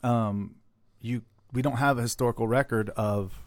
um, 0.03 0.57
you 1.01 1.23
we 1.53 1.63
don't 1.63 1.79
have 1.79 1.99
a 1.99 2.03
historical 2.03 2.47
record 2.47 2.91
of 2.91 3.41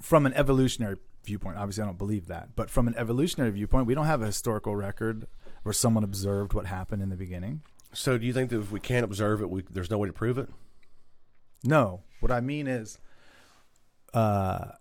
from 0.00 0.26
an 0.26 0.34
evolutionary 0.34 0.96
viewpoint. 1.24 1.56
Obviously, 1.56 1.82
I 1.82 1.86
don't 1.86 1.98
believe 1.98 2.26
that, 2.28 2.54
but 2.54 2.70
from 2.70 2.86
an 2.86 2.94
evolutionary 2.96 3.50
viewpoint, 3.50 3.86
we 3.86 3.94
don't 3.94 4.06
have 4.06 4.22
a 4.22 4.26
historical 4.26 4.76
record 4.76 5.26
where 5.62 5.72
someone 5.72 6.04
observed 6.04 6.52
what 6.52 6.66
happened 6.66 7.02
in 7.02 7.08
the 7.08 7.16
beginning. 7.16 7.62
So, 7.96 8.18
do 8.18 8.26
you 8.26 8.32
think 8.32 8.50
that 8.50 8.60
if 8.60 8.70
we 8.70 8.80
can't 8.80 9.04
observe 9.04 9.40
it, 9.40 9.48
we, 9.48 9.62
there's 9.70 9.90
no 9.90 9.98
way 9.98 10.06
to 10.06 10.12
prove 10.12 10.36
it? 10.38 10.48
No, 11.64 12.02
what 12.20 12.30
I 12.30 12.40
mean 12.40 12.66
is, 12.66 12.98
uh, 14.12 14.72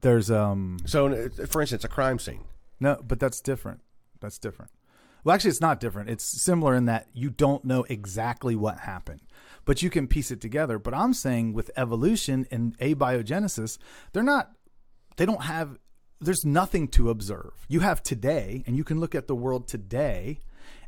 there's 0.00 0.30
um 0.30 0.78
So, 0.86 1.28
for 1.46 1.60
instance, 1.60 1.84
a 1.84 1.88
crime 1.88 2.18
scene. 2.18 2.44
No, 2.80 3.00
but 3.06 3.20
that's 3.20 3.40
different. 3.40 3.80
That's 4.20 4.38
different. 4.38 4.70
Well, 5.22 5.34
actually, 5.34 5.50
it's 5.50 5.60
not 5.60 5.80
different. 5.80 6.10
It's 6.10 6.24
similar 6.24 6.74
in 6.74 6.86
that 6.86 7.08
you 7.12 7.30
don't 7.30 7.64
know 7.64 7.84
exactly 7.88 8.56
what 8.56 8.80
happened, 8.80 9.22
but 9.64 9.82
you 9.82 9.88
can 9.88 10.06
piece 10.06 10.30
it 10.30 10.40
together. 10.40 10.78
But 10.78 10.94
I'm 10.94 11.14
saying 11.14 11.54
with 11.54 11.70
evolution 11.76 12.46
and 12.50 12.76
abiogenesis, 12.78 13.78
they're 14.12 14.22
not, 14.22 14.52
they 15.16 15.24
don't 15.24 15.44
have, 15.44 15.78
there's 16.20 16.44
nothing 16.44 16.88
to 16.88 17.08
observe. 17.08 17.66
You 17.68 17.80
have 17.80 18.02
today, 18.02 18.64
and 18.66 18.76
you 18.76 18.84
can 18.84 19.00
look 19.00 19.14
at 19.14 19.26
the 19.26 19.34
world 19.34 19.66
today, 19.66 20.40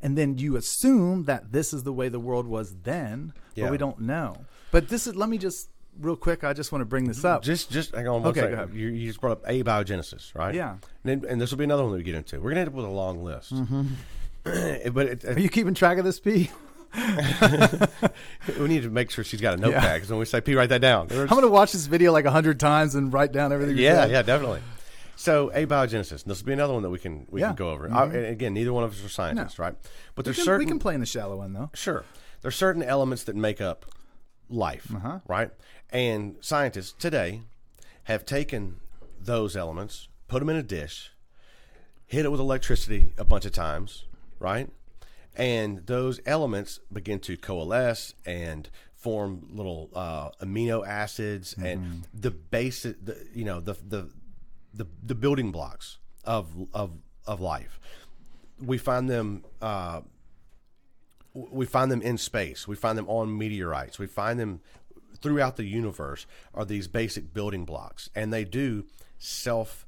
and 0.02 0.16
then 0.16 0.38
you 0.38 0.56
assume 0.56 1.24
that 1.24 1.52
this 1.52 1.72
is 1.72 1.82
the 1.84 1.92
way 1.92 2.08
the 2.08 2.20
world 2.20 2.46
was 2.46 2.74
then, 2.82 3.32
Yeah. 3.54 3.64
but 3.64 3.72
we 3.72 3.78
don't 3.78 4.00
know. 4.00 4.36
But 4.70 4.88
this 4.88 5.06
is, 5.06 5.14
let 5.16 5.28
me 5.28 5.38
just, 5.38 5.68
real 6.00 6.16
quick, 6.16 6.44
I 6.44 6.52
just 6.52 6.72
want 6.72 6.82
to 6.82 6.86
bring 6.86 7.04
this 7.06 7.24
up. 7.24 7.42
Just, 7.42 7.70
just 7.70 7.94
hang 7.94 8.06
on 8.08 8.22
one 8.22 8.30
Okay, 8.30 8.40
second. 8.40 8.74
You, 8.74 8.88
you 8.88 9.06
just 9.08 9.20
brought 9.20 9.32
up 9.32 9.44
abiogenesis, 9.46 10.34
right? 10.34 10.54
Yeah. 10.54 10.72
And, 10.72 11.22
then, 11.22 11.24
and 11.30 11.40
this 11.40 11.50
will 11.50 11.58
be 11.58 11.64
another 11.64 11.82
one 11.82 11.92
that 11.92 11.98
we 11.98 12.04
get 12.04 12.14
into. 12.14 12.36
We're 12.36 12.50
going 12.52 12.56
to 12.56 12.60
end 12.62 12.68
up 12.68 12.74
with 12.74 12.84
a 12.86 12.88
long 12.88 13.24
list. 13.24 13.54
Mm-hmm. 13.54 13.86
but 14.92 15.06
it, 15.06 15.24
Are 15.24 15.40
you 15.40 15.48
keeping 15.48 15.74
track 15.74 15.98
of 15.98 16.04
this, 16.04 16.20
P? 16.20 16.50
we 18.58 18.68
need 18.68 18.82
to 18.82 18.90
make 18.90 19.10
sure 19.10 19.24
she's 19.24 19.40
got 19.40 19.54
a 19.54 19.56
notepad 19.60 19.94
because 19.96 20.10
when 20.10 20.18
we 20.18 20.24
say 20.24 20.40
P, 20.40 20.54
write 20.54 20.70
that 20.70 20.80
down. 20.80 21.08
I'm 21.10 21.26
going 21.26 21.42
to 21.42 21.48
watch 21.48 21.72
this 21.72 21.86
video 21.86 22.12
like 22.12 22.24
a 22.24 22.30
hundred 22.30 22.58
times 22.60 22.94
and 22.94 23.12
write 23.12 23.32
down 23.32 23.52
everything. 23.52 23.76
Yeah, 23.76 24.02
said. 24.02 24.10
yeah, 24.12 24.22
definitely. 24.22 24.60
So 25.16 25.50
abiogenesis. 25.54 26.24
This 26.24 26.40
will 26.40 26.46
be 26.46 26.52
another 26.52 26.74
one 26.74 26.82
that 26.82 26.90
we 26.90 26.98
can 26.98 27.26
we 27.30 27.40
Yeah. 27.40 27.48
Mm-hmm. 27.48 27.56
can 27.56 27.66
go 27.66 27.70
over. 27.70 27.92
I, 27.92 28.04
again, 28.06 28.54
neither 28.54 28.72
one 28.72 28.84
of 28.84 28.92
us 28.92 29.04
are 29.04 29.08
scientists, 29.08 29.58
right? 29.58 29.74
But 30.14 30.24
We 30.24 30.24
there's 30.24 30.36
can, 30.36 30.44
certain 30.44 30.66
we 30.66 30.70
can 30.70 30.78
play 30.78 30.94
in 30.94 31.00
the 31.00 31.06
shallow 31.06 31.42
end 31.42 31.56
though. 31.56 31.70
sure 31.74 32.04
there's 32.42 32.54
certain 32.56 32.82
elements 32.82 33.24
that 33.24 33.34
make 33.34 33.60
up 33.60 33.86
life, 34.48 34.86
Uh-huh. 34.94 35.20
right? 35.26 35.50
And 35.90 36.36
scientists 36.40 36.92
today 36.92 37.42
have 38.04 38.24
taken 38.24 38.76
those 39.18 39.56
elements, 39.56 40.08
put 40.28 40.38
them 40.40 40.48
in 40.50 40.56
a 40.56 40.62
dish, 40.62 41.10
hit 42.06 42.24
it 42.24 42.28
with 42.30 42.38
electricity 42.40 43.12
a 43.18 43.24
bunch 43.24 43.44
of 43.46 43.52
times, 43.52 44.04
right? 44.38 44.68
And 45.34 45.84
those 45.86 46.20
elements 46.26 46.78
begin 46.92 47.18
to 47.20 47.36
coalesce 47.36 48.14
and 48.24 48.68
form 48.94 49.48
little 49.50 49.90
uh, 49.94 50.30
amino 50.42 50.86
acids 50.86 51.54
and 51.54 52.06
the 52.14 52.30
basic, 52.30 53.04
the, 53.04 53.16
you 53.34 53.44
know, 53.44 53.60
the, 53.60 53.74
the 53.86 54.10
the 54.76 54.86
the 55.02 55.14
building 55.14 55.50
blocks 55.52 55.98
of 56.24 56.50
of 56.72 56.92
of 57.26 57.40
life. 57.40 57.80
We 58.60 58.78
find 58.78 59.08
them. 59.08 59.44
Uh, 59.60 60.02
we 61.34 61.66
find 61.66 61.90
them 61.90 62.00
in 62.00 62.16
space. 62.16 62.66
We 62.66 62.76
find 62.76 62.96
them 62.96 63.08
on 63.08 63.36
meteorites. 63.36 63.98
We 63.98 64.06
find 64.06 64.40
them 64.40 64.60
throughout 65.20 65.56
the 65.56 65.64
universe 65.64 66.26
are 66.54 66.64
these 66.64 66.88
basic 66.88 67.32
building 67.32 67.64
blocks, 67.64 68.08
and 68.14 68.32
they 68.32 68.44
do 68.44 68.86
self 69.18 69.86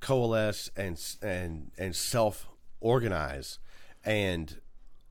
coalesce 0.00 0.70
and 0.76 1.00
and 1.22 1.70
and 1.78 1.94
self 1.94 2.48
organize, 2.80 3.58
and 4.04 4.60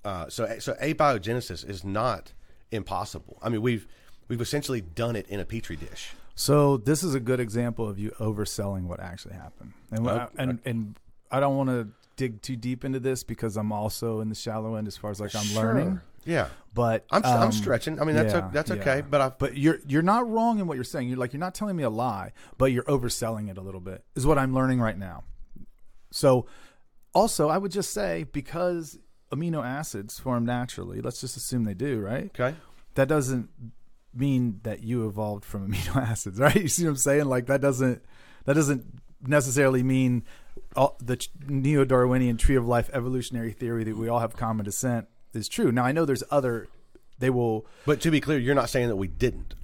uh, 0.03 0.29
so 0.29 0.57
so 0.59 0.73
abiogenesis 0.73 1.67
is 1.67 1.83
not 1.83 2.33
impossible. 2.71 3.37
I 3.41 3.49
mean, 3.49 3.61
we've 3.61 3.87
we've 4.27 4.41
essentially 4.41 4.81
done 4.81 5.15
it 5.15 5.27
in 5.27 5.39
a 5.39 5.45
petri 5.45 5.75
dish. 5.75 6.09
So 6.39 6.77
this 6.77 7.01
is 7.03 7.15
a 7.15 7.19
good 7.19 7.39
example 7.39 7.89
of 7.89 7.97
you 7.97 8.11
overselling 8.19 8.83
what 8.83 8.99
actually 8.99 9.33
happened. 9.33 9.73
And 9.91 10.05
what 10.05 10.15
I- 10.15 10.23
Okay. 10.25 10.33
and 10.37 10.59
and 10.65 10.99
I 11.31 11.39
don't 11.39 11.57
want 11.57 11.69
to 11.69 11.87
dig 12.15 12.41
too 12.43 12.55
deep 12.55 12.85
into 12.85 12.99
this 12.99 13.23
because 13.23 13.57
I'm 13.57 13.71
also 13.71 14.21
in 14.21 14.29
the 14.29 14.35
shallow 14.35 14.75
end 14.75 14.87
as 14.87 14.95
far 14.95 15.09
as 15.09 15.19
like 15.19 15.35
I'm 15.35 15.55
learning. 15.55 15.99
Yeah, 16.25 16.49
But 16.75 17.05
I'm 17.09 17.23
um, 17.25 17.41
I'm 17.43 17.51
stretching. 17.51 17.99
I 17.99 18.03
mean, 18.03 18.15
that's 18.15 18.33
yeah, 18.33 18.47
o 18.47 18.49
that's 18.53 18.69
yeah. 18.69 18.75
okay. 18.77 19.01
But 19.01 19.21
I 19.21 19.29
But 19.29 19.57
you're 19.57 19.79
you're 19.87 20.01
not 20.03 20.29
wrong 20.29 20.59
in 20.59 20.67
what 20.67 20.75
you're 20.75 20.83
saying. 20.83 21.07
You're 21.09 21.17
like 21.17 21.33
you're 21.33 21.39
not 21.39 21.55
telling 21.55 21.75
me 21.75 21.83
a 21.83 21.89
lie, 21.89 22.33
but 22.59 22.65
you're 22.71 22.83
overselling 22.83 23.49
it 23.49 23.57
a 23.57 23.61
little 23.61 23.81
bit. 23.81 24.03
Is 24.15 24.25
what 24.27 24.37
I'm 24.37 24.53
learning 24.53 24.79
right 24.79 24.97
now. 24.97 25.23
So 26.11 26.45
also 27.13 27.49
I 27.49 27.57
would 27.57 27.71
just 27.71 27.91
say 27.91 28.25
because 28.31 28.99
amino 29.31 29.65
acids 29.65 30.19
form 30.19 30.45
naturally, 30.45 31.01
let's 31.01 31.19
just 31.19 31.35
assume 31.35 31.63
they 31.63 31.73
do, 31.73 31.99
right? 31.99 32.25
okay. 32.39 32.55
That 32.95 33.07
doesn't 33.07 33.49
mean 34.17 34.59
that 34.63 34.83
you 34.83 35.07
evolved 35.07 35.45
from 35.45 35.71
amino 35.71 35.95
acids, 36.09 36.39
right? 36.39 36.55
You 36.55 36.67
see 36.67 36.83
what 36.83 36.91
I'm 36.91 36.95
saying? 36.97 37.25
Like 37.25 37.45
that 37.47 37.61
doesn't 37.61 38.01
that 38.45 38.53
doesn't 38.53 38.85
necessarily 39.25 39.83
mean 39.83 40.23
all, 40.75 40.95
the 40.99 41.25
neo-Darwinian 41.47 42.37
tree 42.37 42.55
of 42.55 42.67
life 42.67 42.89
evolutionary 42.93 43.51
theory 43.51 43.83
that 43.83 43.97
we 43.97 44.07
all 44.09 44.19
have 44.19 44.35
common 44.35 44.63
descent 44.65 45.07
is 45.33 45.47
true. 45.47 45.71
Now 45.71 45.85
I 45.85 45.91
know 45.91 46.05
there's 46.05 46.23
other 46.31 46.67
they 47.19 47.29
will 47.29 47.65
But 47.85 48.01
to 48.01 48.11
be 48.11 48.21
clear, 48.21 48.37
you're 48.37 48.55
not 48.55 48.69
saying 48.69 48.87
that 48.89 48.95
we 48.95 49.07
didn't 49.07 49.55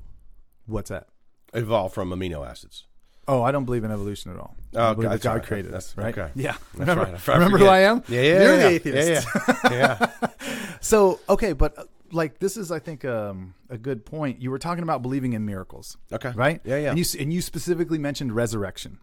what's 0.66 0.89
that? 0.89 1.08
evolve 1.54 1.93
from 1.93 2.10
amino 2.10 2.47
acids. 2.47 2.86
Oh, 3.28 3.41
I 3.43 3.51
don't 3.51 3.64
believe 3.66 3.84
in 3.86 3.91
evolution 3.91 4.32
at 4.32 4.38
all. 4.38 4.56
Oh, 4.76 4.93
believe 4.95 5.12
that 5.12 5.22
God 5.22 5.34
right. 5.36 5.43
created 5.43 5.72
That's- 5.72 5.91
us, 5.91 5.97
right? 5.97 6.18
okay. 6.18 6.32
Yeah. 6.36 6.56
That's 6.76 6.89
remember 6.89 7.04
right. 7.14 7.28
Remember 7.28 7.58
who. 7.58 7.68
I 7.68 7.80
am? 7.82 8.04
Yeah, 8.10 8.22
yeah, 8.22 8.32
You're 8.43 8.56
yeah. 8.56 8.58
the 8.58 8.68
atheist. 8.68 9.28
Yeah, 9.36 9.54
yeah. 9.72 10.10
yeah. 10.41 10.68
So, 10.82 11.20
okay, 11.30 11.54
but 11.54 11.88
like 12.14 12.39
this 12.39 12.57
is, 12.57 12.72
I 12.72 12.80
think, 12.80 13.05
um, 13.05 13.55
a 13.70 13.78
good 13.78 14.05
point. 14.05 14.41
You 14.41 14.51
were 14.51 14.59
talking 14.59 14.84
about 14.84 15.01
believing 15.01 15.34
in 15.34 15.45
miracles. 15.45 15.97
Okay. 16.11 16.32
Right? 16.36 16.61
Yeah, 16.64 16.78
yeah. 16.78 16.89
And 16.91 16.99
you, 16.99 17.05
and 17.20 17.34
you 17.34 17.41
specifically 17.41 17.97
mentioned 17.97 18.34
resurrection. 18.34 18.99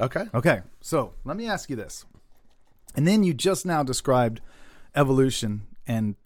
Okay. 0.00 0.24
Okay, 0.34 0.62
so 0.80 1.14
let 1.24 1.36
me 1.36 1.48
ask 1.48 1.68
you 1.68 1.76
this. 1.76 2.04
And 2.94 3.06
then 3.06 3.22
you 3.22 3.34
just 3.34 3.64
now 3.66 3.82
described 3.82 4.40
evolution 4.94 5.66
and 5.86 6.16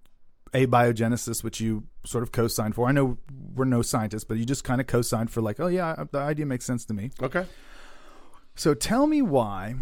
abiogenesis, 0.52 1.44
which 1.44 1.60
you 1.60 1.84
sort 2.04 2.22
of 2.22 2.32
co 2.32 2.48
signed 2.48 2.74
for. 2.74 2.88
I 2.88 2.92
know 2.92 3.18
we're 3.54 3.64
no 3.64 3.82
scientists, 3.82 4.24
but 4.24 4.38
you 4.38 4.44
just 4.44 4.64
kind 4.64 4.80
of 4.80 4.86
co 4.86 5.02
signed 5.02 5.30
for, 5.30 5.40
like, 5.40 5.60
oh, 5.60 5.66
yeah, 5.66 6.04
the 6.10 6.18
idea 6.18 6.46
makes 6.46 6.64
sense 6.64 6.84
to 6.86 6.94
me. 6.94 7.10
Okay. 7.20 7.46
So 8.54 8.72
tell 8.72 9.06
me 9.06 9.20
why 9.20 9.74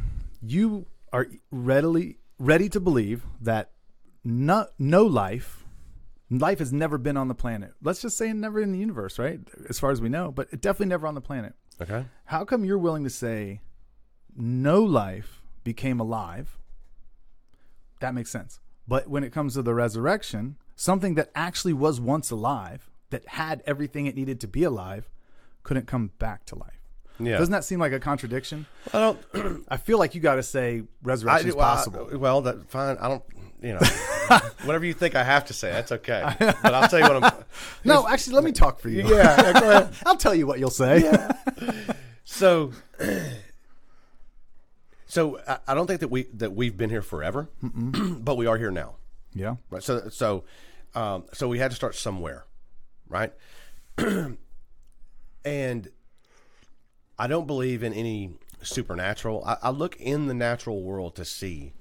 you 0.42 0.86
are 1.12 1.28
readily 1.50 2.18
ready 2.38 2.68
to 2.70 2.80
believe 2.80 3.24
that 3.40 3.70
no, 4.24 4.66
no 4.78 5.04
life, 5.04 5.63
life 6.30 6.58
has 6.58 6.72
never 6.72 6.98
been 6.98 7.16
on 7.16 7.28
the 7.28 7.34
planet. 7.34 7.72
Let's 7.82 8.02
just 8.02 8.16
say 8.16 8.32
never 8.32 8.60
in 8.60 8.72
the 8.72 8.78
universe, 8.78 9.18
right? 9.18 9.40
As 9.68 9.78
far 9.78 9.90
as 9.90 10.00
we 10.00 10.08
know, 10.08 10.30
but 10.30 10.50
definitely 10.60 10.86
never 10.86 11.06
on 11.06 11.14
the 11.14 11.20
planet. 11.20 11.54
Okay. 11.80 12.04
How 12.26 12.44
come 12.44 12.64
you're 12.64 12.78
willing 12.78 13.04
to 13.04 13.10
say 13.10 13.60
no 14.36 14.82
life 14.82 15.42
became 15.64 16.00
alive? 16.00 16.58
That 18.00 18.14
makes 18.14 18.30
sense. 18.30 18.60
But 18.86 19.08
when 19.08 19.24
it 19.24 19.32
comes 19.32 19.54
to 19.54 19.62
the 19.62 19.74
resurrection, 19.74 20.56
something 20.76 21.14
that 21.14 21.30
actually 21.34 21.72
was 21.72 22.00
once 22.00 22.30
alive, 22.30 22.90
that 23.10 23.26
had 23.28 23.62
everything 23.66 24.06
it 24.06 24.16
needed 24.16 24.40
to 24.40 24.48
be 24.48 24.62
alive, 24.62 25.08
couldn't 25.62 25.86
come 25.86 26.10
back 26.18 26.44
to 26.46 26.56
life. 26.58 26.80
Yeah. 27.20 27.38
Doesn't 27.38 27.52
that 27.52 27.64
seem 27.64 27.78
like 27.78 27.92
a 27.92 28.00
contradiction? 28.00 28.66
I 28.92 28.98
don't. 29.32 29.64
I 29.68 29.76
feel 29.76 29.98
like 29.98 30.14
you 30.14 30.20
got 30.20 30.34
to 30.34 30.42
say 30.42 30.82
resurrection 31.02 31.50
is 31.50 31.54
well, 31.54 31.66
I- 31.66 31.74
possible. 31.74 32.08
well, 32.14 32.40
that 32.42 32.68
fine. 32.68 32.96
I 33.00 33.08
don't. 33.08 33.22
You 33.64 33.72
know, 33.72 33.80
whatever 34.64 34.84
you 34.84 34.92
think 34.92 35.14
I 35.14 35.24
have 35.24 35.46
to 35.46 35.54
say, 35.54 35.72
that's 35.72 35.90
okay. 35.90 36.22
But 36.38 36.74
I'll 36.74 36.86
tell 36.86 36.98
you 36.98 37.08
what 37.08 37.24
I'm. 37.24 37.44
no, 37.84 38.06
actually, 38.06 38.34
let 38.34 38.44
me 38.44 38.52
talk 38.52 38.78
for 38.78 38.90
you. 38.90 39.08
Yeah, 39.08 39.40
yeah, 39.40 39.60
go 39.60 39.70
ahead. 39.70 39.94
I'll 40.06 40.18
tell 40.18 40.34
you 40.34 40.46
what 40.46 40.58
you'll 40.58 40.68
say. 40.68 41.10
So, 42.24 42.72
so 45.06 45.40
I, 45.48 45.58
I 45.68 45.74
don't 45.74 45.86
think 45.86 46.00
that 46.00 46.08
we 46.08 46.24
that 46.34 46.52
we've 46.52 46.76
been 46.76 46.90
here 46.90 47.00
forever, 47.00 47.48
but 47.62 48.36
we 48.36 48.46
are 48.46 48.58
here 48.58 48.70
now. 48.70 48.96
Yeah. 49.32 49.56
Right. 49.70 49.82
So 49.82 50.10
so 50.10 50.44
um, 50.94 51.24
so 51.32 51.48
we 51.48 51.58
had 51.58 51.70
to 51.70 51.74
start 51.74 51.94
somewhere, 51.94 52.44
right? 53.08 53.32
and 55.44 55.88
I 57.18 57.26
don't 57.26 57.46
believe 57.46 57.82
in 57.82 57.94
any 57.94 58.34
supernatural. 58.60 59.42
I, 59.46 59.56
I 59.62 59.70
look 59.70 59.96
in 59.98 60.26
the 60.26 60.34
natural 60.34 60.82
world 60.82 61.16
to 61.16 61.24
see 61.24 61.72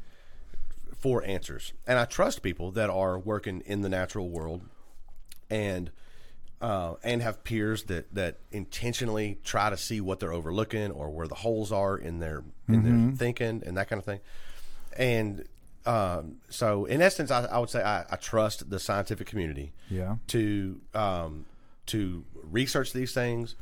for 1.03 1.21
answers, 1.25 1.73
and 1.85 1.99
I 1.99 2.05
trust 2.05 2.41
people 2.41 2.71
that 2.71 2.89
are 2.89 3.19
working 3.19 3.61
in 3.65 3.81
the 3.81 3.89
natural 3.89 4.29
world, 4.29 4.61
and 5.49 5.91
uh, 6.61 6.93
and 7.03 7.21
have 7.21 7.43
peers 7.43 7.83
that 7.83 8.05
that 8.15 8.37
intentionally 8.53 9.37
try 9.43 9.69
to 9.69 9.75
see 9.75 9.99
what 9.99 10.21
they're 10.21 10.31
overlooking 10.31 10.91
or 10.91 11.09
where 11.09 11.27
the 11.27 11.35
holes 11.35 11.73
are 11.73 11.97
in 11.97 12.19
their 12.19 12.41
in 12.69 12.83
their 12.83 13.17
thinking 13.17 13.61
and 13.65 13.75
that 13.75 13.89
kind 13.89 13.99
of 13.99 14.05
thing. 14.05 14.21
And 14.95 15.43
um, 15.85 16.37
so, 16.49 16.85
in 16.85 17.01
essence, 17.01 17.31
I, 17.31 17.43
I 17.47 17.57
would 17.59 17.69
say 17.69 17.83
I, 17.83 18.05
I 18.09 18.15
trust 18.15 18.69
the 18.69 18.79
scientific 18.79 19.27
community 19.27 19.73
Yeah. 19.89 20.15
to 20.27 20.79
um, 20.93 21.45
to 21.87 22.23
research 22.49 22.93
these 22.93 23.13
things, 23.13 23.55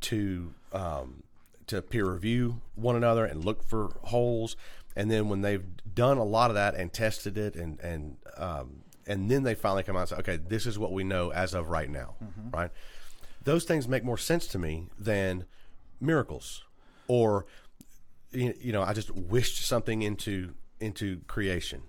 to 0.00 0.52
um, 0.72 1.22
to 1.68 1.80
peer 1.82 2.10
review 2.10 2.60
one 2.74 2.96
another 2.96 3.24
and 3.24 3.44
look 3.44 3.62
for 3.62 3.96
holes, 4.02 4.56
and 4.96 5.10
then 5.10 5.28
when 5.28 5.40
they've 5.42 5.64
done 5.94 6.18
a 6.18 6.24
lot 6.24 6.50
of 6.50 6.54
that 6.54 6.74
and 6.74 6.92
tested 6.92 7.36
it 7.38 7.56
and 7.56 7.78
and 7.80 8.16
um, 8.36 8.82
and 9.06 9.30
then 9.30 9.42
they 9.42 9.54
finally 9.54 9.82
come 9.82 9.96
out 9.96 10.00
and 10.00 10.08
say, 10.10 10.16
okay, 10.16 10.36
this 10.36 10.66
is 10.66 10.78
what 10.78 10.92
we 10.92 11.04
know 11.04 11.30
as 11.32 11.54
of 11.54 11.68
right 11.68 11.90
now, 11.90 12.14
right? 12.52 12.70
Those 13.44 13.64
things 13.64 13.88
make 13.88 14.04
more 14.04 14.18
sense 14.18 14.46
to 14.48 14.58
me 14.58 14.88
than 14.98 15.44
miracles, 16.00 16.64
or 17.08 17.46
you 18.30 18.54
you 18.60 18.72
know, 18.72 18.82
I 18.82 18.92
just 18.92 19.10
wished 19.10 19.66
something 19.66 20.02
into 20.02 20.54
into 20.80 21.20
creation. 21.26 21.82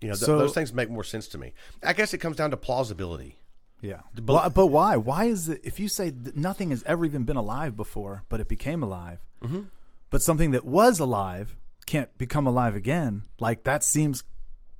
You 0.00 0.08
know, 0.08 0.14
th- 0.14 0.24
So- 0.26 0.38
those 0.38 0.52
things 0.54 0.72
make 0.72 0.90
more 0.90 1.04
sense 1.04 1.28
to 1.28 1.38
me. 1.38 1.52
I 1.82 1.92
guess 1.92 2.12
it 2.12 2.18
comes 2.18 2.36
down 2.36 2.50
to 2.50 2.56
plausibility. 2.56 3.38
Yeah. 3.80 4.00
But, 4.14 4.50
but 4.50 4.66
why? 4.66 4.96
Why 4.96 5.24
is 5.24 5.48
it, 5.48 5.60
if 5.64 5.80
you 5.80 5.88
say 5.88 6.10
that 6.10 6.36
nothing 6.36 6.70
has 6.70 6.84
ever 6.84 7.04
even 7.04 7.24
been 7.24 7.36
alive 7.36 7.76
before, 7.76 8.22
but 8.28 8.38
it 8.40 8.46
became 8.48 8.82
alive, 8.82 9.18
Mm-hmm. 9.42 9.62
but 10.10 10.22
something 10.22 10.52
that 10.52 10.64
was 10.64 11.00
alive 11.00 11.56
can't 11.92 12.16
become 12.16 12.46
alive 12.46 12.74
again, 12.74 13.22
like 13.38 13.64
that 13.64 13.84
seems 13.84 14.24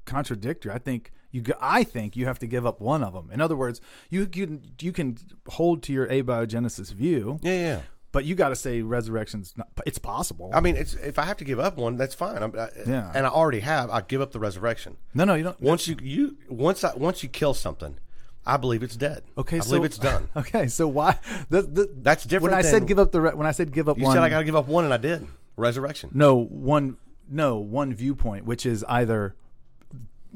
contradictory. 0.06 0.72
I 0.72 0.78
think 0.78 1.12
you, 1.30 1.42
I 1.60 1.84
think 1.84 2.16
you 2.16 2.24
have 2.24 2.38
to 2.38 2.46
give 2.46 2.64
up 2.64 2.80
one 2.80 3.02
of 3.04 3.12
them. 3.12 3.30
In 3.30 3.40
other 3.40 3.54
words, 3.56 3.82
you 4.08 4.26
can, 4.26 4.62
you 4.80 4.92
can 4.92 5.18
hold 5.48 5.82
to 5.84 5.92
your 5.92 6.06
abiogenesis 6.06 6.90
view, 6.92 7.38
Yeah, 7.42 7.52
yeah. 7.52 7.80
but 8.12 8.24
you 8.24 8.34
got 8.34 8.48
to 8.48 8.56
say 8.56 8.80
resurrection's 8.80 9.52
not, 9.58 9.68
it's 9.84 9.98
possible. 9.98 10.50
I 10.54 10.60
mean, 10.60 10.76
it's 10.76 10.94
if 10.94 11.18
I 11.18 11.24
have 11.26 11.36
to 11.38 11.44
give 11.44 11.60
up 11.60 11.76
one, 11.76 11.96
that's 11.98 12.14
fine. 12.14 12.42
I'm, 12.42 12.58
I, 12.58 12.68
Yeah. 12.86 13.12
and 13.14 13.26
I 13.26 13.28
already 13.28 13.60
have. 13.60 13.90
I 13.90 14.00
give 14.00 14.22
up 14.22 14.32
the 14.32 14.40
resurrection. 14.40 14.96
no, 15.12 15.24
no, 15.24 15.34
you 15.34 15.44
don't. 15.44 15.60
Once 15.60 15.86
you 15.86 15.96
you 16.00 16.38
once 16.48 16.82
I 16.82 16.94
once 16.94 17.22
you 17.22 17.28
kill 17.28 17.52
something, 17.52 17.96
I 18.46 18.56
believe 18.56 18.82
it's 18.82 18.96
dead. 18.96 19.22
Okay, 19.36 19.58
I 19.58 19.60
so 19.60 19.68
believe 19.70 19.84
it's 19.84 19.98
done. 19.98 20.28
Okay, 20.36 20.66
so 20.66 20.88
why? 20.88 21.18
The, 21.50 21.60
the, 21.62 21.90
That's 21.94 22.24
different 22.24 22.52
When 22.52 22.58
I 22.58 22.62
said 22.62 22.86
give 22.86 22.98
up 22.98 23.12
the 23.12 23.20
re- 23.20 23.34
when 23.34 23.46
I 23.46 23.52
said 23.52 23.70
give 23.70 23.88
up 23.88 23.98
You 23.98 24.04
one, 24.04 24.14
said 24.14 24.22
I 24.22 24.30
got 24.30 24.38
to 24.38 24.44
give 24.44 24.56
up 24.56 24.66
one, 24.66 24.84
and 24.86 24.94
I 24.94 24.96
did. 24.96 25.26
Resurrection. 25.62 26.10
no 26.12 26.34
one 26.36 26.96
no 27.28 27.56
one 27.56 27.94
viewpoint, 27.94 28.44
which 28.44 28.66
is 28.66 28.84
either 28.88 29.34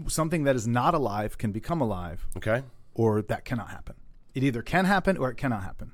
something 0.06 0.44
that 0.44 0.56
is 0.56 0.66
not 0.66 0.94
alive 0.94 1.36
can 1.36 1.52
become 1.52 1.80
alive, 1.80 2.26
Okay. 2.36 2.62
or 2.94 3.20
that 3.22 3.44
cannot 3.44 3.70
happen. 3.70 3.96
It 4.34 4.42
either 4.44 4.62
can 4.62 4.84
happen 4.84 5.16
or 5.16 5.30
it 5.30 5.36
cannot 5.36 5.62
happen. 5.62 5.92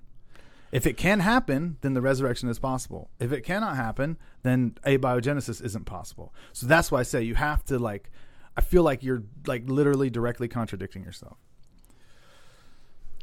If 0.70 0.86
it 0.86 0.96
can 0.96 1.20
happen, 1.20 1.76
then 1.82 1.92
the 1.94 2.00
resurrection 2.00 2.48
is 2.48 2.58
possible. 2.58 3.10
If 3.20 3.30
it 3.32 3.42
cannot 3.42 3.76
happen, 3.76 4.16
then 4.42 4.74
abiogenesis 4.86 5.62
isn't 5.62 5.84
possible. 5.84 6.34
So 6.52 6.66
that's 6.66 6.90
why 6.90 7.00
I 7.00 7.02
say 7.02 7.22
you 7.22 7.34
have 7.34 7.64
to 7.66 7.78
like. 7.78 8.10
I 8.56 8.60
feel 8.60 8.82
like 8.82 9.02
you're 9.02 9.22
like 9.46 9.62
literally 9.66 10.10
directly 10.10 10.48
contradicting 10.48 11.04
yourself. 11.04 11.36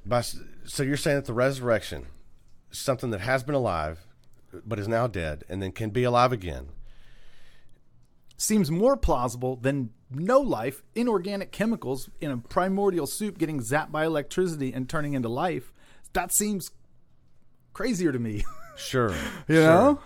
By, 0.05 0.21
so 0.21 0.83
you're 0.83 0.97
saying 0.97 1.17
that 1.17 1.25
the 1.25 1.33
resurrection, 1.33 2.07
something 2.71 3.09
that 3.11 3.21
has 3.21 3.43
been 3.43 3.55
alive, 3.55 4.05
but 4.65 4.79
is 4.79 4.87
now 4.87 5.07
dead, 5.07 5.43
and 5.49 5.61
then 5.61 5.71
can 5.71 5.89
be 5.89 6.03
alive 6.03 6.31
again. 6.31 6.69
seems 8.37 8.71
more 8.71 8.95
plausible 8.95 9.55
than 9.57 9.89
no 10.09 10.39
life, 10.39 10.81
inorganic 10.95 11.51
chemicals 11.51 12.09
in 12.21 12.31
a 12.31 12.37
primordial 12.37 13.05
soup 13.05 13.37
getting 13.37 13.59
zapped 13.59 13.91
by 13.91 14.05
electricity 14.05 14.71
and 14.73 14.89
turning 14.89 15.13
into 15.13 15.29
life. 15.29 15.73
That 16.13 16.31
seems 16.31 16.71
crazier 17.73 18.11
to 18.11 18.19
me. 18.19 18.43
Sure. 18.77 19.13
You 19.49 19.55
know? 19.55 19.99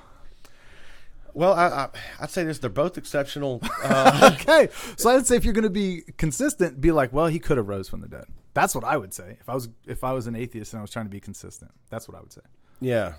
Well, 1.36 1.54
I, 1.54 1.68
I, 1.68 1.90
I'd 2.22 2.32
say 2.32 2.44
this: 2.44 2.58
they're 2.58 2.72
both 2.72 2.98
exceptional. 2.98 3.62
Uh, 3.84 4.32
okay. 4.34 4.70
So 4.98 5.12
I'd 5.12 5.28
say 5.28 5.36
if 5.36 5.44
you're 5.46 5.54
going 5.54 5.64
to 5.64 5.70
be 5.70 6.02
consistent, 6.18 6.82
be 6.82 6.92
like, 6.92 7.14
well, 7.14 7.28
he 7.28 7.38
could 7.38 7.58
have 7.58 7.68
rose 7.68 7.88
from 7.88 8.02
the 8.02 8.08
dead. 8.08 8.26
That's 8.56 8.74
what 8.74 8.84
I 8.84 8.98
would 8.98 9.14
say. 9.14 9.38
If 9.40 9.48
I 9.48 9.54
was 9.54 9.70
if 9.86 10.04
I 10.04 10.14
was 10.14 10.26
an 10.26 10.36
atheist 10.36 10.74
and 10.74 10.80
I 10.80 10.82
was 10.82 10.90
trying 10.90 11.06
to 11.06 11.12
be 11.12 11.20
consistent, 11.20 11.70
that's 11.92 12.08
what 12.08 12.18
I 12.18 12.22
would 12.22 12.32
say. 12.34 12.42
yeah. 12.82 13.14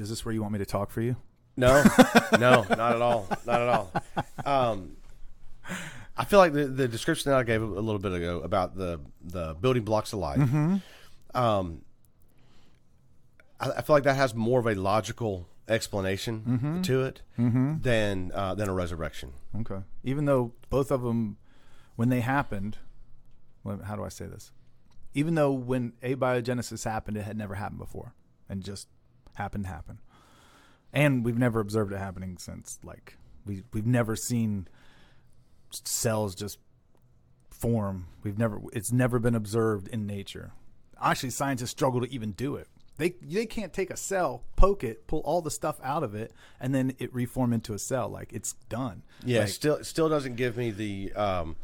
Is 0.00 0.08
this 0.08 0.24
where 0.24 0.32
you 0.32 0.40
want 0.40 0.52
me 0.52 0.58
to 0.58 0.66
talk 0.66 0.90
for 0.90 1.00
you? 1.00 1.16
No, 1.56 1.82
no, 2.38 2.64
not 2.68 2.94
at 2.94 3.02
all. 3.02 3.26
Not 3.46 3.60
at 3.60 3.68
all. 3.68 3.92
Um, 4.44 4.96
I 6.16 6.24
feel 6.24 6.38
like 6.38 6.52
the, 6.52 6.66
the 6.66 6.88
description 6.88 7.30
that 7.30 7.38
I 7.38 7.42
gave 7.42 7.62
a 7.62 7.66
little 7.66 7.98
bit 7.98 8.12
ago 8.12 8.40
about 8.40 8.76
the 8.76 9.00
the 9.20 9.54
building 9.60 9.84
blocks 9.84 10.12
of 10.12 10.20
life. 10.20 10.38
Um, 11.34 11.82
I, 13.60 13.70
I 13.70 13.82
feel 13.82 13.94
like 13.96 14.04
that 14.04 14.16
has 14.16 14.34
more 14.34 14.60
of 14.60 14.66
a 14.66 14.74
logical 14.74 15.48
explanation 15.68 16.80
to 16.82 17.02
it 17.02 17.22
than 17.36 18.32
uh, 18.34 18.54
than 18.54 18.68
a 18.68 18.74
resurrection. 18.74 19.32
Okay. 19.60 19.80
Even 20.04 20.24
though 20.24 20.52
both 20.70 20.90
of 20.90 21.02
them, 21.02 21.36
when 21.96 22.08
they 22.08 22.20
happened, 22.20 22.78
well, 23.64 23.80
how 23.84 23.96
do 23.96 24.04
I 24.04 24.08
say 24.08 24.26
this? 24.26 24.52
Even 25.14 25.34
though 25.34 25.52
when 25.52 25.92
abiogenesis 26.02 26.84
happened, 26.84 27.16
it 27.16 27.22
had 27.22 27.36
never 27.36 27.54
happened 27.56 27.78
before, 27.78 28.14
and 28.48 28.62
just 28.62 28.88
happened 29.38 29.64
to 29.64 29.70
happen, 29.70 29.98
and 30.92 31.24
we've 31.24 31.38
never 31.38 31.60
observed 31.60 31.92
it 31.92 31.98
happening 31.98 32.36
since. 32.38 32.78
Like 32.84 33.16
we 33.46 33.62
we've 33.72 33.86
never 33.86 34.14
seen 34.14 34.68
cells 35.70 36.34
just 36.34 36.58
form. 37.50 38.06
We've 38.22 38.38
never 38.38 38.60
it's 38.72 38.92
never 38.92 39.18
been 39.18 39.34
observed 39.34 39.88
in 39.88 40.06
nature. 40.06 40.52
Actually, 41.00 41.30
scientists 41.30 41.70
struggle 41.70 42.00
to 42.00 42.12
even 42.12 42.32
do 42.32 42.56
it. 42.56 42.68
They 42.98 43.14
they 43.22 43.46
can't 43.46 43.72
take 43.72 43.90
a 43.90 43.96
cell, 43.96 44.42
poke 44.56 44.82
it, 44.82 45.06
pull 45.06 45.20
all 45.20 45.40
the 45.40 45.50
stuff 45.50 45.78
out 45.82 46.02
of 46.02 46.14
it, 46.14 46.32
and 46.60 46.74
then 46.74 46.94
it 46.98 47.14
reform 47.14 47.52
into 47.52 47.72
a 47.72 47.78
cell. 47.78 48.08
Like 48.08 48.32
it's 48.32 48.54
done. 48.68 49.02
Yeah, 49.24 49.40
Like, 49.40 49.48
still 49.48 49.84
still 49.84 50.08
doesn't 50.08 50.36
give 50.36 50.56
me 50.56 50.70
the 50.72 51.12
um, 51.14 51.56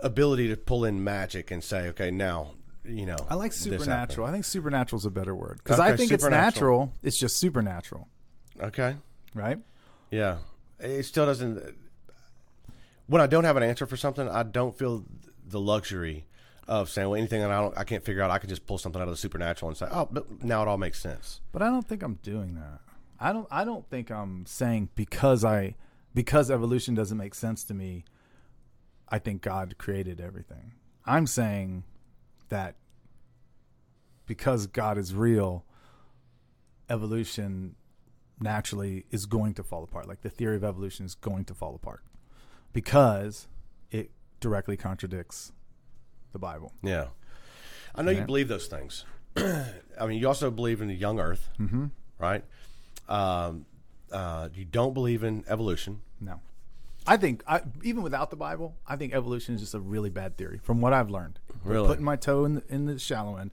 ability 0.00 0.48
to 0.48 0.56
pull 0.56 0.84
in 0.84 1.02
magic 1.02 1.50
and 1.50 1.62
say, 1.62 1.88
okay, 1.88 2.10
now 2.12 2.52
you 2.88 3.06
know. 3.06 3.16
I 3.28 3.34
like 3.34 3.52
supernatural. 3.52 4.26
I 4.26 4.32
think 4.32 4.44
supernatural 4.44 4.98
is 4.98 5.06
a 5.06 5.10
better 5.10 5.34
word 5.34 5.60
because 5.62 5.80
I 5.80 5.96
think 5.96 6.10
it's 6.10 6.24
natural. 6.24 6.92
It's 7.02 7.18
just 7.18 7.36
supernatural. 7.36 8.08
Okay. 8.60 8.96
right? 9.34 9.58
Yeah, 10.10 10.38
it 10.80 11.04
still 11.04 11.26
doesn't. 11.26 11.76
When 13.06 13.20
I 13.20 13.26
don't 13.26 13.44
have 13.44 13.56
an 13.56 13.62
answer 13.62 13.86
for 13.86 13.96
something, 13.96 14.28
I 14.28 14.42
don't 14.42 14.76
feel 14.76 15.04
the 15.46 15.60
luxury 15.60 16.26
of 16.66 16.90
saying, 16.90 17.08
"Well, 17.08 17.18
anything 17.18 17.40
that 17.40 17.50
I 17.50 17.60
don't, 17.60 17.76
I 17.78 17.84
can't 17.84 18.04
figure 18.04 18.22
out, 18.22 18.30
I 18.30 18.38
can 18.38 18.48
just 18.48 18.66
pull 18.66 18.78
something 18.78 19.00
out 19.00 19.08
of 19.08 19.12
the 19.12 19.18
supernatural 19.18 19.70
and 19.70 19.76
say, 19.76 19.86
oh, 19.90 20.08
but 20.10 20.42
now 20.42 20.62
it 20.62 20.68
all 20.68 20.78
makes 20.78 21.00
sense." 21.00 21.40
But 21.52 21.62
I 21.62 21.66
don't 21.66 21.86
think 21.86 22.02
I'm 22.02 22.18
doing 22.22 22.54
that. 22.54 22.80
I 23.20 23.32
don't. 23.32 23.48
I 23.50 23.64
don't 23.64 23.88
think 23.88 24.10
I'm 24.10 24.46
saying 24.46 24.90
because 24.94 25.44
I 25.44 25.74
because 26.14 26.50
evolution 26.50 26.94
doesn't 26.94 27.18
make 27.18 27.34
sense 27.34 27.64
to 27.64 27.74
me. 27.74 28.04
I 29.08 29.18
think 29.18 29.42
God 29.42 29.76
created 29.78 30.20
everything. 30.20 30.72
I'm 31.06 31.26
saying 31.26 31.84
that 32.48 32.76
because 34.26 34.66
God 34.66 34.98
is 34.98 35.14
real, 35.14 35.64
evolution 36.88 37.74
naturally 38.40 39.04
is 39.10 39.26
going 39.26 39.54
to 39.54 39.62
fall 39.62 39.82
apart. 39.84 40.08
Like 40.08 40.22
the 40.22 40.30
theory 40.30 40.56
of 40.56 40.64
evolution 40.64 41.06
is 41.06 41.14
going 41.14 41.44
to 41.46 41.54
fall 41.54 41.74
apart 41.74 42.02
because 42.72 43.48
it 43.90 44.10
directly 44.40 44.76
contradicts 44.76 45.52
the 46.32 46.38
Bible. 46.38 46.72
Yeah, 46.82 47.08
I 47.94 48.02
know 48.02 48.10
you 48.10 48.22
believe 48.22 48.48
those 48.48 48.66
things. 48.66 49.04
I 49.36 50.06
mean, 50.06 50.18
you 50.18 50.28
also 50.28 50.50
believe 50.50 50.80
in 50.80 50.88
the 50.88 50.94
young 50.94 51.18
Earth, 51.20 51.48
mm-hmm. 51.58 51.86
right? 52.18 52.44
Um, 53.08 53.66
uh, 54.12 54.48
you 54.54 54.64
don't 54.64 54.94
believe 54.94 55.22
in 55.22 55.44
evolution. 55.48 56.00
No. 56.20 56.40
I 57.08 57.16
think 57.16 57.42
I, 57.46 57.62
even 57.82 58.02
without 58.02 58.30
the 58.30 58.36
Bible, 58.36 58.76
I 58.86 58.96
think 58.96 59.14
evolution 59.14 59.54
is 59.54 59.60
just 59.62 59.74
a 59.74 59.80
really 59.80 60.10
bad 60.10 60.36
theory. 60.36 60.60
From 60.62 60.80
what 60.80 60.92
I've 60.92 61.08
learned, 61.10 61.38
Really? 61.64 61.86
putting 61.86 62.04
my 62.04 62.16
toe 62.16 62.44
in 62.44 62.56
the, 62.56 62.62
in 62.68 62.84
the 62.86 62.98
shallow 62.98 63.36
end, 63.36 63.50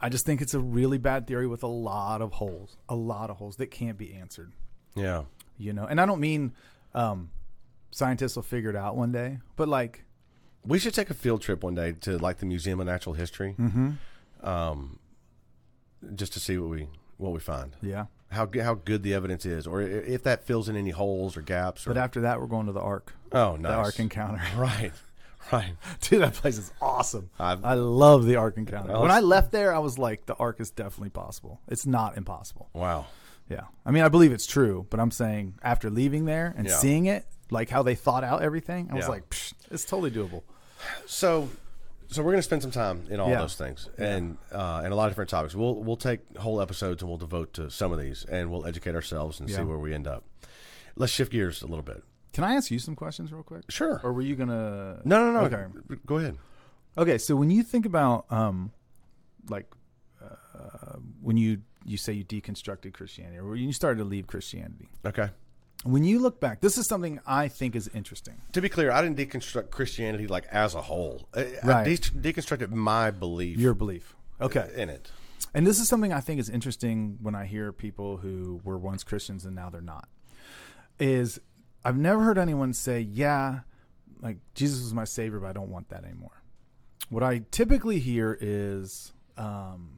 I 0.00 0.08
just 0.08 0.24
think 0.24 0.40
it's 0.40 0.54
a 0.54 0.60
really 0.60 0.96
bad 0.98 1.26
theory 1.26 1.46
with 1.46 1.62
a 1.62 1.66
lot 1.68 2.22
of 2.22 2.32
holes, 2.32 2.78
a 2.88 2.94
lot 2.94 3.28
of 3.28 3.36
holes 3.36 3.56
that 3.56 3.66
can't 3.66 3.98
be 3.98 4.14
answered. 4.14 4.52
Yeah, 4.94 5.24
You 5.58 5.72
know, 5.74 5.84
and 5.84 6.00
I 6.00 6.06
don't 6.06 6.20
mean 6.20 6.52
um, 6.94 7.30
scientists 7.90 8.34
will 8.34 8.42
figure 8.42 8.70
it 8.70 8.76
out 8.76 8.96
one 8.96 9.12
day, 9.12 9.38
but 9.56 9.68
like 9.68 10.04
we 10.64 10.78
should 10.78 10.94
take 10.94 11.10
a 11.10 11.14
field 11.14 11.42
trip 11.42 11.62
one 11.62 11.74
day 11.74 11.92
to 11.92 12.18
like 12.18 12.38
the 12.38 12.46
Museum 12.46 12.80
of 12.80 12.86
Natural 12.86 13.14
History, 13.14 13.54
mm-hmm. 13.58 13.90
um, 14.46 14.98
just 16.14 16.32
to 16.32 16.40
see 16.40 16.56
what 16.58 16.70
we 16.70 16.88
what 17.18 17.32
we 17.32 17.40
find. 17.40 17.76
yeah. 17.82 18.06
How 18.30 18.48
how 18.62 18.74
good 18.74 19.02
the 19.02 19.14
evidence 19.14 19.44
is, 19.46 19.66
or 19.66 19.80
if 19.82 20.22
that 20.24 20.44
fills 20.44 20.68
in 20.68 20.76
any 20.76 20.90
holes 20.90 21.36
or 21.36 21.42
gaps. 21.42 21.86
Or, 21.86 21.90
But 21.90 21.98
after 21.98 22.20
that, 22.22 22.40
we're 22.40 22.46
going 22.46 22.66
to 22.66 22.72
the 22.72 22.80
Ark, 22.80 23.14
oh, 23.32 23.56
nice. 23.56 23.62
the 23.70 23.74
Ark 23.76 23.98
Encounter. 24.00 24.40
right, 24.56 24.92
right. 25.52 25.72
Dude, 26.00 26.22
that 26.22 26.34
place 26.34 26.56
is 26.58 26.72
awesome. 26.80 27.30
I've- 27.38 27.62
I 27.64 27.74
love 27.74 28.24
the 28.26 28.36
Ark 28.36 28.56
Encounter. 28.56 28.92
Well, 28.92 29.02
when 29.02 29.10
I 29.10 29.20
left 29.20 29.52
there, 29.52 29.74
I 29.74 29.78
was 29.78 29.98
like, 29.98 30.26
the 30.26 30.34
Ark 30.36 30.60
is 30.60 30.70
definitely 30.70 31.10
possible. 31.10 31.60
It's 31.68 31.86
not 31.86 32.16
impossible. 32.16 32.68
Wow. 32.72 33.06
Yeah. 33.48 33.64
I 33.84 33.90
mean, 33.90 34.04
I 34.04 34.08
believe 34.08 34.30
it's 34.32 34.46
true, 34.46 34.86
but 34.90 35.00
I'm 35.00 35.10
saying 35.10 35.54
after 35.62 35.90
leaving 35.90 36.24
there 36.24 36.54
and 36.56 36.68
Yeah. 36.68 36.76
seeing 36.76 37.06
it, 37.06 37.26
like 37.50 37.68
how 37.68 37.82
they 37.82 37.96
thought 37.96 38.22
out 38.22 38.42
everything, 38.42 38.88
I 38.92 38.94
was 38.94 39.06
Yeah. 39.06 39.08
like, 39.10 39.28
Psh, 39.30 39.54
it's 39.72 39.84
totally 39.84 40.12
doable. 40.12 40.42
So, 41.06 41.48
so 42.10 42.22
we're 42.22 42.32
going 42.32 42.38
to 42.38 42.42
spend 42.42 42.62
some 42.62 42.70
time 42.70 43.06
in 43.10 43.20
all 43.20 43.30
Yeah. 43.30 43.40
those 43.40 43.54
things 43.54 43.88
and 43.98 44.36
uh, 44.52 44.82
and 44.84 44.92
a 44.92 44.96
lot 44.96 45.06
of 45.06 45.12
different 45.12 45.30
topics. 45.30 45.54
We'll 45.54 45.76
we'll 45.76 45.96
take 45.96 46.20
whole 46.38 46.60
episodes 46.60 47.02
and 47.02 47.08
we'll 47.08 47.18
devote 47.18 47.52
to 47.54 47.70
some 47.70 47.92
of 47.92 47.98
these, 48.00 48.24
and 48.24 48.50
we'll 48.50 48.66
educate 48.66 48.94
ourselves 48.94 49.40
and 49.40 49.48
see 49.50 49.62
where 49.62 49.78
we 49.78 49.94
end 49.94 50.06
up. 50.06 50.24
Let's 50.96 51.12
shift 51.12 51.32
gears 51.32 51.62
a 51.62 51.66
little 51.66 51.82
bit. 51.84 52.02
Can 52.32 52.44
I 52.44 52.54
ask 52.54 52.70
you 52.70 52.78
some 52.78 52.94
questions 52.94 53.32
real 53.32 53.42
quick? 53.42 53.62
Sure. 53.70 54.00
Or 54.04 54.12
were 54.12 54.22
you 54.22 54.36
gonna? 54.36 55.00
No, 55.04 55.32
no, 55.32 55.40
no. 55.40 55.46
Okay. 55.46 55.64
Go 56.06 56.18
ahead. 56.18 56.36
Okay. 56.98 57.18
So 57.18 57.34
when 57.36 57.50
you 57.50 57.62
think 57.62 57.86
about, 57.86 58.26
um, 58.30 58.72
like, 59.48 59.66
uh, 60.22 60.96
when 61.20 61.36
you 61.36 61.62
you 61.84 61.96
say 61.96 62.12
you 62.12 62.24
deconstructed 62.24 62.92
Christianity, 62.92 63.38
or 63.38 63.46
when 63.50 63.58
you 63.60 63.72
started 63.72 63.98
to 63.98 64.04
leave 64.04 64.26
Christianity, 64.26 64.88
Okay. 65.04 65.30
When 65.84 66.04
you 66.04 66.18
look 66.18 66.40
back, 66.40 66.60
this 66.60 66.76
is 66.78 66.86
something 66.86 67.20
I 67.26 67.48
think 67.48 67.74
is 67.74 67.88
interesting. 67.94 68.40
To 68.52 68.60
be 68.60 68.68
clear, 68.68 68.90
I 68.90 69.00
didn't 69.02 69.16
deconstruct 69.16 69.70
Christianity 69.70 70.26
like 70.26 70.46
as 70.50 70.74
a 70.74 70.82
whole. 70.82 71.28
I, 71.34 71.40
I 71.62 71.66
Right. 71.66 71.84
de- 72.12 72.32
deconstructed 72.32 72.70
my 72.70 73.10
belief 73.10 73.58
Your 73.58 73.74
belief. 73.74 74.14
Okay. 74.40 74.70
in 74.76 74.88
it. 74.90 75.10
And 75.54 75.66
this 75.66 75.80
is 75.80 75.88
something 75.88 76.12
I 76.12 76.20
think 76.20 76.38
is 76.38 76.48
interesting 76.48 77.18
when 77.22 77.34
I 77.34 77.46
hear 77.46 77.72
people 77.72 78.18
who 78.18 78.60
were 78.62 78.78
once 78.78 79.02
Christians 79.04 79.44
and 79.44 79.54
now 79.56 79.70
they're 79.70 79.80
not. 79.80 80.08
Is 80.98 81.40
I've 81.84 81.96
never 81.96 82.22
heard 82.22 82.36
anyone 82.38 82.72
say, 82.74 83.00
"Yeah, 83.00 83.60
like 84.20 84.36
Jesus 84.54 84.82
was 84.82 84.92
my 84.92 85.04
savior, 85.04 85.40
but 85.40 85.48
I 85.48 85.52
don't 85.54 85.70
want 85.70 85.88
that 85.88 86.04
anymore." 86.04 86.42
What 87.08 87.22
I 87.22 87.42
typically 87.50 87.98
hear 88.00 88.36
is, 88.40 89.12
um, 89.38 89.92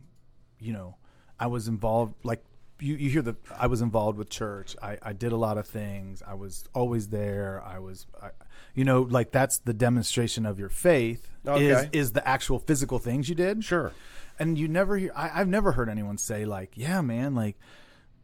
you 0.60 0.72
know, 0.72 0.96
I 1.40 1.48
was 1.48 1.66
involved. 1.66 2.14
Like 2.22 2.44
you, 2.80 2.96
you 2.96 3.10
hear 3.10 3.22
that 3.22 3.36
I 3.58 3.66
was 3.68 3.80
involved 3.80 4.18
with 4.18 4.28
church. 4.28 4.76
I, 4.82 4.98
I 5.02 5.12
did 5.12 5.32
a 5.32 5.36
lot 5.36 5.56
of 5.58 5.66
things. 5.66 6.22
I 6.26 6.34
was 6.34 6.64
always 6.74 7.08
there. 7.08 7.62
I 7.64 7.78
was, 7.78 8.06
I, 8.20 8.30
you 8.74 8.84
know, 8.84 9.02
like 9.02 9.30
that's 9.30 9.58
the 9.58 9.72
demonstration 9.74 10.44
of 10.46 10.58
your 10.58 10.68
faith. 10.68 11.28
Is 11.44 11.48
Okay. 11.48 11.88
is 11.92 12.12
the 12.12 12.26
actual 12.26 12.58
physical 12.58 12.98
things 12.98 13.28
you 13.28 13.34
did? 13.34 13.64
Sure. 13.64 13.92
and 14.38 14.56
you 14.58 14.66
never 14.68 14.96
hear 14.96 15.12
I, 15.14 15.30
i've 15.40 15.48
never 15.48 15.72
heard 15.72 15.88
anyone 15.90 16.16
say 16.16 16.46
like 16.46 16.70
yeah 16.74 17.00
man 17.02 17.34
like 17.34 17.56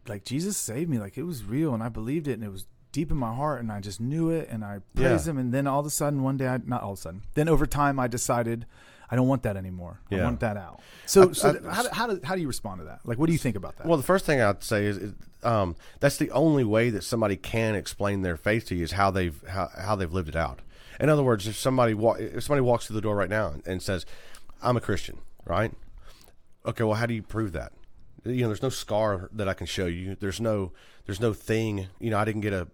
like 0.08 0.24
jesus 0.24 0.56
saved 0.56 0.88
me 0.88 0.98
like 0.98 1.18
it 1.18 1.24
was 1.24 1.44
real 1.44 1.74
and 1.74 1.82
i 1.82 1.90
believed 1.90 2.26
it 2.28 2.32
and 2.32 2.42
it 2.44 2.50
was 2.50 2.66
deep 2.92 3.10
in 3.10 3.18
my 3.18 3.34
heart 3.34 3.60
and 3.60 3.70
i 3.70 3.78
just 3.78 4.00
knew 4.00 4.30
it 4.30 4.48
and 4.50 4.64
i 4.64 4.78
praised 4.94 5.26
Yeah. 5.26 5.32
him 5.32 5.38
and 5.38 5.52
then 5.52 5.66
all 5.66 5.80
of 5.80 5.86
a 5.86 5.90
sudden 5.90 6.22
one 6.22 6.38
day 6.38 6.48
i 6.48 6.58
not 6.64 6.82
all 6.82 6.92
of 6.92 6.98
a 6.98 7.02
sudden 7.02 7.22
then 7.34 7.46
over 7.48 7.66
time 7.66 8.00
i 8.00 8.06
decided 8.08 8.64
i 9.10 9.16
don't 9.16 9.28
want 9.28 9.42
that 9.42 9.56
anymore 9.56 10.00
i 10.10 10.22
want 10.22 10.40
that 10.40 10.56
out 10.56 10.80
so 11.06 11.30
I- 11.30 11.32
so 11.32 11.48
I- 11.64 11.74
how, 11.74 11.82
do- 11.82 11.88
how, 11.92 12.06
do, 12.06 12.20
how 12.24 12.34
do 12.34 12.40
you 12.40 12.46
respond 12.48 12.80
to 12.80 12.84
that 12.86 13.00
like 13.04 13.18
what 13.18 13.26
do 13.26 13.32
you 13.32 13.38
think 13.38 13.56
about 13.56 13.76
that 13.78 13.86
Well, 13.86 13.96
the 13.96 14.02
first 14.02 14.24
thing 14.26 14.40
I'd 14.40 14.62
say 14.62 14.84
is, 14.86 14.96
is 14.98 15.14
um, 15.42 15.76
that's 16.00 16.16
the 16.16 16.30
only 16.32 16.64
way 16.64 16.90
that 16.90 17.04
somebody 17.04 17.36
can 17.36 17.74
explain 17.74 18.22
their 18.22 18.36
faith 18.36 18.66
to 18.66 18.74
you 18.74 18.82
is 18.84 18.92
how 18.92 19.10
they've 19.10 19.40
how, 19.48 19.68
how 19.78 19.94
they've 19.96 20.12
lived 20.12 20.28
it 20.30 20.36
out. 20.36 20.60
In 21.00 21.08
other 21.08 21.22
words, 21.22 21.46
if 21.46 21.56
somebody 21.56 21.94
wa- 21.94 22.14
if 22.18 22.42
somebody 22.42 22.60
walks 22.62 22.86
through 22.86 22.94
the 22.96 23.00
door 23.00 23.14
right 23.14 23.30
now 23.30 23.48
and, 23.50 23.64
and 23.66 23.80
says, 23.80 24.04
"I'm 24.60 24.76
a 24.76 24.80
Christian," 24.80 25.18
right? 25.44 25.72
Okay, 26.66 26.82
well, 26.82 26.94
how 26.96 27.06
do 27.06 27.14
you 27.14 27.22
prove 27.22 27.52
that? 27.52 27.72
You 28.24 28.42
know, 28.42 28.48
there's 28.48 28.62
no 28.62 28.68
scar 28.68 29.28
that 29.32 29.48
I 29.48 29.54
can 29.54 29.68
show 29.68 29.86
you. 29.86 30.16
There's 30.18 30.40
no 30.40 30.72
there's 31.06 31.20
no 31.20 31.32
thing. 31.32 31.86
You 32.00 32.10
know, 32.10 32.18
I 32.18 32.24
didn't 32.24 32.40
get 32.42 32.52
a 32.52 32.66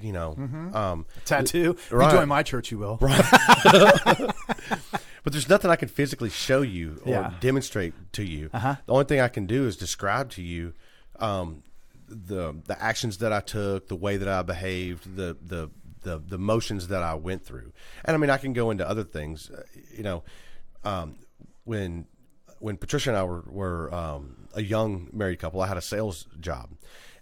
you 0.00 0.12
know 0.14 0.34
um, 0.72 1.04
tattoo 1.26 1.72
if 1.78 1.92
right. 1.92 2.10
you 2.10 2.18
join 2.18 2.28
my 2.28 2.42
church 2.42 2.70
you 2.70 2.78
will 2.78 2.98
But 5.30 5.34
there's 5.34 5.48
nothing 5.48 5.70
I 5.70 5.76
can 5.76 5.86
physically 5.86 6.28
show 6.28 6.60
you 6.62 7.00
or 7.04 7.12
Yeah. 7.12 7.34
demonstrate 7.38 7.94
to 8.14 8.24
you. 8.24 8.50
Uh-huh. 8.52 8.74
The 8.84 8.92
only 8.92 9.04
thing 9.04 9.20
I 9.20 9.28
can 9.28 9.46
do 9.46 9.64
is 9.68 9.76
describe 9.76 10.28
to 10.30 10.42
you 10.42 10.72
um, 11.20 11.62
the 12.08 12.56
the 12.66 12.76
actions 12.82 13.18
that 13.18 13.32
I 13.32 13.38
took, 13.38 13.86
the 13.86 13.94
way 13.94 14.16
that 14.16 14.26
I 14.26 14.42
behaved, 14.42 15.14
the 15.14 15.36
the 15.40 15.70
the 16.02 16.18
the 16.18 16.36
motions 16.36 16.88
that 16.88 17.04
I 17.04 17.14
went 17.14 17.44
through. 17.46 17.72
And 18.04 18.16
I 18.16 18.18
mean, 18.18 18.28
I 18.28 18.38
can 18.38 18.52
go 18.52 18.72
into 18.72 18.84
other 18.88 19.04
things. 19.04 19.50
Uh, 19.50 19.62
You 19.96 20.02
know, 20.02 20.24
um, 20.82 21.14
when 21.62 22.06
when 22.58 22.76
Patricia 22.76 23.10
and 23.10 23.16
I 23.16 23.22
were 23.22 23.44
were 23.46 23.94
um, 23.94 24.48
a 24.54 24.62
young 24.62 25.10
married 25.12 25.38
couple, 25.38 25.60
I 25.60 25.68
had 25.68 25.76
a 25.76 25.80
sales 25.94 26.26
job. 26.40 26.70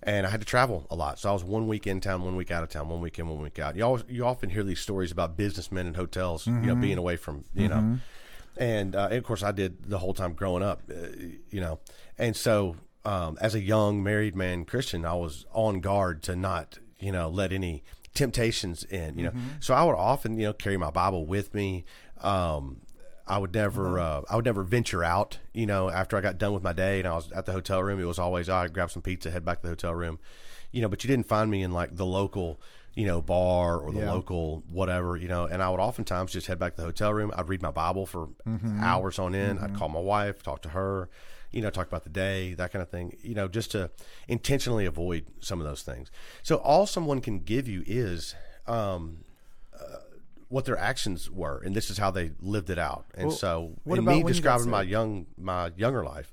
And 0.02 0.26
I 0.26 0.30
had 0.30 0.40
to 0.40 0.46
travel 0.46 0.86
a 0.90 0.94
lot, 0.94 1.18
so 1.18 1.28
I 1.28 1.32
was 1.32 1.42
one 1.42 1.66
week 1.66 1.86
in 1.86 2.00
town, 2.00 2.22
one 2.22 2.36
week 2.36 2.50
out 2.52 2.62
of 2.62 2.68
town, 2.68 2.88
one 2.88 3.00
week 3.00 3.18
in, 3.18 3.26
one 3.28 3.42
week 3.42 3.58
out. 3.58 3.74
You 3.74 3.82
always, 3.82 4.04
you 4.08 4.24
often 4.24 4.50
hear 4.50 4.62
these 4.62 4.80
stories 4.80 5.10
about 5.10 5.36
businessmen 5.36 5.88
in 5.88 5.94
hotels, 5.94 6.46
you 6.46 6.52
know, 6.52 6.74
being 6.76 6.98
away 6.98 7.16
from, 7.16 7.44
you 7.52 7.66
know, 7.68 7.98
and, 8.56 8.94
uh, 8.94 9.06
and 9.10 9.14
of 9.18 9.24
course 9.24 9.42
I 9.42 9.50
did 9.52 9.90
the 9.90 9.98
whole 9.98 10.14
time 10.14 10.34
growing 10.34 10.62
up, 10.62 10.82
uh, 10.90 11.08
you 11.50 11.60
know, 11.60 11.80
and 12.16 12.36
so 12.36 12.76
um, 13.04 13.38
as 13.40 13.54
a 13.56 13.60
young 13.60 14.02
married 14.02 14.36
man 14.36 14.64
Christian, 14.64 15.04
I 15.04 15.14
was 15.14 15.46
on 15.52 15.80
guard 15.80 16.22
to 16.24 16.36
not, 16.36 16.78
you 17.00 17.10
know, 17.10 17.28
let 17.28 17.52
any 17.52 17.82
temptations 18.14 18.84
in, 18.84 19.18
you 19.18 19.24
know. 19.24 19.32
So 19.60 19.74
I 19.74 19.82
would 19.84 19.94
often, 19.94 20.38
you 20.38 20.46
know, 20.46 20.52
carry 20.52 20.76
my 20.76 20.90
Bible 20.90 21.26
with 21.26 21.54
me. 21.54 21.84
Um, 22.20 22.82
I 23.28 23.38
would 23.38 23.54
never, 23.54 23.98
uh, 23.98 24.22
I 24.30 24.36
would 24.36 24.44
never 24.46 24.62
venture 24.62 25.04
out. 25.04 25.38
You 25.52 25.66
know, 25.66 25.90
after 25.90 26.16
I 26.16 26.20
got 26.20 26.38
done 26.38 26.52
with 26.54 26.62
my 26.62 26.72
day 26.72 26.98
and 27.00 27.06
I 27.08 27.14
was 27.14 27.30
at 27.32 27.44
the 27.46 27.52
hotel 27.52 27.82
room, 27.82 28.00
it 28.00 28.04
was 28.04 28.18
always 28.18 28.48
oh, 28.48 28.56
I'd 28.56 28.72
grab 28.72 28.90
some 28.90 29.02
pizza, 29.02 29.30
head 29.30 29.44
back 29.44 29.58
to 29.58 29.62
the 29.64 29.68
hotel 29.70 29.94
room. 29.94 30.18
You 30.72 30.82
know, 30.82 30.88
but 30.88 31.04
you 31.04 31.08
didn't 31.08 31.26
find 31.28 31.50
me 31.50 31.62
in 31.62 31.72
like 31.72 31.96
the 31.96 32.04
local, 32.06 32.60
you 32.94 33.06
know, 33.06 33.20
bar 33.22 33.78
or 33.78 33.92
the 33.92 34.00
Yeah. 34.00 34.10
local 34.12 34.62
whatever. 34.70 35.16
You 35.16 35.28
know, 35.28 35.44
and 35.46 35.62
I 35.62 35.68
would 35.70 35.80
oftentimes 35.80 36.32
just 36.32 36.46
head 36.46 36.58
back 36.58 36.74
to 36.76 36.80
the 36.82 36.86
hotel 36.86 37.12
room. 37.14 37.32
I'd 37.36 37.48
read 37.48 37.62
my 37.62 37.70
Bible 37.70 38.06
for 38.06 38.28
hours 38.80 39.18
on 39.18 39.34
end. 39.34 39.60
I'd 39.60 39.74
call 39.74 39.88
my 39.88 40.00
wife, 40.00 40.42
talk 40.42 40.62
to 40.62 40.70
her. 40.70 41.08
You 41.50 41.62
know, 41.62 41.70
talk 41.70 41.86
about 41.86 42.04
the 42.04 42.10
day, 42.10 42.52
that 42.54 42.72
kind 42.72 42.82
of 42.82 42.90
thing. 42.90 43.16
You 43.22 43.34
know, 43.34 43.48
just 43.48 43.70
to 43.72 43.90
intentionally 44.26 44.84
avoid 44.86 45.24
some 45.40 45.60
of 45.60 45.66
those 45.66 45.82
things. 45.82 46.10
So 46.42 46.56
all 46.56 46.86
someone 46.86 47.20
can 47.20 47.40
give 47.40 47.68
you 47.68 47.82
is. 47.86 48.34
Um, 48.66 49.24
what 50.48 50.64
their 50.64 50.78
actions 50.78 51.30
were, 51.30 51.60
and 51.64 51.74
this 51.74 51.90
is 51.90 51.98
how 51.98 52.10
they 52.10 52.32
lived 52.40 52.70
it 52.70 52.78
out. 52.78 53.04
And 53.14 53.28
Well, 53.28 53.36
so, 53.36 53.74
what 53.84 53.98
in 53.98 54.04
me 54.04 54.18
you 54.18 54.24
describing 54.24 54.70
my 54.70 54.82
young 54.82 55.26
my 55.36 55.72
younger 55.76 56.04
life, 56.04 56.32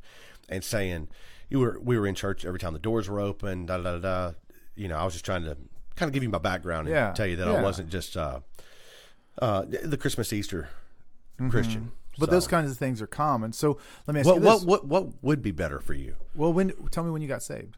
and 0.50 0.64
saying 0.64 1.10
you 1.50 1.60
were 1.60 1.80
we 1.82 1.98
were 2.00 2.08
in 2.08 2.16
church 2.16 2.46
every 2.46 2.60
time 2.60 2.74
the 2.74 2.80
doors 2.80 3.10
were 3.10 3.20
open, 3.20 3.66
da 3.66 3.78
da 3.78 3.98
da 3.98 4.00
da. 4.00 4.32
You 4.76 4.88
know, 4.88 4.98
I 4.98 5.04
was 5.06 5.14
just 5.14 5.26
trying 5.26 5.44
to 5.44 5.56
kind 5.96 6.10
of 6.10 6.14
give 6.14 6.24
you 6.24 6.30
my 6.30 6.38
background 6.38 6.88
and 6.88 6.96
Yeah, 6.96 7.12
tell 7.14 7.28
you 7.28 7.36
that 7.38 7.48
yeah. 7.48 7.54
I 7.60 7.62
wasn't 7.64 7.90
just 7.90 8.18
uh, 8.18 8.40
uh, 9.42 9.64
the 9.84 9.98
Christmas 9.98 10.32
Easter 10.34 10.70
Mm-hmm. 11.38 11.50
Christian. 11.50 11.92
But 12.18 12.30
those 12.30 12.48
kinds 12.48 12.72
of 12.72 12.78
things 12.78 13.02
are 13.02 13.08
common. 13.08 13.52
So 13.52 13.78
let 14.08 14.14
me 14.14 14.22
ask 14.22 14.28
What, 14.28 14.36
you 14.36 14.42
this. 14.42 14.64
what 14.64 14.86
what 14.86 14.86
what 14.88 15.24
would 15.24 15.42
be 15.42 15.52
better 15.52 15.82
for 15.82 15.94
you? 15.94 16.16
Well, 16.34 16.54
when 16.54 16.72
tell 16.90 17.04
me 17.04 17.12
when 17.12 17.22
you 17.22 17.28
got 17.28 17.44
saved. 17.44 17.76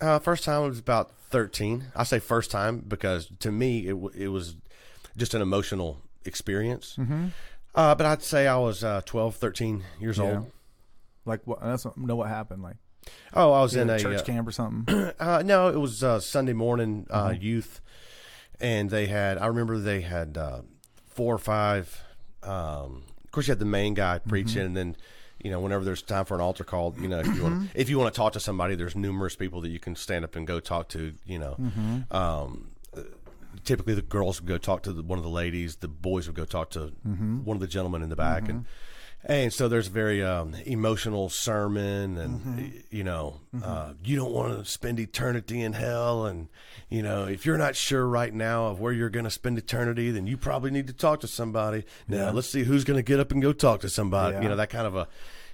Uh, 0.00 0.18
first 0.18 0.44
time 0.44 0.62
was 0.66 0.78
about 0.78 1.10
thirteen. 1.28 1.88
I 1.94 2.04
say 2.04 2.18
first 2.20 2.50
time 2.50 2.78
because 2.88 3.30
to 3.40 3.52
me 3.52 3.86
it 3.86 3.96
it 4.14 4.28
was 4.28 4.56
just 5.16 5.34
an 5.34 5.42
emotional 5.42 6.00
experience. 6.24 6.96
Mm-hmm. 6.98 7.26
Uh, 7.74 7.94
but 7.94 8.06
I'd 8.06 8.22
say 8.22 8.46
I 8.46 8.56
was 8.56 8.82
uh, 8.84 9.00
12, 9.04 9.36
13 9.36 9.84
years 10.00 10.18
Yeah. 10.18 10.24
old. 10.24 10.50
Like 11.24 11.46
what? 11.46 11.62
I 11.62 11.76
don't 11.76 11.96
know 11.98 12.16
what 12.16 12.28
happened. 12.28 12.62
Like 12.62 12.76
Oh, 13.34 13.52
I 13.52 13.62
was 13.62 13.74
in 13.76 13.88
a 13.90 13.98
church 13.98 14.20
uh, 14.20 14.24
camp 14.24 14.46
or 14.48 14.52
something. 14.52 15.12
Uh, 15.20 15.42
no, 15.44 15.68
it 15.68 15.76
was 15.78 16.02
uh, 16.04 16.20
Sunday 16.20 16.52
morning 16.52 17.06
uh, 17.10 17.28
Mm-hmm. 17.28 17.42
youth, 17.42 17.80
and 18.60 18.90
they 18.90 19.06
had. 19.06 19.38
I 19.38 19.46
remember 19.46 19.78
they 19.78 20.00
had 20.02 20.36
uh, 20.36 20.62
four 21.08 21.34
or 21.34 21.38
five. 21.38 22.02
Um, 22.42 23.04
of 23.24 23.30
course, 23.32 23.46
you 23.48 23.52
had 23.52 23.58
the 23.58 23.64
main 23.64 23.94
guy 23.94 24.18
Mm-hmm. 24.18 24.28
preaching, 24.28 24.62
and 24.62 24.76
then 24.76 24.96
you 25.42 25.50
know 25.50 25.60
whenever 25.60 25.84
there's 25.84 26.02
time 26.02 26.24
for 26.24 26.34
an 26.34 26.40
altar 26.40 26.64
call, 26.64 26.94
you 27.00 27.08
know 27.08 27.20
if 27.20 27.26
you 27.34 27.42
want 27.42 27.54
Mm-hmm. 27.56 27.66
if 27.74 27.88
you 27.90 27.98
want 27.98 28.12
to 28.12 28.18
talk 28.18 28.32
to 28.34 28.40
somebody, 28.40 28.74
there's 28.74 28.96
numerous 28.96 29.36
people 29.36 29.60
that 29.62 29.68
you 29.70 29.78
can 29.80 29.94
stand 29.96 30.24
up 30.24 30.36
and 30.36 30.46
go 30.46 30.58
talk 30.60 30.88
to. 30.90 31.14
You 31.24 31.38
know, 31.38 31.56
Mm-hmm. 31.60 32.16
um, 32.16 32.70
typically 33.64 33.94
the 33.94 34.02
girls 34.02 34.40
would 34.40 34.48
go 34.48 34.58
talk 34.58 34.82
to 34.84 34.92
the, 34.92 35.02
one 35.02 35.18
of 35.18 35.24
the 35.24 35.30
ladies, 35.30 35.76
the 35.76 35.88
boys 35.88 36.26
would 36.26 36.36
go 36.36 36.44
talk 36.44 36.70
to 36.70 36.92
Mm-hmm. 37.06 37.44
one 37.44 37.56
of 37.56 37.60
the 37.60 37.66
gentlemen 37.66 38.02
in 38.02 38.08
the 38.08 38.16
back, 38.16 38.48
and 38.48 38.64
and 39.22 39.52
so 39.52 39.68
there's 39.68 39.88
a 39.88 39.90
very 39.90 40.22
um, 40.24 40.54
emotional 40.64 41.28
sermon, 41.28 42.16
and 42.16 42.40
Mm-hmm. 42.40 42.66
you 42.90 43.04
know, 43.04 43.40
uh, 43.62 43.92
you 44.02 44.16
don't 44.16 44.32
want 44.32 44.58
to 44.58 44.64
spend 44.70 44.98
eternity 44.98 45.60
in 45.60 45.74
hell, 45.74 46.24
and 46.26 46.48
you 46.88 47.02
know, 47.02 47.24
if 47.24 47.44
you're 47.44 47.58
not 47.58 47.76
sure 47.76 48.06
right 48.06 48.32
now 48.32 48.66
of 48.68 48.80
where 48.80 48.92
you're 48.92 49.10
going 49.10 49.24
to 49.26 49.30
spend 49.30 49.58
eternity, 49.58 50.10
then 50.10 50.26
you 50.26 50.36
probably 50.36 50.70
need 50.70 50.86
to 50.86 50.92
talk 50.94 51.20
to 51.20 51.26
somebody. 51.28 51.84
Now, 52.08 52.16
Yeah. 52.16 52.30
let's 52.30 52.48
see 52.48 52.64
who's 52.64 52.84
going 52.84 52.96
to 52.98 53.02
get 53.02 53.20
up 53.20 53.30
and 53.30 53.42
go 53.42 53.52
talk 53.52 53.80
to 53.82 53.88
somebody. 53.90 54.32
Yeah. 54.32 54.36
Mm-hmm. 54.38 54.42
You 54.44 54.48
know, 54.50 54.56
that 54.56 54.70
kind 54.70 54.86
of 54.86 54.96
a, 54.96 55.06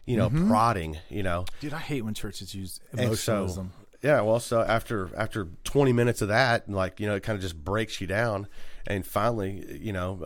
you 0.07 0.17
know, 0.17 0.31
prodding. 0.31 0.99
You 1.11 1.25
know, 1.25 1.45
Dude, 1.61 1.73
I 1.75 1.79
hate 1.81 2.05
when 2.05 2.15
churches 2.15 2.55
use 2.55 2.81
and 2.93 3.01
so, 3.01 3.05
emotionalism. 3.07 3.73
Yeah, 4.03 4.21
well, 4.21 4.41
so 4.41 4.61
after 4.61 5.11
after 5.17 5.49
20 5.65 5.93
minutes 5.93 6.23
of 6.23 6.29
that, 6.29 6.71
like 6.71 7.01
you 7.01 7.07
know, 7.07 7.17
it 7.17 7.23
kind 7.23 7.37
of 7.37 7.43
just 7.43 7.63
breaks 7.63 8.01
you 8.01 8.07
down, 8.07 8.47
and 8.87 9.07
finally, 9.07 9.65
you 9.81 9.93
know, 9.93 10.21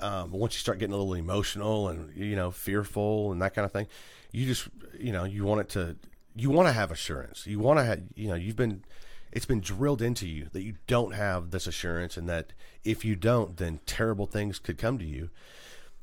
uh, 0.00 0.04
um, 0.04 0.30
once 0.30 0.54
you 0.54 0.58
start 0.60 0.78
getting 0.78 0.92
a 0.92 0.96
little 0.96 1.14
emotional 1.14 1.88
and 1.88 2.14
you 2.16 2.36
know 2.36 2.50
fearful 2.50 3.32
and 3.32 3.42
that 3.42 3.54
kind 3.54 3.64
of 3.64 3.72
thing, 3.72 3.86
you 4.32 4.46
just 4.46 4.68
you 4.98 5.12
know 5.12 5.24
you 5.24 5.44
want 5.44 5.60
it 5.60 5.68
to 5.70 5.96
you 6.36 6.50
want 6.50 6.68
to 6.68 6.72
have 6.72 6.90
assurance. 6.90 7.46
You 7.46 7.58
want 7.58 7.78
to 7.78 7.84
have 7.84 8.02
you 8.14 8.28
know 8.28 8.34
you've 8.34 8.56
been 8.56 8.84
it's 9.32 9.46
been 9.46 9.60
drilled 9.60 10.00
into 10.00 10.26
you 10.26 10.48
that 10.52 10.62
you 10.62 10.74
don't 10.86 11.14
have 11.14 11.50
this 11.50 11.66
assurance, 11.66 12.16
and 12.16 12.28
that 12.28 12.52
if 12.84 13.04
you 13.04 13.16
don't, 13.16 13.56
then 13.56 13.80
terrible 13.86 14.26
things 14.26 14.58
could 14.58 14.78
come 14.78 14.98
to 14.98 15.04
you. 15.04 15.30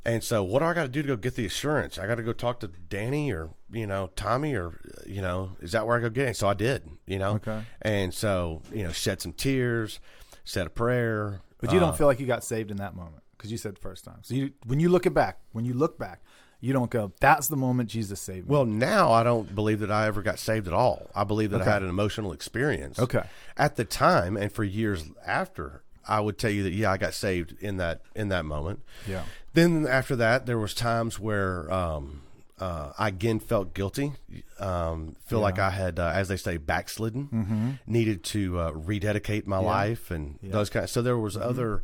And 0.05 0.23
so, 0.23 0.43
what 0.43 0.59
do 0.59 0.65
I 0.65 0.73
got 0.75 0.83
to 0.83 0.87
do 0.89 1.01
to 1.01 1.07
go 1.09 1.15
get 1.15 1.35
the 1.35 1.45
assurance? 1.45 1.97
I 1.97 2.05
got 2.05 2.15
to 2.15 2.23
go 2.23 2.31
talk 2.33 2.59
to 2.59 2.67
Danny 2.67 3.31
or 3.31 3.49
you 3.71 3.87
know 3.87 4.11
Tommy 4.15 4.53
or 4.55 4.79
you 5.05 5.21
know 5.21 5.51
is 5.61 5.71
that 5.71 5.87
where 5.87 5.97
I 5.97 5.99
go 6.01 6.09
get 6.09 6.27
it? 6.29 6.37
So 6.37 6.47
I 6.47 6.53
did, 6.53 6.87
you 7.07 7.17
know. 7.17 7.31
Okay. 7.35 7.63
And 7.81 8.13
so 8.13 8.61
you 8.71 8.83
know, 8.83 8.91
shed 8.91 9.21
some 9.21 9.33
tears, 9.33 9.99
said 10.43 10.67
a 10.67 10.69
prayer. 10.69 11.41
But 11.59 11.71
you 11.71 11.77
Uh, 11.77 11.81
don't 11.81 11.97
feel 11.97 12.05
like 12.07 12.19
you 12.19 12.27
got 12.27 12.43
saved 12.43 12.69
in 12.69 12.77
that 12.77 12.95
moment 12.95 13.23
because 13.37 13.51
you 13.51 13.57
said 13.57 13.75
the 13.75 13.81
first 13.81 14.05
time. 14.05 14.19
So 14.21 14.35
you, 14.35 14.51
when 14.67 14.79
you 14.79 14.89
look 14.89 15.05
it 15.07 15.13
back, 15.13 15.39
when 15.53 15.65
you 15.65 15.73
look 15.73 15.97
back, 15.97 16.21
you 16.59 16.71
don't 16.73 16.91
go, 16.91 17.11
"That's 17.19 17.47
the 17.47 17.55
moment 17.57 17.89
Jesus 17.89 18.19
saved 18.21 18.47
me." 18.47 18.51
Well, 18.53 18.65
now 18.65 19.11
I 19.11 19.23
don't 19.23 19.55
believe 19.55 19.79
that 19.79 19.91
I 19.91 20.05
ever 20.05 20.21
got 20.21 20.37
saved 20.37 20.67
at 20.67 20.73
all. 20.73 21.09
I 21.15 21.23
believe 21.23 21.49
that 21.51 21.61
Okay. 21.61 21.69
I 21.69 21.73
had 21.73 21.81
an 21.83 21.89
emotional 21.89 22.31
experience. 22.31 22.99
Okay. 22.99 23.23
At 23.57 23.75
the 23.75 23.85
time, 23.85 24.37
and 24.37 24.51
for 24.51 24.63
years 24.63 25.05
after, 25.25 25.81
I 26.07 26.19
would 26.19 26.37
tell 26.37 26.51
you 26.51 26.61
that 26.63 26.73
yeah, 26.73 26.91
I 26.91 26.97
got 26.97 27.15
saved 27.15 27.55
in 27.59 27.77
that 27.77 28.01
in 28.15 28.29
that 28.29 28.45
moment. 28.45 28.81
Yeah. 29.07 29.23
Then 29.55 29.87
after 29.87 30.15
that, 30.17 30.45
there 30.45 30.59
was 30.59 30.73
times 30.73 31.19
where 31.19 31.71
um, 31.73 32.21
uh, 32.59 32.91
I 32.97 33.07
again 33.07 33.39
felt 33.39 33.73
guilty. 33.73 34.13
Um, 34.59 35.15
feel 35.25 35.39
like 35.39 35.57
I 35.59 35.69
had, 35.71 35.97
uh, 35.99 36.11
as 36.13 36.27
they 36.27 36.37
say, 36.37 36.57
backslidden. 36.57 37.79
Needed 37.87 38.23
to 38.25 38.59
uh, 38.59 38.71
rededicate 38.71 39.47
my 39.47 39.57
life 39.57 40.11
and 40.11 40.37
those 40.43 40.69
kind. 40.69 40.89
so 40.89 41.01
there 41.01 41.17
was 41.17 41.35
other 41.37 41.83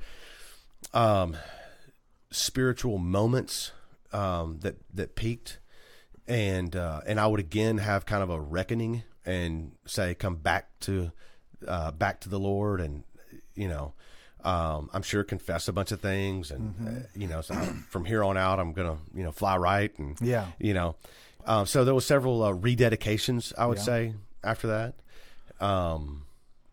um, 0.93 1.35
spiritual 2.29 2.97
moments 2.97 3.71
um, 4.13 4.59
that 4.61 4.75
that 4.93 5.15
peaked, 5.15 5.59
and 6.27 6.75
uh, 6.75 7.01
and 7.07 7.19
I 7.19 7.27
would 7.27 7.39
again 7.39 7.77
have 7.79 8.05
kind 8.05 8.21
of 8.23 8.29
a 8.29 8.39
reckoning 8.39 9.03
and 9.25 9.73
say, 9.85 10.13
come 10.15 10.35
back 10.35 10.67
to 10.81 11.11
uh, 11.67 11.91
back 11.91 12.19
to 12.21 12.29
the 12.29 12.39
Lord, 12.39 12.81
and 12.81 13.03
you 13.55 13.67
know. 13.69 13.93
Um, 14.43 14.89
I'm 14.93 15.03
sure 15.03 15.23
confess 15.23 15.67
a 15.67 15.73
bunch 15.73 15.91
of 15.91 15.99
things, 16.01 16.49
and 16.51 16.73
uh, 16.87 16.91
you 17.15 17.27
know, 17.27 17.41
so 17.41 17.53
from 17.89 18.05
here 18.05 18.23
on 18.23 18.37
out, 18.37 18.59
I'm 18.59 18.73
gonna, 18.73 18.97
you 19.13 19.23
know, 19.23 19.31
fly 19.31 19.55
right, 19.57 19.91
and 19.99 20.19
Yeah. 20.21 20.47
you 20.59 20.73
know, 20.73 20.95
um, 21.45 21.65
so 21.65 21.83
there 21.85 21.93
was 21.95 22.05
several 22.05 22.41
uh, 22.43 22.51
rededications, 22.53 23.53
I 23.57 23.65
would 23.67 23.77
Yeah. 23.77 23.83
say, 23.83 24.13
after 24.43 24.67
that. 24.67 24.95
Um, 25.59 26.23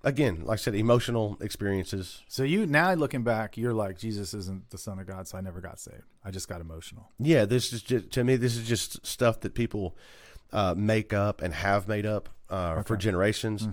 again, 0.03 0.45
like 0.45 0.59
I 0.59 0.63
said, 0.63 0.75
emotional 0.75 1.37
experiences. 1.41 2.23
So 2.29 2.43
you 2.43 2.67
now 2.67 2.95
looking 2.95 3.23
back, 3.23 3.57
you're 3.59 3.75
like, 3.75 3.99
Jesus 3.99 4.33
isn't 4.33 4.71
the 4.71 4.79
Son 4.79 4.99
of 4.99 5.07
God, 5.07 5.29
so 5.29 5.37
I 5.37 5.41
never 5.43 5.61
got 5.61 5.79
saved. 5.79 6.05
I 6.25 6.31
just 6.31 6.49
got 6.49 6.61
emotional. 6.63 7.11
Yeah, 7.19 7.45
this 7.45 7.73
is 7.73 7.83
just 7.83 8.11
to 8.13 8.25
me. 8.25 8.37
This 8.37 8.57
is 8.57 8.67
just 8.67 9.05
stuff 9.07 9.41
that 9.41 9.55
people 9.55 9.95
uh, 10.53 10.75
make 10.77 11.13
up 11.13 11.43
and 11.43 11.53
have 11.53 11.87
made 11.89 12.07
up 12.07 12.31
uh, 12.49 12.83
for 12.83 12.97
generations. 12.97 13.69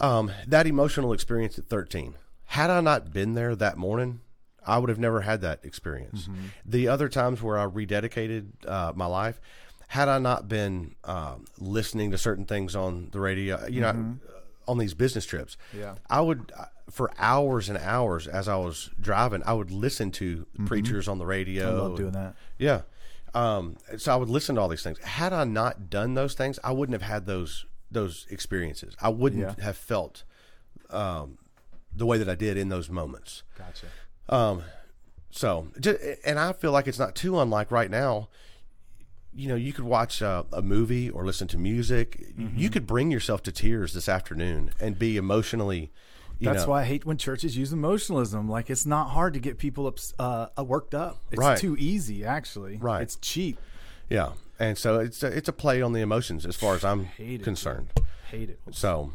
Um, 0.00 0.32
that 0.48 0.66
emotional 0.66 1.12
experience 1.12 1.58
at 1.58 1.66
13. 1.68 2.14
Had 2.50 2.68
I 2.70 2.80
not 2.80 3.12
been 3.12 3.34
there 3.34 3.54
that 3.54 3.76
morning, 3.78 4.20
I 4.66 4.78
would 4.78 4.88
have 4.88 4.98
never 4.98 5.20
had 5.20 5.40
that 5.42 5.60
experience. 5.64 6.28
The 6.66 6.88
other 6.88 7.08
times 7.08 7.40
where 7.40 7.56
I 7.58 7.64
rededicated 7.66 8.48
uh, 8.66 8.92
my 8.96 9.06
life, 9.06 9.40
had 9.86 10.08
I 10.08 10.18
not 10.18 10.48
been 10.48 10.96
um, 11.04 11.44
listening 11.58 12.10
to 12.10 12.18
certain 12.18 12.44
things 12.46 12.74
on 12.74 13.08
the 13.12 13.20
radio, 13.20 13.66
you 13.68 13.80
know, 13.80 14.16
on 14.66 14.78
these 14.78 14.94
business 14.94 15.26
trips, 15.26 15.56
Yeah. 15.76 15.94
I 16.08 16.20
would 16.20 16.50
uh, 16.58 16.64
for 16.90 17.12
hours 17.18 17.68
and 17.68 17.78
hours 17.78 18.26
as 18.26 18.48
I 18.48 18.56
was 18.56 18.90
driving, 19.00 19.42
I 19.46 19.52
would 19.52 19.70
listen 19.70 20.10
to 20.12 20.44
preachers 20.66 21.06
on 21.06 21.18
the 21.18 21.26
radio. 21.26 21.68
I 21.68 21.80
love 21.82 21.96
doing 21.96 22.12
that. 22.12 22.34
Yeah. 22.58 22.82
Um, 23.32 23.76
so 23.96 24.12
I 24.12 24.16
would 24.16 24.28
listen 24.28 24.56
to 24.56 24.60
all 24.60 24.68
these 24.68 24.82
things. 24.82 24.98
Had 24.98 25.32
I 25.32 25.44
not 25.44 25.88
done 25.88 26.14
those 26.14 26.34
things, 26.34 26.58
I 26.64 26.72
wouldn't 26.72 27.00
have 27.00 27.08
had 27.08 27.26
those 27.26 27.64
those 27.92 28.26
experiences. 28.28 28.96
I 29.00 29.08
wouldn't 29.10 29.42
Yeah. 29.58 29.64
have 29.64 29.76
felt 29.76 30.24
um, 30.90 31.38
the 31.94 32.06
way 32.06 32.18
that 32.18 32.28
I 32.28 32.34
did 32.34 32.56
in 32.56 32.68
those 32.68 32.88
moments. 32.90 33.42
Gotcha. 33.58 33.86
Um, 34.28 34.62
so, 35.30 35.68
and 36.24 36.38
I 36.38 36.52
feel 36.52 36.72
like 36.72 36.86
it's 36.86 36.98
not 36.98 37.14
too 37.14 37.38
unlike 37.40 37.70
right 37.70 37.90
now. 37.90 38.28
You 39.32 39.48
know, 39.48 39.54
you 39.54 39.72
could 39.72 39.84
watch 39.84 40.22
uh, 40.22 40.42
a 40.52 40.60
movie 40.60 41.08
or 41.08 41.24
listen 41.24 41.46
to 41.48 41.58
music. 41.58 42.18
Mm-hmm. 42.36 42.58
You 42.58 42.68
could 42.68 42.86
bring 42.86 43.10
yourself 43.12 43.42
to 43.44 43.52
tears 43.52 43.92
this 43.94 44.08
afternoon 44.08 44.72
and 44.80 44.98
be 44.98 45.16
emotionally. 45.16 45.92
You 46.40 46.46
That's 46.46 46.64
know, 46.64 46.70
why 46.70 46.80
I 46.82 46.84
hate 46.84 47.04
when 47.04 47.16
churches 47.16 47.56
use 47.56 47.72
emotionalism. 47.72 48.48
Like 48.48 48.70
it's 48.70 48.86
not 48.86 49.10
hard 49.10 49.34
to 49.34 49.40
get 49.40 49.58
people 49.58 49.94
uh, 50.18 50.46
uh, 50.58 50.64
worked 50.64 50.94
up. 50.94 51.18
It's 51.30 51.38
Right. 51.38 51.58
too 51.58 51.76
easy, 51.78 52.24
actually. 52.24 52.78
Right. 52.78 53.02
It's 53.02 53.16
cheap. 53.16 53.58
Yeah, 54.08 54.32
and 54.58 54.76
so 54.76 54.98
it's 54.98 55.22
a, 55.22 55.28
it's 55.28 55.48
a 55.48 55.52
play 55.52 55.80
on 55.80 55.92
the 55.92 56.00
emotions 56.00 56.44
as 56.44 56.56
far 56.56 56.74
as 56.74 56.84
I'm 56.84 57.04
Hate 57.04 57.42
it. 57.42 57.44
concerned. 57.44 57.88
Hate 58.30 58.50
it. 58.50 58.58
So, 58.72 59.12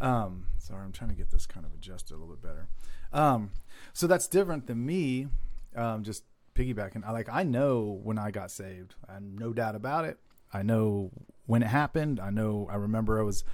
Um, 0.00 0.46
sorry, 0.58 0.82
I'm 0.82 0.92
trying 0.92 1.10
to 1.10 1.16
get 1.16 1.30
this 1.30 1.46
kind 1.46 1.66
of 1.66 1.74
adjusted 1.74 2.14
a 2.14 2.16
little 2.16 2.34
bit 2.34 2.42
better. 2.42 2.68
Um, 3.12 3.50
so 3.92 4.06
that's 4.06 4.26
different 4.26 4.66
than 4.66 4.84
me. 4.84 5.28
Um, 5.76 6.02
just 6.02 6.24
piggybacking. 6.54 7.04
I 7.06 7.12
like 7.12 7.28
I 7.30 7.42
know 7.42 8.00
when 8.02 8.18
I 8.18 8.30
got 8.30 8.50
saved. 8.50 8.94
I 9.08 9.18
no 9.20 9.52
doubt 9.52 9.74
about 9.74 10.04
it. 10.04 10.18
I 10.52 10.62
know 10.62 11.10
when 11.46 11.62
it 11.62 11.68
happened. 11.68 12.18
I 12.18 12.30
know. 12.30 12.68
I 12.70 12.76
remember 12.76 13.20
I 13.20 13.22
was. 13.22 13.44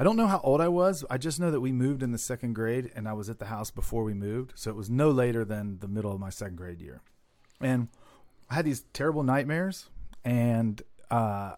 I 0.00 0.04
don't 0.04 0.16
know 0.16 0.28
how 0.28 0.40
old 0.44 0.60
I 0.60 0.68
was. 0.68 1.04
I 1.10 1.18
just 1.18 1.40
know 1.40 1.50
that 1.50 1.60
we 1.60 1.72
moved 1.72 2.04
in 2.04 2.12
the 2.12 2.18
second 2.18 2.52
grade, 2.52 2.92
and 2.94 3.08
I 3.08 3.14
was 3.14 3.28
at 3.28 3.40
the 3.40 3.46
house 3.46 3.72
before 3.72 4.04
we 4.04 4.14
moved. 4.14 4.52
So 4.54 4.70
it 4.70 4.76
was 4.76 4.88
no 4.88 5.10
later 5.10 5.44
than 5.44 5.80
the 5.80 5.88
middle 5.88 6.12
of 6.12 6.20
my 6.20 6.30
second 6.30 6.56
grade 6.56 6.80
year, 6.80 7.00
and 7.60 7.88
I 8.48 8.54
had 8.54 8.64
these 8.64 8.84
terrible 8.92 9.24
nightmares, 9.24 9.88
and 10.24 10.80
uh, 11.10 11.54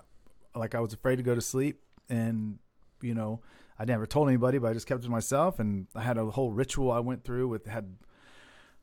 like 0.54 0.74
I 0.74 0.80
was 0.80 0.94
afraid 0.94 1.16
to 1.16 1.22
go 1.22 1.34
to 1.34 1.40
sleep, 1.42 1.82
and 2.08 2.58
you 3.02 3.14
know 3.14 3.40
I 3.80 3.86
never 3.86 4.06
told 4.06 4.28
anybody, 4.28 4.58
but 4.58 4.68
I 4.68 4.74
just 4.74 4.86
kept 4.86 5.00
it 5.00 5.04
to 5.04 5.10
myself. 5.10 5.58
And 5.58 5.86
I 5.94 6.02
had 6.02 6.18
a 6.18 6.26
whole 6.26 6.50
ritual 6.50 6.92
I 6.92 7.00
went 7.00 7.24
through 7.24 7.48
with 7.48 7.64
had 7.66 7.96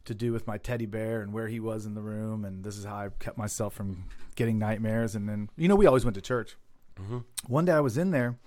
to 0.05 0.15
do 0.15 0.31
with 0.31 0.47
my 0.47 0.57
teddy 0.57 0.87
bear 0.87 1.21
and 1.21 1.31
where 1.31 1.47
he 1.47 1.59
was 1.59 1.85
in 1.85 1.93
the 1.93 2.01
room, 2.01 2.43
and 2.43 2.63
this 2.63 2.77
is 2.77 2.85
how 2.85 2.95
I 2.95 3.09
kept 3.19 3.37
myself 3.37 3.75
from 3.75 4.05
getting 4.35 4.57
nightmares. 4.57 5.13
And 5.15 5.29
then 5.29 5.49
you 5.55 5.67
know 5.67 5.75
we 5.75 5.85
always 5.85 6.03
went 6.03 6.15
to 6.15 6.21
church. 6.21 6.57
Mm-hmm. 6.99 7.19
One 7.45 7.65
day 7.65 7.73
I 7.73 7.79
was 7.79 7.97
in 7.97 8.09
there, 8.09 8.39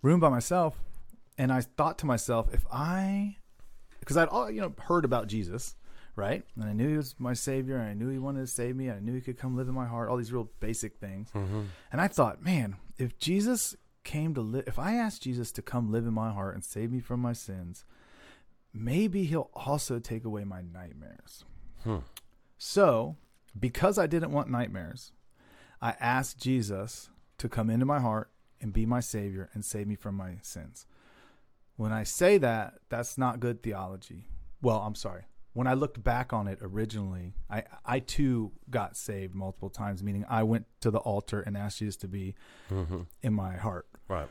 room 0.00 0.20
by 0.20 0.30
myself, 0.30 0.80
and 1.36 1.52
I 1.52 1.60
thought 1.60 1.98
to 1.98 2.06
myself, 2.06 2.48
if 2.54 2.64
I, 2.72 3.36
because 3.98 4.16
I'd 4.16 4.28
all 4.28 4.50
you 4.50 4.62
know 4.62 4.72
heard 4.78 5.04
about 5.04 5.26
Jesus, 5.26 5.74
right? 6.16 6.42
And 6.56 6.64
I 6.64 6.72
knew 6.72 6.88
he 6.88 6.96
was 6.96 7.14
my 7.18 7.34
savior, 7.34 7.76
and 7.76 7.90
I 7.90 7.92
knew 7.92 8.08
he 8.08 8.18
wanted 8.18 8.40
to 8.40 8.46
save 8.46 8.74
me, 8.74 8.88
and 8.88 8.96
I 8.96 9.00
knew 9.00 9.14
he 9.14 9.20
could 9.20 9.38
come 9.38 9.54
live 9.54 9.68
in 9.68 9.74
my 9.74 9.86
heart. 9.86 10.08
All 10.08 10.16
these 10.16 10.32
real 10.32 10.48
basic 10.60 10.96
things, 10.96 11.28
mm-hmm. 11.34 11.64
and 11.92 12.00
I 12.00 12.08
thought, 12.08 12.42
man, 12.42 12.76
if 12.96 13.18
Jesus 13.18 13.76
came 14.04 14.34
to 14.34 14.40
live, 14.40 14.64
if 14.66 14.78
I 14.78 14.94
asked 14.94 15.22
Jesus 15.22 15.52
to 15.52 15.62
come 15.62 15.90
live 15.90 16.06
in 16.06 16.14
my 16.14 16.30
heart 16.30 16.54
and 16.54 16.64
save 16.64 16.90
me 16.90 17.00
from 17.00 17.20
my 17.20 17.32
sins, 17.32 17.84
maybe 18.72 19.24
he'll 19.24 19.50
also 19.54 19.98
take 19.98 20.24
away 20.24 20.44
my 20.44 20.62
nightmares. 20.62 21.44
Hmm. 21.84 21.98
So 22.58 23.16
because 23.58 23.98
I 23.98 24.06
didn't 24.06 24.32
want 24.32 24.50
nightmares, 24.50 25.12
I 25.80 25.94
asked 26.00 26.38
Jesus 26.38 27.10
to 27.38 27.48
come 27.48 27.70
into 27.70 27.86
my 27.86 28.00
heart 28.00 28.30
and 28.60 28.72
be 28.72 28.86
my 28.86 29.00
savior 29.00 29.48
and 29.54 29.64
save 29.64 29.86
me 29.86 29.94
from 29.94 30.14
my 30.14 30.36
sins. 30.42 30.86
When 31.76 31.92
I 31.92 32.02
say 32.04 32.36
that, 32.38 32.74
that's 32.90 33.16
not 33.16 33.40
good 33.40 33.62
theology. 33.62 34.26
Well, 34.60 34.78
I'm 34.78 34.94
sorry. 34.94 35.22
When 35.52 35.66
I 35.66 35.74
looked 35.74 36.02
back 36.04 36.32
on 36.32 36.46
it 36.46 36.58
originally, 36.60 37.34
I 37.50 37.64
I 37.84 37.98
too 37.98 38.52
got 38.68 38.96
saved 38.96 39.34
multiple 39.34 39.70
times, 39.70 40.02
meaning 40.02 40.24
I 40.28 40.42
went 40.44 40.66
to 40.80 40.90
the 40.90 40.98
altar 40.98 41.40
and 41.40 41.56
asked 41.56 41.78
Jesus 41.78 41.96
to 41.96 42.08
be 42.08 42.34
mm-hmm. 42.70 43.00
in 43.22 43.32
my 43.32 43.56
heart. 43.56 43.86
Right. 44.10 44.28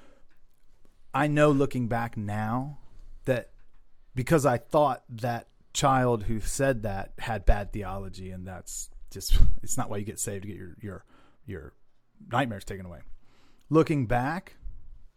I 1.13 1.27
know 1.27 1.51
looking 1.51 1.87
back 1.87 2.17
now 2.17 2.79
that 3.23 3.51
because 4.13 4.45
I 4.45 4.57
thought 4.57 5.03
that 5.09 5.47
child 5.73 6.23
who 6.23 6.41
said 6.41 6.83
that 6.83 7.13
had 7.17 7.45
bad 7.45 7.71
theology 7.71 8.31
and 8.31 8.45
that's 8.45 8.89
just 9.09 9.39
it's 9.63 9.77
not 9.77 9.89
why 9.89 9.95
you 9.97 10.03
get 10.03 10.19
saved 10.19 10.41
to 10.41 10.49
get 10.49 10.57
your 10.57 10.75
your 10.81 11.05
your 11.45 11.73
nightmares 12.29 12.65
taken 12.65 12.85
away. 12.85 12.99
Looking 13.69 14.05
back, 14.05 14.57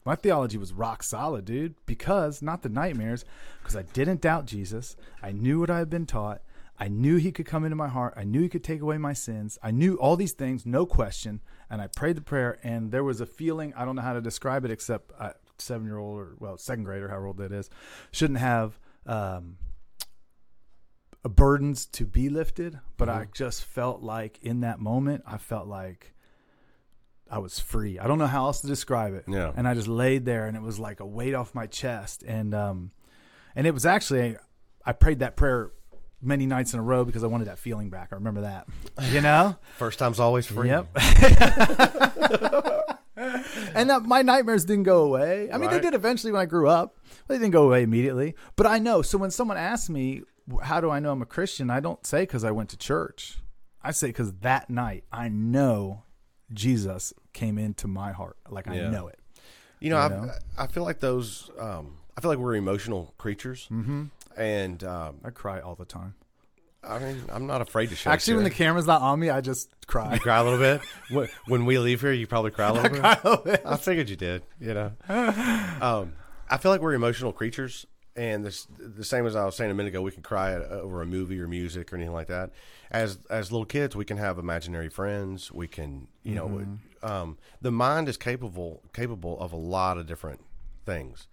my 0.04 0.14
theology 0.14 0.58
was 0.58 0.72
rock 0.72 1.02
solid, 1.02 1.44
dude, 1.44 1.74
because 1.84 2.40
not 2.40 2.62
the 2.62 2.68
nightmares, 2.68 3.24
because 3.60 3.74
I 3.74 3.82
didn't 3.82 4.20
doubt 4.20 4.46
Jesus. 4.46 4.96
I 5.22 5.32
knew 5.32 5.58
what 5.58 5.70
I 5.70 5.78
had 5.78 5.90
been 5.90 6.06
taught. 6.06 6.40
I 6.82 6.88
knew 6.88 7.14
he 7.14 7.30
could 7.30 7.46
come 7.46 7.62
into 7.62 7.76
my 7.76 7.86
heart. 7.86 8.14
I 8.16 8.24
knew 8.24 8.42
he 8.42 8.48
could 8.48 8.64
take 8.64 8.80
away 8.80 8.98
my 8.98 9.12
sins. 9.12 9.56
I 9.62 9.70
knew 9.70 9.94
all 9.94 10.16
these 10.16 10.32
things, 10.32 10.66
no 10.66 10.84
question. 10.84 11.40
And 11.70 11.80
I 11.80 11.86
prayed 11.86 12.16
the 12.16 12.22
prayer, 12.22 12.58
and 12.64 12.90
there 12.90 13.04
was 13.04 13.20
a 13.20 13.26
feeling 13.26 13.72
I 13.76 13.84
don't 13.84 13.94
know 13.94 14.02
how 14.02 14.14
to 14.14 14.20
describe 14.20 14.64
it 14.64 14.72
except 14.72 15.12
a 15.12 15.36
seven 15.58 15.86
year 15.86 15.96
old 15.96 16.18
or, 16.18 16.34
well, 16.40 16.58
second 16.58 16.82
grader, 16.82 17.06
however 17.08 17.28
old 17.28 17.36
that 17.36 17.52
is, 17.52 17.70
shouldn't 18.10 18.40
have 18.40 18.80
um, 19.06 19.58
burdens 21.22 21.86
to 21.86 22.04
be 22.04 22.28
lifted. 22.28 22.80
But 22.96 23.08
I 23.08 23.28
just 23.32 23.62
felt 23.62 24.02
like 24.02 24.40
in 24.42 24.62
that 24.62 24.80
moment, 24.80 25.22
I 25.24 25.38
felt 25.38 25.68
like 25.68 26.14
I 27.30 27.38
was 27.38 27.60
free. 27.60 28.00
I 28.00 28.08
don't 28.08 28.18
know 28.18 28.26
how 28.26 28.46
else 28.46 28.60
to 28.62 28.66
describe 28.66 29.14
it. 29.14 29.26
Yeah. 29.28 29.52
And 29.54 29.68
I 29.68 29.74
just 29.74 29.86
laid 29.86 30.24
there, 30.24 30.46
and 30.46 30.56
it 30.56 30.62
was 30.62 30.80
like 30.80 30.98
a 30.98 31.06
weight 31.06 31.34
off 31.34 31.54
my 31.54 31.68
chest. 31.68 32.24
And 32.24 32.52
um, 32.56 32.90
and 33.54 33.68
it 33.68 33.72
was 33.72 33.86
actually 33.86 34.36
I 34.84 34.90
prayed 34.90 35.20
that 35.20 35.36
prayer 35.36 35.70
many 36.22 36.46
nights 36.46 36.72
in 36.72 36.78
a 36.80 36.82
row 36.82 37.04
because 37.04 37.24
I 37.24 37.26
wanted 37.26 37.48
that 37.48 37.58
feeling 37.58 37.90
back. 37.90 38.08
I 38.12 38.14
remember 38.14 38.42
that. 38.42 38.66
You 39.10 39.20
know. 39.20 39.56
First 39.76 39.98
time's 39.98 40.20
always 40.20 40.46
free. 40.46 40.68
Yep. 40.68 40.88
and 43.16 43.90
that, 43.90 44.02
my 44.04 44.22
nightmares 44.22 44.64
didn't 44.64 44.84
go 44.84 45.02
away. 45.04 45.50
I 45.52 45.58
mean, 45.58 45.70
they 45.70 45.80
did 45.80 45.94
eventually 45.94 46.32
when 46.32 46.40
I 46.40 46.46
grew 46.46 46.68
up. 46.68 46.96
They 47.28 47.36
didn't 47.36 47.50
go 47.50 47.64
away 47.64 47.82
immediately. 47.82 48.34
But 48.56 48.66
I 48.66 48.78
know. 48.78 49.02
So 49.02 49.18
when 49.18 49.30
someone 49.30 49.56
asks 49.56 49.90
me, 49.90 50.22
"How 50.62 50.80
do 50.80 50.90
I 50.90 50.98
know 51.00 51.12
I'm 51.12 51.22
a 51.22 51.26
Christian?" 51.26 51.70
I 51.70 51.80
don't 51.80 52.04
say 52.06 52.22
because 52.22 52.44
I 52.44 52.50
went 52.50 52.70
to 52.70 52.76
church. 52.76 53.38
I 53.82 53.90
say 53.90 54.08
because 54.08 54.32
that 54.40 54.70
night 54.70 55.04
I 55.12 55.28
know 55.28 56.04
Jesus 56.52 57.12
came 57.32 57.58
into 57.58 57.88
my 57.88 58.12
heart. 58.12 58.36
Like 58.48 58.68
I 58.68 58.76
Yeah. 58.76 58.90
know 58.90 59.08
it. 59.08 59.18
You 59.80 59.90
know, 59.90 59.96
You 59.96 60.02
I 60.02 60.08
know? 60.08 60.32
I 60.58 60.66
feel 60.68 60.84
like 60.84 61.00
those. 61.00 61.50
Um, 61.58 61.98
I 62.16 62.20
feel 62.20 62.30
like 62.30 62.38
we're 62.38 62.54
emotional 62.56 63.14
creatures, 63.18 63.68
mm-hmm. 63.70 64.04
And 64.36 64.82
um, 64.84 65.20
I 65.24 65.30
cry 65.30 65.60
all 65.60 65.74
the 65.74 65.84
time. 65.84 66.14
I 66.84 66.98
mean, 66.98 67.22
I'm 67.32 67.46
not 67.46 67.62
afraid 67.62 67.90
to 67.90 67.96
show. 67.96 68.10
Actually, 68.10 68.34
when 68.34 68.44
the 68.44 68.50
camera's 68.50 68.86
not 68.88 69.02
on 69.02 69.20
me, 69.20 69.30
I 69.30 69.40
just 69.40 69.68
cry. 69.86 70.14
you 70.14 70.20
cry 70.20 70.38
a 70.38 70.44
little 70.44 70.58
bit. 70.58 70.80
When- 71.46 71.64
we 71.64 71.78
leave 71.78 72.00
here, 72.00 72.12
you 72.12 72.26
probably 72.26 72.50
cry 72.50 72.68
a 72.68 72.72
little 72.72 73.36
bit. 73.36 73.62
I 73.64 73.76
figured 73.76 74.08
you 74.08 74.16
did. 74.16 74.42
You 74.58 74.74
know, 74.74 74.92
um, 75.80 76.14
I 76.50 76.56
feel 76.58 76.70
like 76.72 76.80
we're 76.80 76.94
emotional 76.94 77.32
creatures, 77.32 77.86
and 78.16 78.44
this 78.44 78.66
the 78.78 79.04
same 79.04 79.26
as 79.26 79.36
I 79.36 79.44
was 79.44 79.54
saying 79.54 79.70
a 79.70 79.74
minute 79.74 79.90
ago. 79.90 80.02
We 80.02 80.10
can 80.10 80.22
cry 80.22 80.54
at, 80.54 80.62
over 80.62 81.02
a 81.02 81.06
movie 81.06 81.40
or 81.40 81.46
music 81.46 81.92
or 81.92 81.96
anything 81.96 82.12
like 82.14 82.26
that. 82.26 82.50
As 82.90 83.18
as 83.30 83.52
little 83.52 83.64
kids, 83.64 83.94
we 83.94 84.04
can 84.04 84.16
have 84.16 84.38
imaginary 84.38 84.88
friends. 84.88 85.52
We 85.52 85.68
can, 85.68 86.08
you 86.24 86.34
know, 86.34 86.66
um, 87.02 87.38
the 87.60 87.70
mind 87.70 88.08
is 88.08 88.16
capable 88.16 88.82
capable 88.92 89.38
of 89.38 89.52
a 89.52 89.56
lot 89.56 89.98
of 89.98 90.06
different 90.06 90.40
things, 90.84 91.28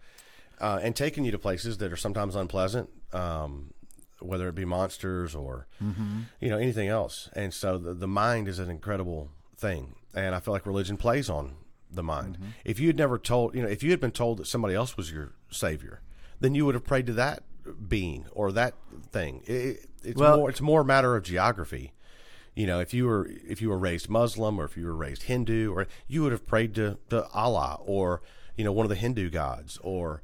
uh, 0.62 0.80
and 0.82 0.96
taking 0.96 1.24
you 1.26 1.32
to 1.32 1.40
places 1.40 1.78
that 1.78 1.92
are 1.92 1.98
sometimes 1.98 2.36
unpleasant. 2.36 2.90
Um, 3.14 3.74
whether 4.22 4.50
it 4.50 4.56
be 4.56 4.66
monsters 4.66 5.34
or 5.34 5.66
you 6.42 6.50
know 6.50 6.58
anything 6.58 6.90
else. 6.90 7.30
And 7.34 7.54
so 7.54 7.78
the, 7.78 7.94
the 7.94 8.08
mind 8.08 8.50
is 8.50 8.60
an 8.60 8.70
incredible 8.70 9.30
thing, 9.56 9.96
and 10.14 10.36
I 10.36 10.42
feel 10.42 10.54
like 10.54 10.66
religion 10.66 10.98
plays 10.98 11.30
on 11.30 11.56
the 11.90 12.04
mind. 12.04 12.38
If 12.66 12.80
you 12.82 12.88
had 12.88 12.98
never 12.98 13.18
told, 13.18 13.56
you 13.56 13.62
know, 13.62 13.70
if 13.70 13.82
you 13.82 13.92
had 13.92 14.02
been 14.02 14.12
told 14.12 14.40
that 14.40 14.48
somebody 14.48 14.76
else 14.76 14.98
was 14.98 15.10
your 15.12 15.32
savior, 15.50 16.02
then 16.42 16.54
you 16.54 16.66
would 16.66 16.76
have 16.76 16.84
prayed 16.86 17.06
to 17.06 17.14
that 17.14 17.44
being 17.88 18.26
or 18.34 18.52
that 18.52 18.74
thing. 19.12 19.42
It- 19.46 19.86
it's 20.04 20.20
Well- 20.20 20.38
more 20.38 20.50
it's 20.50 20.62
more 20.62 20.82
a 20.82 20.86
matter 20.86 21.16
of 21.16 21.24
geography. 21.24 21.94
You 22.56 22.68
know, 22.68 22.82
if 22.82 22.94
you 22.94 23.06
were 23.06 23.26
if 23.48 23.62
you 23.62 23.70
were 23.70 23.78
raised 23.80 24.10
Muslim 24.10 24.60
or 24.60 24.66
if 24.66 24.76
you 24.76 24.86
were 24.86 24.96
raised 24.96 25.24
Hindu, 25.24 25.72
or 25.74 25.88
you 26.10 26.24
would 26.24 26.34
have 26.34 26.46
prayed 26.46 26.76
to, 26.76 26.98
to 27.10 27.26
Allah 27.30 27.80
or 27.86 28.22
you 28.58 28.66
know 28.66 28.74
one 28.74 28.86
of 28.86 28.90
the 28.90 28.96
Hindu 28.98 29.30
gods, 29.30 29.78
or 29.82 30.22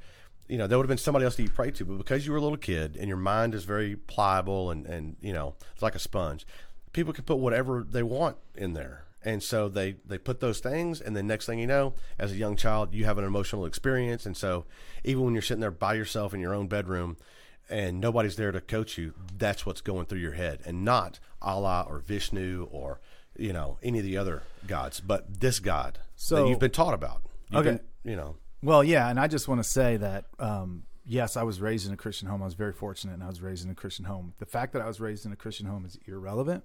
you 0.48 0.58
know 0.58 0.68
there 0.68 0.78
would 0.78 0.84
have 0.86 0.89
been 0.89 0.98
somebody 0.98 1.26
else 1.26 1.36
that 1.36 1.43
you 1.43 1.50
prayed 1.50 1.76
to. 1.76 1.86
But 1.86 1.98
because 1.98 2.26
you 2.26 2.32
were 2.32 2.38
a 2.38 2.41
little 2.41 2.58
kid 2.58 2.96
and 2.98 3.08
your 3.08 3.18
mind 3.18 3.54
is 3.56 3.64
very 3.64 3.96
pliable 3.96 4.72
and 4.72 4.86
and 4.86 5.16
you 5.22 5.34
know 5.34 5.56
it's 5.74 5.82
like 5.84 5.96
a 5.96 6.00
sponge, 6.00 6.46
people 6.93 7.14
can 7.14 7.24
put 7.24 7.38
whatever 7.38 7.86
they 7.89 8.04
want 8.04 8.38
in 8.56 8.74
there, 8.74 9.06
and 9.24 9.41
so 9.43 9.68
they 9.70 9.96
they 10.06 10.18
put 10.18 10.39
those 10.39 10.60
things, 10.60 11.02
and 11.02 11.16
then 11.16 11.28
next 11.28 11.46
thing 11.46 11.60
you 11.60 11.68
know, 11.68 11.93
as 12.20 12.32
a 12.32 12.36
young 12.36 12.56
child, 12.56 12.93
you 12.93 13.06
have 13.06 13.18
an 13.18 13.24
emotional 13.26 13.66
experience, 13.66 14.26
and 14.26 14.38
so 14.38 14.66
even 15.04 15.24
when 15.24 15.34
you're 15.34 15.41
sitting 15.41 15.62
there 15.62 15.72
by 15.72 15.93
yourself 15.93 16.34
in 16.34 16.39
your 16.39 16.54
own 16.54 16.68
bedroom 16.68 17.18
and 17.70 18.00
nobody's 18.00 18.36
there 18.36 18.52
to 18.52 18.62
coach 18.62 18.96
you, 18.98 19.14
that's 19.38 19.66
what's 19.66 19.82
going 19.82 20.06
through 20.06 20.20
your 20.20 20.34
head, 20.34 20.62
and 20.66 20.86
not 20.86 21.20
Allah 21.41 21.86
or 21.89 21.98
Vishnu 22.00 22.68
or 22.72 23.00
you 23.38 23.52
know 23.52 23.78
any 23.84 23.98
of 24.00 24.06
the 24.06 24.16
other 24.18 24.43
gods, 24.68 25.00
but 25.00 25.39
this 25.41 25.60
God 25.60 26.00
So- 26.16 26.36
that 26.43 26.50
you've 26.50 26.60
been 26.60 26.72
taught 26.72 26.93
about. 26.93 27.24
You've 27.50 27.62
Okay. 27.68 27.78
been, 28.04 28.12
you 28.12 28.16
know, 28.16 28.38
Well, 28.66 28.84
yeah, 28.84 29.07
and 29.11 29.20
I 29.20 29.28
just 29.28 29.47
want 29.47 29.61
to 29.61 29.70
say 29.70 29.97
that 29.97 30.26
um, 30.39 30.86
yes, 31.05 31.38
I 31.38 31.43
was 31.43 31.61
raised 31.61 31.86
in 31.86 31.93
a 31.93 31.97
Christian 31.97 32.28
home. 32.28 32.41
I 32.41 32.45
was 32.45 32.55
very 32.55 32.74
fortunate, 32.74 33.13
and 33.13 33.24
I 33.24 33.28
was 33.28 33.39
raised 33.39 33.63
in 33.63 33.70
a 33.70 33.76
Christian 33.76 34.05
home. 34.05 34.34
The 34.39 34.47
fact 34.47 34.74
that 34.74 34.82
I 34.82 34.88
was 34.88 34.99
raised 34.99 35.24
in 35.24 35.32
a 35.32 35.36
Christian 35.36 35.68
home 35.68 35.86
is 35.86 35.99
irrelevant 36.07 36.63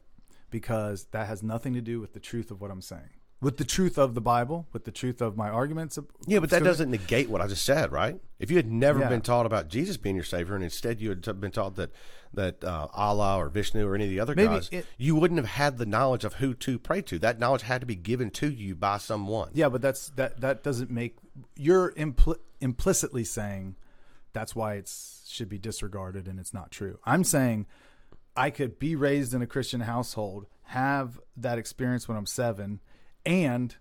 because 0.48 1.08
that 1.10 1.26
has 1.26 1.42
nothing 1.42 1.74
to 1.74 1.82
do 1.82 2.00
with 2.00 2.14
the 2.14 2.18
truth 2.18 2.50
of 2.50 2.58
what 2.62 2.70
I'm 2.70 2.80
saying, 2.80 3.10
with 3.40 3.56
the 3.56 3.64
truth 3.64 3.96
of 3.98 4.14
the 4.14 4.20
Bible, 4.20 4.66
with 4.72 4.84
the 4.84 4.90
truth 4.90 5.20
of 5.22 5.36
my 5.36 5.48
arguments. 5.48 5.98
yeah, 6.26 6.38
but 6.40 6.50
that 6.50 6.62
doesn't 6.62 6.90
negate 6.90 7.30
what 7.30 7.40
I 7.40 7.46
just 7.46 7.64
said, 7.64 7.90
right? 7.90 8.20
If 8.38 8.50
you 8.50 8.56
had 8.56 8.70
never 8.70 9.00
Yeah. 9.00 9.08
been 9.08 9.22
taught 9.22 9.46
about 9.46 9.68
Jesus 9.68 9.96
being 9.96 10.14
your 10.14 10.24
savior, 10.24 10.54
and 10.54 10.62
instead 10.64 11.00
you 11.00 11.08
had 11.10 11.40
been 11.40 11.50
taught 11.50 11.76
that 11.76 11.90
that 12.32 12.62
uh, 12.62 12.86
Allah 12.92 13.38
or 13.38 13.48
Vishnu 13.48 13.84
or 13.88 13.96
any 13.96 14.04
of 14.04 14.10
the 14.10 14.20
other 14.20 14.36
Maybe 14.36 14.54
gods, 14.54 14.68
it- 14.70 14.86
you 14.96 15.16
wouldn't 15.16 15.38
have 15.38 15.48
had 15.48 15.78
the 15.78 15.86
knowledge 15.86 16.24
of 16.24 16.34
who 16.34 16.54
to 16.54 16.78
pray 16.78 17.02
to. 17.02 17.18
That 17.18 17.40
knowledge 17.40 17.62
had 17.62 17.80
to 17.80 17.86
be 17.88 17.96
given 17.96 18.30
to 18.32 18.48
you 18.48 18.76
by 18.76 18.98
someone. 18.98 19.50
Yeah, 19.52 19.68
but 19.68 19.82
that's 19.82 20.10
that. 20.10 20.40
That 20.40 20.62
doesn't 20.62 20.90
make 20.92 21.16
you're 21.56 21.92
impl- 21.94 22.36
implicitly 22.60 23.24
saying 23.24 23.74
that's 24.32 24.54
why 24.54 24.74
it 24.74 24.88
should 25.26 25.48
be 25.48 25.58
disregarded 25.58 26.28
and 26.28 26.38
it's 26.38 26.54
not 26.54 26.70
true. 26.70 26.98
I'm 27.04 27.24
saying 27.24 27.66
I 28.36 28.50
could 28.50 28.78
be 28.78 28.94
raised 28.94 29.34
in 29.34 29.42
a 29.42 29.46
Christian 29.46 29.80
household, 29.80 30.46
have 30.66 31.18
that 31.36 31.58
experience 31.58 32.06
when 32.06 32.16
I'm 32.16 32.26
seven, 32.26 32.78
and 33.26 33.74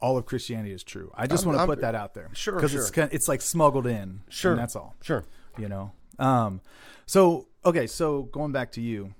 all 0.00 0.16
of 0.18 0.26
Christianity 0.26 0.72
is 0.72 0.82
true. 0.84 1.10
I 1.14 1.26
just 1.26 1.44
I'm- 1.44 1.48
want 1.48 1.56
to 1.56 1.60
I'm- 1.60 1.68
put 1.68 1.80
that 1.80 1.94
out 1.94 2.14
there, 2.14 2.30
Sure, 2.34 2.54
because 2.54 2.74
it's 2.74 2.86
sure. 2.86 2.92
kind 3.04 3.12
it's 3.12 3.28
like 3.28 3.40
smuggled 3.40 3.86
in. 3.86 4.20
Sure, 4.28 4.52
and 4.52 4.60
that's 4.60 4.76
all. 4.76 4.94
Sure. 5.02 5.24
You 5.58 5.68
know. 5.68 5.92
Um. 6.18 6.60
So 7.06 7.48
okay. 7.64 7.86
So 7.86 8.24
going 8.24 8.52
back 8.52 8.72
to 8.72 8.80
you. 8.80 9.14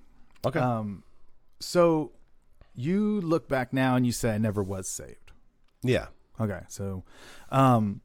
Okay. 0.47 0.59
Um. 0.59 1.03
So 1.61 2.13
you 2.75 3.21
look 3.23 3.49
back 3.49 3.73
now 3.73 3.97
and 3.97 4.05
you 4.05 4.13
say 4.13 4.35
I 4.35 4.39
never 4.39 4.63
was 4.63 4.89
saved. 4.89 5.33
yeah. 5.83 6.09
Okay, 6.39 6.61
so, 6.69 7.03
um, 7.51 8.03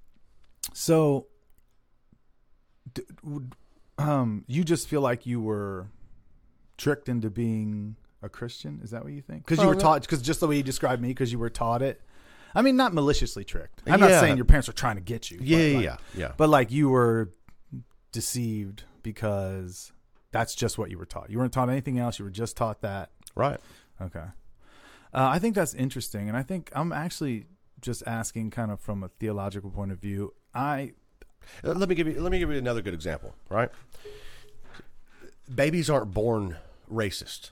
so, 0.73 1.27
d- 2.93 3.03
um, 3.97 4.45
you 4.47 4.63
just 4.63 4.87
feel 4.87 5.01
like 5.01 5.25
you 5.25 5.41
were 5.41 5.87
tricked 6.77 7.09
into 7.09 7.29
being 7.29 7.97
a 8.21 8.29
Christian? 8.29 8.79
Is 8.83 8.91
that 8.91 9.03
what 9.03 9.13
you 9.13 9.21
think? 9.21 9.45
Because 9.45 9.61
you 9.61 9.67
were 9.67 9.75
no. 9.75 9.79
taught, 9.79 10.01
because 10.01 10.21
just 10.21 10.39
the 10.39 10.47
way 10.47 10.57
you 10.57 10.63
described 10.63 11.01
me, 11.01 11.09
because 11.09 11.31
you 11.31 11.39
were 11.39 11.49
taught 11.49 11.81
it. 11.81 12.01
I 12.53 12.61
mean, 12.61 12.75
not 12.75 12.93
maliciously 12.93 13.43
tricked. 13.43 13.81
I'm 13.87 13.99
not 13.99 14.19
saying 14.19 14.35
your 14.35 14.45
parents 14.45 14.67
are 14.67 14.73
trying 14.73 14.95
to 14.95 15.01
get 15.01 15.31
you. 15.31 15.39
Yeah, 15.41 15.57
but 15.57 15.63
yeah, 15.63 15.75
like- 15.75 15.83
yeah, 15.83 15.97
yeah. 16.19 16.31
But 16.37 16.49
like 16.49 16.71
you 16.71 16.89
were 16.89 17.31
deceived 18.11 18.83
because 19.03 19.91
that's 20.31 20.53
just 20.53 20.77
what 20.77 20.89
you 20.91 20.97
were 20.97 21.05
taught. 21.05 21.29
You 21.29 21.39
weren't 21.39 21.53
taught 21.53 21.69
anything 21.69 21.97
else. 21.97 22.19
You 22.19 22.25
were 22.25 22.31
just 22.31 22.57
taught 22.57 22.81
that. 22.81 23.11
Right. 23.35 23.59
Okay. 24.01 24.25
Uh, 25.13 25.29
I 25.29 25.39
think 25.39 25.55
that's 25.55 25.73
interesting, 25.73 26.27
and 26.27 26.37
I 26.37 26.43
think 26.43 26.71
I'm 26.73 26.91
actually 26.93 27.45
just 27.81 28.03
asking, 28.05 28.51
kind 28.51 28.71
of 28.71 28.79
from 28.79 29.03
a 29.03 29.07
theological 29.07 29.69
point 29.71 29.91
of 29.91 29.99
view. 29.99 30.33
I 30.53 30.93
Uh, 31.63 31.73
Let 31.73 31.89
me 31.89 31.95
give 31.95 32.07
you. 32.07 32.21
Let 32.21 32.31
me 32.31 32.39
give 32.39 32.51
you 32.51 32.57
another 32.57 32.81
good 32.81 32.93
example. 32.93 33.33
Right. 33.49 33.69
Babies 35.53 35.89
aren't 35.89 36.13
born 36.13 36.57
racist. 36.91 37.51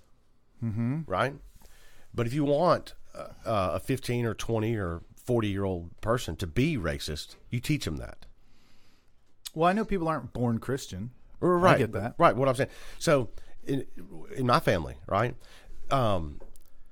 Mm-hmm. 0.63 1.01
Right. 1.07 1.35
But 2.13 2.27
if 2.27 2.33
you 2.33 2.43
want 2.43 2.93
uh, 3.15 3.27
uh, 3.45 3.69
a 3.75 3.79
15 3.79 4.25
or 4.25 4.33
20 4.33 4.75
or 4.75 5.01
40 5.15 5.47
year 5.47 5.63
old 5.63 5.99
person 6.01 6.35
to 6.37 6.47
be 6.47 6.77
racist, 6.77 7.35
you 7.49 7.59
teach 7.59 7.85
them 7.85 7.97
that. 7.97 8.25
well, 9.53 9.69
I 9.69 9.73
know 9.73 9.85
people 9.85 10.07
aren't 10.07 10.33
born 10.33 10.59
Christian. 10.59 11.11
Right. 11.39 11.75
I 11.75 11.77
get 11.77 11.91
that. 11.93 12.15
Right. 12.17 12.35
What 12.35 12.49
I'm 12.49 12.55
saying. 12.55 12.69
So, 12.97 13.29
in 13.65 13.85
in 14.35 14.45
my 14.47 14.59
family, 14.59 14.95
right, 15.07 15.35
um, 15.91 16.41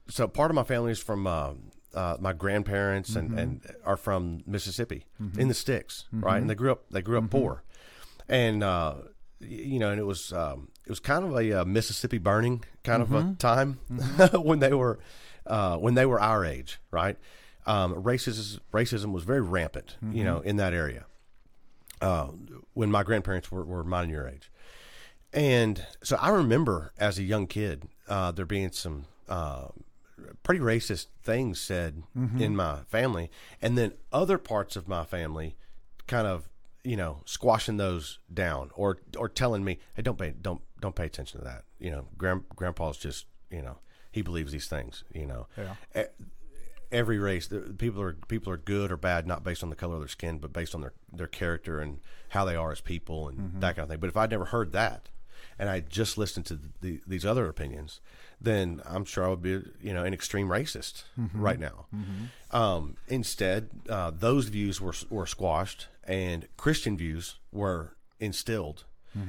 so 0.09 0.27
part 0.27 0.51
of 0.51 0.55
my 0.55 0.63
family 0.63 0.91
is 0.91 0.99
from 0.99 1.27
uh, 1.27 1.53
uh, 1.93 2.17
my 2.19 2.31
grandparents 2.33 3.15
and, 3.15 3.37
and 3.39 3.61
are 3.83 3.97
from 3.97 4.43
Mississippi 4.45 5.05
in 5.37 5.47
the 5.47 5.53
sticks, 5.53 6.05
right? 6.11 6.37
And 6.39 6.49
they 6.49 6.55
grew 6.55 6.71
up 6.71 6.85
they 6.91 7.01
grew 7.01 7.17
up 7.17 7.29
poor, 7.29 7.63
and 8.29 8.63
uh, 8.63 8.95
you 9.39 9.79
know, 9.79 9.89
and 9.91 9.99
it 9.99 10.05
was 10.05 10.31
um, 10.31 10.69
it 10.87 10.89
was 10.89 11.01
kind 11.01 11.25
of 11.25 11.35
a 11.35 11.61
uh, 11.61 11.65
Mississippi 11.65 12.17
burning 12.17 12.63
kind 12.83 13.01
of 13.01 13.11
a 13.13 13.35
time 13.39 13.79
when 14.33 14.59
they 14.59 14.73
were 14.73 14.99
uh, 15.45 15.75
when 15.77 15.95
they 15.95 16.05
were 16.05 16.19
our 16.19 16.45
age, 16.45 16.79
right? 16.91 17.17
Um, 17.65 17.93
racism 17.95 18.59
racism 18.71 19.11
was 19.11 19.25
very 19.25 19.41
rampant, 19.41 19.97
you 20.13 20.23
know, 20.23 20.39
in 20.39 20.55
that 20.55 20.73
area 20.73 21.05
uh, 22.01 22.27
when 22.73 22.89
my 22.89 23.03
grandparents 23.03 23.51
were, 23.51 23.65
were 23.65 23.83
mine 23.83 24.09
your 24.09 24.27
age. 24.29 24.49
And 25.33 25.85
so 26.01 26.15
I 26.21 26.29
remember 26.29 26.93
as 26.97 27.19
a 27.19 27.23
young 27.23 27.47
kid, 27.47 27.83
uh, 28.07 28.31
there 28.31 28.45
being 28.45 28.71
some 28.71 29.05
uh, 29.27 29.67
pretty 30.43 30.61
racist 30.61 31.07
things 31.21 31.59
said 31.59 32.03
in 32.41 32.55
my 32.55 32.77
family, 32.87 33.29
and 33.61 33.77
then 33.77 33.91
other 34.13 34.37
parts 34.37 34.77
of 34.77 34.87
my 34.87 35.03
family 35.03 35.57
kind 36.07 36.27
of 36.27 36.47
you 36.85 36.95
know 36.95 37.19
squashing 37.25 37.75
those 37.75 38.19
down 38.33 38.71
or 38.75 38.99
or 39.17 39.27
telling 39.27 39.65
me, 39.65 39.79
hey, 39.95 40.01
don't 40.01 40.17
pay 40.17 40.33
don't 40.41 40.61
don't 40.81 40.95
pay 40.95 41.05
attention 41.05 41.39
to 41.39 41.43
that. 41.45 41.63
You 41.79 41.91
know, 41.91 42.07
grand, 42.17 42.43
grandpa's 42.55 42.97
just 42.97 43.25
you 43.51 43.61
know 43.61 43.77
he 44.11 44.21
believes 44.21 44.51
these 44.51 44.67
things. 44.67 45.03
You 45.13 45.25
know, 45.27 45.47
Yeah. 45.57 45.75
E- 46.03 46.23
every 46.91 47.19
race 47.19 47.47
the- 47.47 47.59
people 47.77 48.01
are 48.01 48.13
people 48.27 48.51
are 48.51 48.57
good 48.57 48.91
or 48.91 48.97
bad 48.97 49.27
not 49.27 49.43
based 49.43 49.61
on 49.63 49.69
the 49.69 49.75
color 49.75 49.95
of 49.95 50.01
their 50.01 50.07
skin 50.07 50.37
but 50.37 50.53
based 50.53 50.73
on 50.73 50.79
their 50.81 50.93
their 51.11 51.27
character 51.27 51.79
and 51.81 51.99
how 52.29 52.45
they 52.45 52.55
are 52.55 52.71
as 52.71 52.79
people 52.81 53.27
and 53.27 53.61
that 53.61 53.75
kind 53.75 53.83
of 53.83 53.89
thing. 53.89 53.99
But 53.99 54.07
if 54.07 54.15
i'd 54.15 54.31
never 54.31 54.45
heard 54.45 54.71
that 54.71 55.09
and 55.59 55.69
i 55.69 55.81
just 55.81 56.17
listened 56.17 56.45
to 56.45 56.57
the, 56.81 57.01
these 57.05 57.25
other 57.25 57.49
opinions 57.49 57.99
then 58.39 58.81
i'm 58.85 59.03
sure 59.03 59.25
i 59.25 59.27
would 59.27 59.41
be 59.41 59.61
you 59.81 59.93
know 59.93 60.05
an 60.05 60.13
extreme 60.13 60.47
racist 60.47 61.03
right 61.33 61.59
now. 61.59 61.87
Um, 62.51 62.95
instead 63.09 63.69
uh, 63.89 64.11
those 64.11 64.47
views 64.47 64.79
were 64.79 64.93
were 65.09 65.25
squashed 65.25 65.87
and 66.05 66.47
christian 66.55 66.95
views 66.97 67.35
were 67.51 67.97
instilled. 68.19 68.85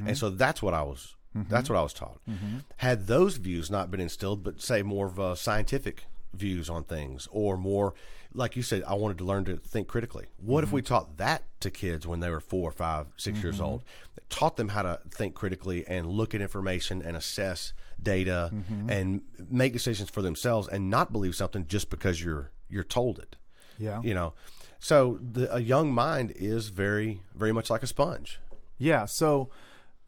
And 0.06 0.16
so 0.16 0.30
that's 0.30 0.62
what 0.62 0.74
i 0.74 0.82
was 0.82 1.16
that's 1.48 1.64
mm-hmm. 1.64 1.74
what 1.74 1.80
i 1.80 1.82
was 1.82 1.92
taught. 1.92 2.20
Mm-hmm. 2.28 2.58
Had 2.78 3.06
those 3.06 3.36
views 3.36 3.70
not 3.70 3.90
been 3.90 4.00
instilled 4.00 4.42
but 4.42 4.60
say 4.60 4.82
more 4.82 5.06
of 5.06 5.18
a 5.18 5.36
scientific 5.36 6.04
views 6.34 6.68
on 6.68 6.84
things 6.84 7.26
or 7.30 7.56
more 7.56 7.94
like 8.34 8.54
you 8.54 8.62
said 8.62 8.82
i 8.86 8.94
wanted 8.94 9.18
to 9.18 9.24
learn 9.24 9.44
to 9.44 9.56
think 9.56 9.88
critically. 9.88 10.26
What 10.38 10.64
if 10.64 10.72
we 10.72 10.82
mm-hmm. 10.82 10.94
taught 10.94 11.16
that 11.16 11.42
to 11.60 11.70
kids 11.70 12.06
when 12.06 12.20
they 12.20 12.30
were 12.30 12.40
four 12.40 12.70
five 12.70 13.06
6 13.16 13.42
years 13.42 13.60
old? 13.60 13.82
Taught 14.30 14.56
them 14.56 14.68
how 14.68 14.82
to 14.82 15.00
think 15.10 15.34
critically 15.34 15.86
and 15.86 16.06
look 16.06 16.34
at 16.34 16.40
information 16.40 17.00
and 17.02 17.16
assess 17.16 17.72
data 18.02 18.50
and 18.88 19.22
make 19.50 19.72
decisions 19.72 20.10
for 20.10 20.22
themselves 20.22 20.68
and 20.68 20.90
not 20.90 21.12
believe 21.12 21.34
something 21.34 21.66
just 21.66 21.90
because 21.90 22.22
you're 22.22 22.50
you're 22.68 22.84
told 22.84 23.18
it. 23.18 23.36
Yeah. 23.78 24.02
you 24.02 24.14
know? 24.14 24.34
So 24.80 25.18
the, 25.20 25.54
a 25.54 25.60
young 25.60 25.92
mind 25.92 26.32
is 26.36 26.68
very 26.68 27.22
very 27.34 27.52
much 27.52 27.70
like 27.70 27.82
a 27.82 27.86
sponge. 27.86 28.40
Yeah. 28.78 29.06
So 29.06 29.50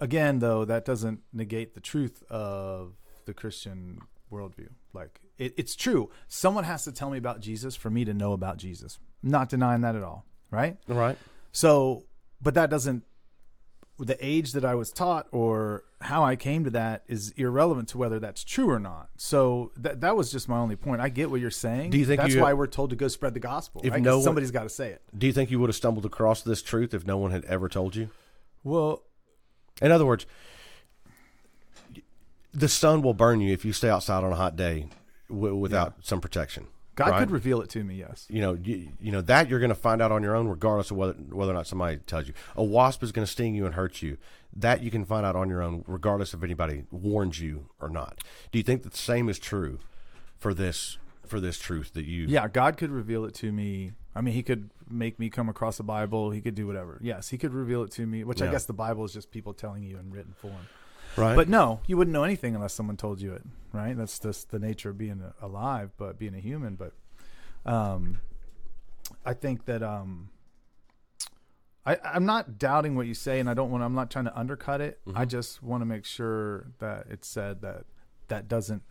again, 0.00 0.38
though, 0.38 0.64
that 0.64 0.84
doesn't 0.84 1.20
negate 1.32 1.74
the 1.74 1.80
truth 1.80 2.22
of 2.30 2.94
the 3.26 3.34
Christian 3.34 4.00
worldview. 4.32 4.68
Like 4.92 5.20
it, 5.38 5.54
it's 5.56 5.76
true. 5.76 6.10
Someone 6.28 6.64
has 6.64 6.84
to 6.84 6.92
tell 6.92 7.10
me 7.10 7.18
about 7.18 7.40
Jesus 7.40 7.76
for 7.76 7.90
me 7.90 8.04
to 8.04 8.14
know 8.14 8.32
about 8.32 8.56
Jesus. 8.56 8.98
I'm 9.22 9.30
not 9.30 9.48
denying 9.48 9.82
that 9.82 9.94
at 9.96 10.02
all. 10.02 10.24
Right. 10.50 10.76
right 10.88 11.16
So, 11.52 12.04
but 12.40 12.54
that 12.54 12.70
doesn't. 12.70 13.04
The 13.98 14.16
age 14.24 14.52
that 14.52 14.64
I 14.64 14.74
was 14.74 14.90
taught 14.92 15.26
or 15.30 15.84
how 16.00 16.24
I 16.24 16.34
came 16.34 16.64
to 16.64 16.70
that 16.70 17.04
is 17.06 17.32
irrelevant 17.36 17.88
to 17.90 17.98
whether 17.98 18.18
that's 18.18 18.42
true 18.42 18.70
or 18.70 18.78
not. 18.78 19.10
So 19.18 19.72
that 19.76 20.00
that 20.00 20.16
was 20.16 20.32
just 20.32 20.48
my 20.48 20.56
only 20.56 20.74
point. 20.76 21.02
I 21.02 21.10
get 21.10 21.30
what 21.30 21.42
you're 21.42 21.50
saying. 21.50 21.90
Do 21.90 21.98
you 21.98 22.06
think 22.06 22.22
that's 22.22 22.34
you- 22.34 22.40
why 22.40 22.54
we're 22.54 22.66
told 22.66 22.90
to 22.90 22.96
go 22.96 23.08
spread 23.08 23.34
the 23.34 23.40
gospel? 23.40 23.82
If 23.84 23.92
right? 23.92 24.00
no 24.00 24.16
one- 24.16 24.24
somebody's 24.24 24.50
got 24.50 24.62
to 24.62 24.70
say 24.70 24.88
it. 24.88 25.02
do 25.16 25.26
you 25.26 25.34
think 25.34 25.50
you 25.50 25.60
would 25.60 25.68
have 25.68 25.76
stumbled 25.76 26.06
across 26.06 26.40
this 26.40 26.62
truth 26.62 26.94
if 26.94 27.06
no 27.06 27.18
one 27.18 27.30
had 27.30 27.44
ever 27.44 27.68
told 27.68 27.94
you 27.94 28.08
Well, 28.64 29.02
In 29.80 29.92
other 29.92 30.06
words, 30.06 30.26
the 32.52 32.68
sun 32.68 33.02
will 33.02 33.14
burn 33.14 33.40
you 33.40 33.52
if 33.52 33.64
you 33.64 33.72
stay 33.72 33.88
outside 33.88 34.24
on 34.24 34.32
a 34.32 34.36
hot 34.36 34.56
day 34.56 34.88
w- 35.28 35.54
without 35.54 35.94
some 36.02 36.20
protection. 36.20 36.66
God 36.96 37.10
right? 37.10 37.18
could 37.20 37.30
reveal 37.30 37.62
it 37.62 37.70
to 37.70 37.82
me. 37.82 37.94
Yes. 37.94 38.26
you 38.28 38.42
know, 38.42 38.52
you, 38.52 38.88
you 39.00 39.10
know 39.10 39.22
that 39.22 39.48
you're 39.48 39.60
going 39.60 39.70
to 39.70 39.74
find 39.74 40.02
out 40.02 40.12
on 40.12 40.22
your 40.22 40.36
own, 40.36 40.48
regardless 40.48 40.90
of 40.90 40.98
whether 40.98 41.14
whether 41.14 41.52
or 41.52 41.54
not 41.54 41.66
somebody 41.66 41.96
tells 41.98 42.28
you. 42.28 42.34
A 42.56 42.64
wasp 42.64 43.02
is 43.02 43.10
going 43.12 43.24
to 43.24 43.30
sting 43.30 43.54
you 43.54 43.64
and 43.64 43.74
hurt 43.74 44.02
you. 44.02 44.18
That 44.54 44.82
you 44.82 44.90
can 44.90 45.04
find 45.04 45.24
out 45.24 45.36
on 45.36 45.48
your 45.48 45.62
own, 45.62 45.84
regardless 45.86 46.34
if 46.34 46.42
anybody 46.42 46.84
warns 46.90 47.40
you 47.40 47.68
or 47.80 47.88
not. 47.88 48.18
Do 48.50 48.58
you 48.58 48.64
think 48.64 48.82
that 48.82 48.92
the 48.92 48.98
same 48.98 49.28
is 49.28 49.38
true 49.38 49.78
for 50.36 50.52
this 50.52 50.98
for 51.24 51.40
this 51.40 51.58
truth 51.58 51.94
that 51.94 52.04
you? 52.04 52.26
Yeah, 52.26 52.48
God 52.48 52.76
could 52.76 52.90
reveal 52.90 53.24
it 53.24 53.34
to 53.36 53.52
me. 53.52 53.92
I 54.14 54.20
mean, 54.20 54.34
He 54.34 54.42
could 54.42 54.70
make 54.88 55.18
me 55.18 55.30
come 55.30 55.48
across 55.48 55.76
the 55.76 55.82
Bible. 55.84 56.30
He 56.30 56.40
could 56.40 56.54
do 56.54 56.66
whatever. 56.66 56.98
Yes, 57.02 57.28
He 57.28 57.38
could 57.38 57.54
reveal 57.54 57.82
it 57.84 57.90
to 57.92 58.06
me, 58.06 58.24
which 58.24 58.42
I 58.42 58.46
Yeah. 58.46 58.50
guess 58.52 58.64
the 58.64 58.72
Bible 58.72 59.04
is 59.04 59.12
just 59.12 59.30
people 59.30 59.54
telling 59.54 59.82
you 59.84 59.98
in 59.98 60.10
written 60.10 60.32
form. 60.34 60.66
right. 61.16 61.34
But 61.36 61.48
no, 61.48 61.80
you 61.86 61.96
wouldn't 61.96 62.12
know 62.12 62.24
anything 62.24 62.54
unless 62.54 62.72
someone 62.74 62.96
told 62.96 63.20
you 63.20 63.32
it, 63.32 63.42
right? 63.72 63.96
That's 63.96 64.18
just 64.18 64.50
the 64.50 64.58
nature 64.58 64.90
of 64.90 64.98
being 64.98 65.20
a- 65.22 65.34
alive, 65.44 65.90
but 65.96 66.18
being 66.18 66.34
a 66.34 66.40
human. 66.40 66.76
But 66.76 66.92
um, 67.64 68.20
I 69.24 69.34
think 69.34 69.64
that 69.66 69.82
um, 69.82 70.30
I, 71.86 71.98
I'm 72.04 72.26
not 72.26 72.58
doubting 72.58 72.94
what 72.94 73.06
you 73.06 73.14
say, 73.14 73.40
and 73.40 73.48
I 73.48 73.54
don't 73.54 73.70
want. 73.70 73.82
I'm 73.82 73.94
not 73.94 74.10
trying 74.10 74.26
to 74.26 74.38
undercut 74.38 74.80
it. 74.80 75.00
I 75.14 75.24
just 75.24 75.62
want 75.62 75.80
to 75.82 75.86
make 75.86 76.04
sure 76.04 76.66
that 76.78 77.06
it's 77.10 77.26
said 77.28 77.62
that 77.62 77.84
that 78.28 78.48
doesn't 78.48 78.82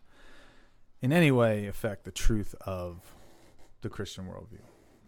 in 1.02 1.14
any 1.14 1.32
way 1.32 1.68
affect 1.68 2.04
the 2.04 2.12
truth 2.12 2.54
of 2.62 3.14
the 3.82 3.90
Christian 3.90 4.26
worldview, 4.26 4.60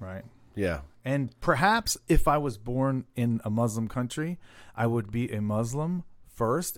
right? 0.02 0.24
yeah, 0.56 0.82
And 1.06 1.34
perhaps 1.40 1.98
if 2.08 2.28
I 2.28 2.38
was 2.38 2.58
born 2.58 3.06
in 3.16 3.40
a 3.46 3.50
Muslim 3.50 3.88
country, 3.88 4.38
I 4.76 4.86
would 4.88 5.12
be 5.12 5.32
a 5.32 5.42
Muslim 5.42 6.04
first. 6.28 6.78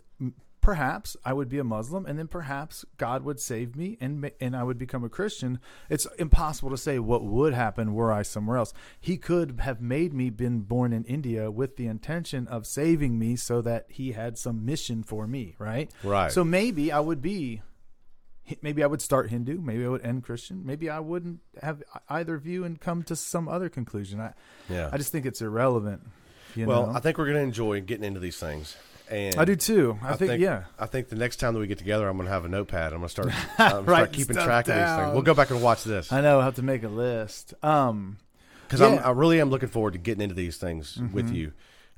Perhaps 0.61 1.17
I 1.26 1.34
would 1.34 1.49
be 1.49 1.59
a 1.59 1.63
Muslim, 1.63 2.05
and 2.05 2.17
then 2.17 2.30
perhaps 2.30 2.86
God 2.97 3.26
would 3.26 3.39
save 3.39 3.76
me, 3.76 3.97
and 3.99 4.32
and 4.39 4.55
I 4.55 4.63
would 4.63 4.78
become 4.78 5.03
a 5.03 5.09
Christian. 5.09 5.59
It's 5.89 6.07
impossible 6.17 6.69
to 6.69 6.78
say 6.78 6.99
what 6.99 7.26
would 7.26 7.53
happen 7.53 7.93
were 7.93 8.13
I 8.13 8.21
somewhere 8.21 8.57
else. 8.57 8.74
He 9.01 9.17
could 9.17 9.59
have 9.59 9.82
made 9.82 10.13
me 10.13 10.30
been 10.30 10.61
born 10.61 10.93
in 10.93 11.03
India 11.03 11.51
with 11.51 11.76
the 11.76 11.88
intention 11.88 12.47
of 12.47 12.65
saving 12.65 13.19
me, 13.19 13.36
so 13.36 13.61
that 13.61 13.88
He 13.89 14.13
had 14.13 14.38
some 14.38 14.63
mission 14.63 15.03
for 15.03 15.28
me, 15.28 15.55
right? 15.59 15.91
Right. 16.01 16.32
So 16.32 16.45
maybe 16.45 16.93
I 16.93 17.01
would 17.01 17.21
be 17.21 17.61
maybe 18.62 18.84
I 18.84 18.88
would 18.88 19.02
start 19.02 19.30
Hindu, 19.30 19.60
maybe 19.60 19.86
I 19.86 19.89
would 19.89 20.06
end 20.06 20.24
Christian, 20.24 20.66
maybe 20.66 20.89
I 20.89 21.00
wouldn't 21.00 21.39
have 21.62 21.84
either 22.10 22.38
view 22.38 22.64
and 22.64 22.80
come 22.80 23.04
to 23.04 23.16
some 23.16 23.48
other 23.48 23.70
conclusion. 23.70 24.20
I 24.20 24.34
yeah. 24.70 24.89
I 24.91 24.98
just 24.98 25.12
think 25.12 25.26
it's 25.26 25.41
irrelevant. 25.41 26.02
You 26.56 26.68
well, 26.68 26.88
know? 26.88 26.94
I 26.94 27.00
think 27.00 27.18
we're 27.18 27.26
going 27.26 27.38
to 27.38 27.44
enjoy 27.44 27.82
getting 27.82 28.04
into 28.04 28.20
these 28.20 28.38
things. 28.38 28.78
And 29.10 29.36
I 29.36 29.46
do 29.46 29.56
too. 29.56 30.00
I, 30.02 30.16
think, 30.16 30.39
yeah. 30.39 30.64
I 30.80 30.86
think 30.86 31.10
the 31.10 31.16
next 31.16 31.38
time 31.38 31.54
that 31.54 31.60
we 31.60 31.68
get 31.68 31.78
together, 31.78 32.08
I'm 32.08 32.16
going 32.16 32.28
to 32.28 32.32
have 32.32 32.46
a 32.46 32.50
notepad. 32.50 32.94
I'm 32.94 33.00
going 33.00 33.10
to 33.10 33.10
start, 33.10 33.28
um, 33.60 33.84
start 33.84 34.14
keeping 34.14 34.36
track 34.36 34.68
of 34.68 34.76
these 34.76 34.96
things. 34.96 35.14
We'll 35.14 35.24
go 35.24 35.34
back 35.34 35.50
and 35.50 35.62
watch 35.62 35.84
this 35.84 36.12
I 36.12 36.22
know. 36.22 36.39
I 36.39 36.46
have 36.46 36.56
to 36.56 36.62
make 36.62 36.84
a 36.84 36.88
list. 36.88 37.54
Um, 37.64 38.18
because 38.64 38.80
Yeah. 38.80 38.98
Mm-hmm. 38.98 39.08
I 39.08 39.12
really 39.12 39.39
am 39.41 39.50
looking 39.50 39.70
forward 39.70 39.94
to 39.94 40.00
getting 40.00 40.22
into 40.22 40.36
these 40.36 40.58
things 40.58 41.00
with 41.12 41.32
you. 41.32 41.54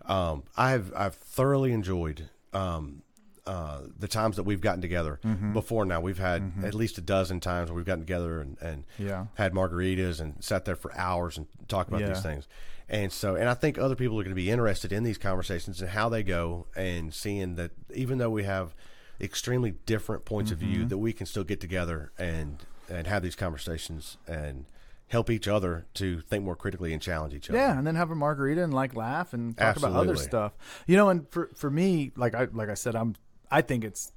Um, 0.06 0.44
I 0.58 0.72
have 0.72 0.94
I've 0.96 1.16
thoroughly 1.16 1.72
enjoyed 1.72 2.30
um, 2.54 3.02
uh, 3.48 3.82
the 4.00 4.08
times 4.08 4.36
that 4.38 4.44
we've 4.44 4.62
gotten 4.62 4.82
together 4.82 5.20
Mm-hmm. 5.24 5.54
before. 5.54 5.86
Now 5.86 6.02
we've 6.02 6.18
had 6.18 6.52
at 6.64 6.74
least 6.74 6.98
a 6.98 7.02
dozen 7.02 7.40
times 7.40 7.70
where 7.70 7.76
we've 7.76 7.86
gotten 7.86 8.04
together 8.04 8.42
and, 8.42 8.58
and 8.62 8.84
Yeah. 8.98 9.26
had 9.36 9.54
margaritas 9.54 10.20
and 10.20 10.44
sat 10.44 10.66
there 10.66 10.76
for 10.76 10.92
hours 10.98 11.38
and 11.38 11.46
talked 11.68 11.90
about 11.90 12.02
Yeah. 12.02 12.10
these 12.10 12.22
things. 12.24 12.48
And 12.90 13.12
so, 13.12 13.36
and 13.36 13.50
I 13.50 13.54
think 13.56 13.78
other 13.78 13.96
people 13.96 14.20
are 14.20 14.24
going 14.24 14.36
to 14.36 14.42
be 14.42 14.50
interested 14.52 14.92
in 14.92 15.04
these 15.04 15.18
conversations 15.18 15.82
and 15.82 15.90
how 15.92 16.08
they 16.10 16.22
go, 16.24 16.68
and 16.76 17.14
seeing 17.14 17.56
that 17.56 17.72
even 17.94 18.18
though 18.20 18.30
we 18.30 18.44
have 18.44 18.76
extremely 19.22 19.72
different 19.86 20.26
points 20.26 20.52
of 20.52 20.60
Mm-hmm. 20.60 20.74
view, 20.74 20.86
that 20.86 20.98
we 20.98 21.14
can 21.14 21.26
still 21.26 21.44
get 21.44 21.60
together 21.62 22.12
and 22.18 22.64
and 22.88 23.08
have 23.08 23.24
these 23.24 23.36
conversations 23.36 24.18
and 24.28 24.66
help 25.08 25.30
each 25.32 25.48
other 25.48 25.86
to 25.96 26.20
think 26.22 26.44
more 26.44 26.56
critically 26.56 26.94
and 26.94 27.02
challenge 27.02 27.34
each 27.34 27.50
other. 27.50 27.58
yeah, 27.60 27.78
and 27.78 27.86
then 27.88 27.96
have 27.96 28.12
a 28.12 28.16
margarita 28.16 28.64
and 28.64 28.74
like 28.74 28.96
laugh 28.96 29.34
and 29.34 29.56
talk 29.58 29.78
about 29.78 29.94
other 29.94 30.16
stuff. 30.16 30.54
You 30.88 30.96
know, 30.98 31.10
and 31.10 31.28
for 31.32 31.50
for 31.56 31.70
me, 31.72 32.12
like 32.16 32.36
I 32.36 32.46
like 32.54 32.70
I 32.70 32.74
said, 32.76 32.96
I'm 32.96 33.16
I 33.52 33.62
think 33.62 33.84
it's 33.84 34.12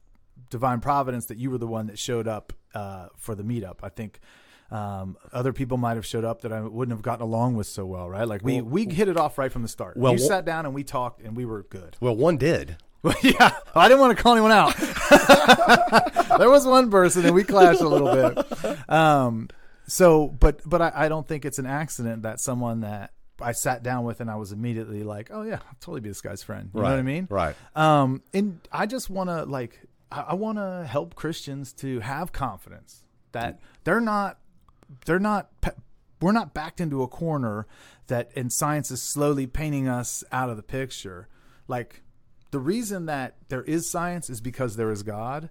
divine 0.50 0.80
providence 0.80 1.26
that 1.26 1.38
you 1.38 1.50
were 1.50 1.58
the 1.58 1.66
one 1.66 1.86
that 1.88 1.98
showed 1.98 2.28
up 2.28 2.52
uh, 2.74 3.08
for 3.16 3.34
the 3.34 3.42
meetup. 3.42 3.78
I 3.82 3.88
think. 3.88 4.20
Um, 4.70 5.16
other 5.32 5.54
people 5.54 5.78
might 5.78 5.94
have 5.94 6.04
showed 6.04 6.26
up 6.26 6.42
that 6.42 6.52
I 6.52 6.60
wouldn't 6.60 6.94
have 6.94 7.00
gotten 7.00 7.22
along 7.22 7.56
with 7.56 7.66
so 7.66 7.86
well, 7.86 8.06
right? 8.06 8.28
Like 8.28 8.44
we, 8.44 8.60
we 8.60 8.84
hit 8.84 9.08
it 9.08 9.16
off 9.16 9.38
right 9.38 9.50
from 9.50 9.62
the 9.62 9.68
start. 9.68 9.96
Well, 9.96 10.12
you 10.12 10.18
sat 10.18 10.44
down 10.44 10.66
and 10.66 10.74
we 10.74 10.84
talked 10.84 11.22
and 11.22 11.34
we 11.34 11.46
were 11.46 11.62
good. 11.62 11.96
Well, 12.00 12.14
one 12.14 12.36
did. 12.36 12.76
Well, 13.02 13.14
yeah, 13.22 13.56
I 13.74 13.88
didn't 13.88 14.00
want 14.00 14.16
to 14.16 14.22
call 14.22 14.32
anyone 14.32 14.52
out. 14.52 14.76
there 16.38 16.50
was 16.50 16.66
one 16.66 16.90
person, 16.90 17.24
and 17.24 17.34
we 17.34 17.44
clashed 17.44 17.80
a 17.80 17.88
little 17.88 18.12
bit. 18.12 18.90
Um, 18.90 19.48
so, 19.86 20.28
but 20.28 20.60
but 20.66 20.82
I, 20.82 20.92
I 20.94 21.08
don't 21.08 21.26
think 21.26 21.44
it's 21.44 21.58
an 21.58 21.66
accident 21.66 22.22
that 22.24 22.40
someone 22.40 22.80
that 22.80 23.12
I 23.40 23.52
sat 23.52 23.82
down 23.82 24.04
with 24.04 24.20
and 24.20 24.30
I 24.30 24.36
was 24.36 24.52
immediately 24.52 25.02
like, 25.02 25.30
oh 25.32 25.42
yeah, 25.42 25.54
I'll 25.56 25.76
totally 25.80 26.00
be 26.00 26.08
this 26.10 26.20
guy's 26.20 26.42
friend. 26.42 26.70
You 26.74 26.80
right. 26.80 26.88
know 26.88 26.94
what 26.94 27.00
I 27.00 27.02
mean? 27.02 27.26
Right. 27.30 27.54
Um, 27.76 28.22
and 28.34 28.60
I 28.72 28.86
just 28.86 29.08
want 29.10 29.30
to 29.30 29.44
like 29.44 29.80
I, 30.10 30.20
I 30.28 30.34
want 30.34 30.58
to 30.58 30.86
help 30.88 31.14
Christians 31.14 31.72
to 31.74 32.00
have 32.00 32.32
confidence 32.32 33.04
that 33.32 33.60
they're 33.84 34.00
not 34.00 34.38
they're 35.04 35.18
not 35.18 35.48
pe- 35.60 35.70
we're 36.20 36.32
not 36.32 36.54
backed 36.54 36.80
into 36.80 37.02
a 37.02 37.08
corner 37.08 37.66
that 38.08 38.30
and 38.34 38.52
science 38.52 38.90
is 38.90 39.02
slowly 39.02 39.46
painting 39.46 39.86
us 39.86 40.24
out 40.32 40.48
of 40.48 40.56
the 40.56 40.62
picture 40.62 41.28
like 41.68 42.02
the 42.50 42.58
reason 42.58 43.04
that 43.06 43.36
there 43.50 43.62
is 43.64 43.90
science 43.90 44.30
is 44.30 44.40
because 44.40 44.76
there 44.76 44.90
is 44.90 45.02
god 45.02 45.50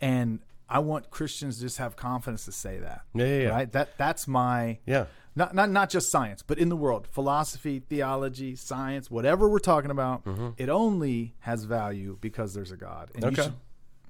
and 0.00 0.40
i 0.70 0.78
want 0.78 1.10
christians 1.10 1.56
to 1.56 1.60
just 1.60 1.76
have 1.76 1.96
confidence 1.96 2.46
to 2.46 2.52
say 2.52 2.78
that 2.78 3.02
Yeah, 3.14 3.26
yeah, 3.26 3.42
yeah. 3.42 3.48
right 3.50 3.72
that 3.72 3.90
that's 3.98 4.26
my 4.26 4.78
Yeah. 4.86 5.04
Not 5.38 5.54
not 5.54 5.68
not 5.70 5.88
just 5.88 6.10
science 6.10 6.42
but 6.42 6.58
in 6.58 6.68
the 6.68 6.76
world 6.76 7.06
philosophy 7.18 7.76
theology 7.92 8.54
science 8.56 9.10
whatever 9.10 9.48
we're 9.48 9.58
talking 9.74 9.90
about 9.90 10.22
it 10.58 10.68
only 10.68 11.34
has 11.40 11.64
value 11.64 12.18
because 12.20 12.52
there's 12.54 12.72
a 12.72 12.76
god 12.76 13.10
and 13.14 13.22
Mm-hmm. 13.24 13.40
Okay. 13.40 13.52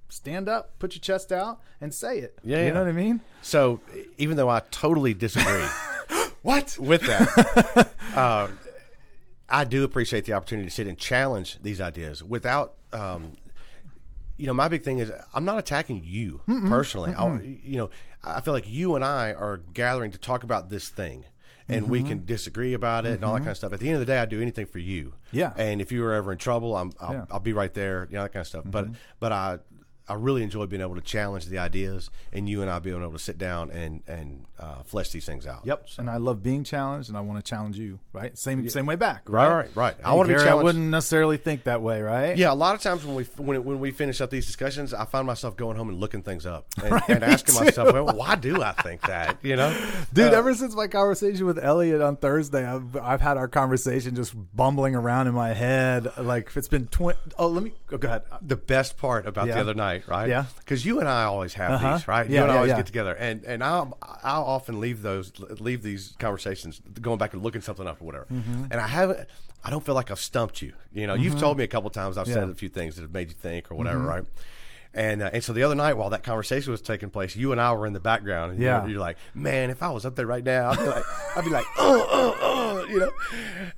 stand 0.09 0.49
up 0.49 0.79
put 0.79 0.95
your 0.95 1.01
chest 1.01 1.31
out 1.33 1.61
and 1.83 1.93
say 1.93 2.19
it 2.19 2.39
Yeah, 2.43 2.59
you 2.61 2.65
yeah. 2.67 2.73
know 2.75 2.81
what 2.85 2.89
i 2.89 2.93
mean 2.93 3.21
So 3.43 3.81
even 4.17 4.37
though 4.39 4.49
I 4.49 4.61
totally 4.71 5.15
disagree 5.15 5.67
what 6.43 6.77
with 6.81 7.03
that, 7.03 7.89
uh, 8.15 8.49
I 9.51 9.65
do 9.65 9.85
appreciate 9.85 10.25
the 10.25 10.33
opportunity 10.35 10.69
to 10.69 10.75
sit 10.75 10.87
and 10.87 10.97
challenge 10.99 11.59
these 11.63 11.81
ideas 11.81 12.23
without. 12.23 12.75
Um, 12.93 13.33
you 14.37 14.47
know, 14.47 14.55
my 14.55 14.69
big 14.69 14.83
thing 14.83 14.99
is 14.99 15.11
I'm 15.35 15.45
not 15.45 15.59
attacking 15.59 16.03
you 16.05 16.41
personally. 16.69 17.13
I'll- 17.17 17.41
you 17.43 17.77
know, 17.79 17.91
I 18.25 18.41
feel 18.41 18.55
like 18.55 18.69
you 18.69 18.95
and 18.97 19.05
I 19.05 19.33
are 19.33 19.59
gathering 19.75 20.11
to 20.13 20.19
talk 20.19 20.43
about 20.43 20.71
this 20.71 20.89
thing, 20.89 21.25
and 21.69 21.89
we 21.89 22.01
mm-hmm. 22.01 22.09
can 22.09 22.25
disagree 22.25 22.75
about 22.75 23.07
it 23.07 23.15
and 23.15 23.25
all 23.25 23.33
that 23.33 23.39
mm-hmm. 23.39 23.45
kind 23.47 23.51
of 23.53 23.57
stuff. 23.57 23.73
At 23.73 23.81
the 23.81 23.87
end 23.87 23.95
of 23.95 24.01
the 24.01 24.07
day, 24.07 24.19
I 24.19 24.27
do 24.27 24.41
anything 24.41 24.67
for 24.67 24.79
you. 24.79 25.15
Yeah. 25.33 25.53
And 25.57 25.81
if 25.81 25.93
you 25.93 26.03
were 26.03 26.15
ever 26.15 26.33
in 26.33 26.39
trouble, 26.39 26.77
I'm 26.77 26.93
I'll, 27.01 27.13
Yeah. 27.13 27.25
I'll 27.31 27.41
be 27.41 27.53
right 27.53 27.73
there. 27.73 28.07
You 28.11 28.17
know 28.17 28.23
that 28.23 28.33
kind 28.33 28.41
of 28.43 28.47
stuff. 28.47 28.65
But 28.67 28.87
mm-hmm. 28.87 28.95
but 29.21 29.33
I. 29.33 29.59
I 30.11 30.15
really 30.15 30.43
enjoy 30.43 30.65
being 30.65 30.81
able 30.81 30.95
to 30.95 31.03
challenge 31.03 31.45
the 31.45 31.59
ideas, 31.59 32.09
and 32.33 32.49
you 32.49 32.63
and 32.63 32.71
I 32.71 32.79
being 32.79 32.97
able 32.97 33.13
to 33.13 33.19
sit 33.19 33.37
down 33.37 33.71
and 33.71 34.03
and 34.07 34.47
uh, 34.59 34.83
flesh 34.83 35.11
these 35.11 35.25
things 35.25 35.47
out. 35.47 35.61
Yep. 35.65 35.87
And 35.99 36.11
I 36.11 36.17
love 36.17 36.43
being 36.43 36.65
challenged, 36.65 37.09
and 37.09 37.17
I 37.17 37.21
want 37.21 37.43
to 37.45 37.49
challenge 37.49 37.79
you. 37.79 37.99
Right. 38.13 38.37
Same 38.37 38.69
same 38.69 38.87
way 38.87 38.97
back. 38.97 39.23
Right, 39.29 39.49
right, 39.49 39.69
right. 39.77 39.97
I 40.05 40.15
want 40.15 40.29
to 40.29 40.35
be 40.35 40.39
Gary, 40.39 40.51
I 40.51 40.55
wouldn't 40.55 40.91
necessarily 40.91 41.37
think 41.37 41.65
that 41.65 41.81
way. 41.83 42.03
Right. 42.03 42.37
Yeah, 42.37 42.53
a 42.53 42.55
lot 42.55 42.75
of 42.75 42.81
times 42.81 43.05
when 43.05 43.15
we 43.15 43.25
when, 43.37 43.65
when 43.65 43.81
we 43.81 43.91
finish 43.93 44.21
up 44.21 44.31
these 44.31 44.47
discussions, 44.47 44.93
I 44.93 45.05
find 45.05 45.27
myself 45.27 45.57
going 45.57 45.77
home 45.77 45.89
and 45.89 45.99
looking 46.01 46.23
things 46.23 46.45
up 46.47 46.67
and, 46.83 46.91
Right, 46.93 47.09
and 47.09 47.23
asking 47.23 47.55
too. 47.55 47.65
myself, 47.65 47.93
well, 47.93 48.07
why 48.17 48.35
do 48.35 48.63
I 48.63 48.73
think 48.73 49.03
that? 49.03 49.39
You 49.43 49.57
know, 49.57 49.71
Dude, 50.13 50.33
Uh, 50.33 50.37
ever 50.37 50.55
since 50.55 50.75
my 50.75 50.89
conversation 50.89 51.47
with 51.47 51.59
Elliot 51.63 52.01
on 52.03 52.17
Thursday, 52.17 52.65
I've, 52.67 52.97
I've 52.97 53.21
had 53.21 53.37
our 53.37 53.49
conversation 53.49 54.15
just 54.17 54.35
bumbling 54.57 54.95
around 54.97 55.29
in 55.29 55.35
my 55.35 55.53
head. 55.53 56.09
Like 56.19 56.51
it's 56.57 56.69
been 56.69 56.89
twenty. 56.89 57.19
Oh, 57.39 57.47
let 57.47 57.63
me 57.63 57.73
oh, 57.93 57.97
go 57.99 58.09
ahead. 58.09 58.23
the 58.43 58.57
best 58.57 58.97
part 58.97 59.27
about 59.27 59.47
Yeah. 59.47 59.55
the 59.55 59.61
other 59.61 59.75
night, 59.75 60.09
right? 60.09 60.29
Yeah. 60.29 60.47
because 60.59 60.85
you 60.85 60.99
and 61.01 61.09
I 61.09 61.25
always 61.25 61.55
have 61.55 61.71
Uh-huh. 61.73 61.97
these, 61.99 62.09
right? 62.09 62.29
Yeah, 62.29 62.39
you 62.39 62.43
and 62.45 62.53
I 62.53 62.57
always 62.57 62.71
yeah. 62.71 62.77
get 62.77 62.87
together, 62.87 63.15
and 63.15 63.45
and 63.45 63.63
I'll 63.63 63.97
I'll 64.03 64.48
often 64.49 64.81
leave 64.81 65.03
those 65.03 65.33
leave 65.61 65.83
these 65.83 66.15
conversations 66.19 66.81
going 67.01 67.19
back 67.19 67.33
and 67.35 67.43
looking 67.43 67.61
something 67.61 67.87
up 67.87 68.01
or 68.01 68.05
whatever, 68.07 68.27
Mm-hmm. 68.33 68.65
and 68.71 68.81
I 68.81 68.87
haven't. 68.87 69.29
I 69.65 69.71
don't 69.71 69.85
feel 69.85 69.95
like 69.97 70.11
I've 70.13 70.21
stumped 70.21 70.63
you. 70.63 70.73
You 70.93 71.07
know, 71.09 71.15
you've 71.15 71.39
told 71.39 71.59
me 71.59 71.65
a 71.65 71.69
couple 71.69 71.91
times 71.91 72.17
I've 72.17 72.27
said 72.27 72.37
Yeah. 72.37 72.43
Mm-hmm. 72.43 72.51
a 72.53 72.55
few 72.55 72.69
things 72.69 72.95
that 72.97 73.03
have 73.03 73.13
made 73.13 73.29
you 73.29 73.35
think 73.35 73.71
or 73.71 73.75
whatever, 73.75 73.99
right? 73.99 74.25
And 74.95 75.21
uh, 75.23 75.31
and 75.33 75.45
so 75.45 75.53
the 75.53 75.63
other 75.63 75.75
night 75.75 75.95
while 75.99 76.11
that 76.11 76.23
conversation 76.23 76.71
was 76.73 76.81
taking 76.81 77.11
place, 77.11 77.37
you 77.37 77.53
and 77.53 77.61
I 77.61 77.73
were 77.75 77.87
in 77.87 77.93
the 77.93 78.01
background, 78.01 78.53
and 78.53 78.61
Yeah. 78.63 78.81
you're, 78.83 78.93
you're 78.93 79.01
like, 79.01 79.19
man, 79.35 79.69
if 79.71 79.83
I 79.83 79.91
was 79.91 80.07
up 80.07 80.17
there 80.17 80.27
right 80.27 80.43
now, 80.43 80.71
I'd 80.71 80.79
be 80.79 80.87
like, 80.87 81.05
I'd 81.37 81.45
be 81.45 81.51
like, 81.51 81.67
oh, 81.79 82.09
oh, 82.11 82.37
oh, 82.41 82.87
you 82.89 82.99
know. 83.01 83.11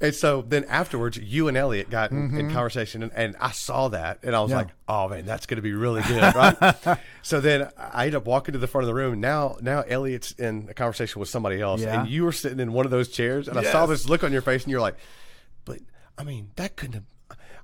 And 0.01 0.15
so 0.15 0.43
then 0.43 0.65
afterwards, 0.65 1.17
you 1.19 1.49
and 1.49 1.57
Elliot 1.57 1.91
got 1.91 2.13
in, 2.13 2.35
in 2.39 2.51
conversation, 2.53 3.03
and, 3.03 3.13
and 3.15 3.37
I 3.41 3.51
saw 3.51 3.89
that, 3.89 4.21
and 4.23 4.37
I 4.37 4.41
was 4.41 4.51
Mm-hmm. 4.51 4.59
Yeah. 4.61 4.65
like, 4.65 4.75
oh 4.89 5.09
man, 5.09 5.27
that's 5.27 5.47
going 5.47 5.57
to 5.57 5.63
be 5.63 5.73
really 5.73 6.03
good, 6.03 6.35
right? 6.35 6.99
so 7.23 7.41
then 7.41 7.69
I 7.77 8.07
end 8.07 8.15
up 8.15 8.25
walking 8.25 8.53
to 8.53 8.59
the 8.59 8.67
front 8.69 8.85
of 8.85 8.87
the 8.87 8.95
room. 8.95 9.21
Now, 9.21 9.57
now 9.61 9.83
Elliot's 9.83 10.31
in 10.33 10.69
a 10.71 10.75
conversation 10.75 11.19
with 11.21 11.29
somebody 11.29 11.61
else, 11.61 11.81
Yeah. 11.83 12.01
and 12.03 12.09
you 12.09 12.25
were 12.25 12.33
sitting 12.33 12.61
in 12.61 12.73
one 12.73 12.85
of 12.85 12.93
those 12.93 13.09
chairs, 13.09 13.49
and 13.49 13.59
I 13.59 13.65
saw 13.65 13.87
this 13.87 14.09
look 14.09 14.23
on 14.25 14.33
your 14.33 14.43
face, 14.43 14.63
and 14.63 14.71
you're 14.71 14.81
like, 14.81 14.97
but 15.65 15.79
I 16.17 16.23
mean, 16.25 16.51
that 16.57 16.77
couldn't 16.77 16.95
have. 16.95 17.05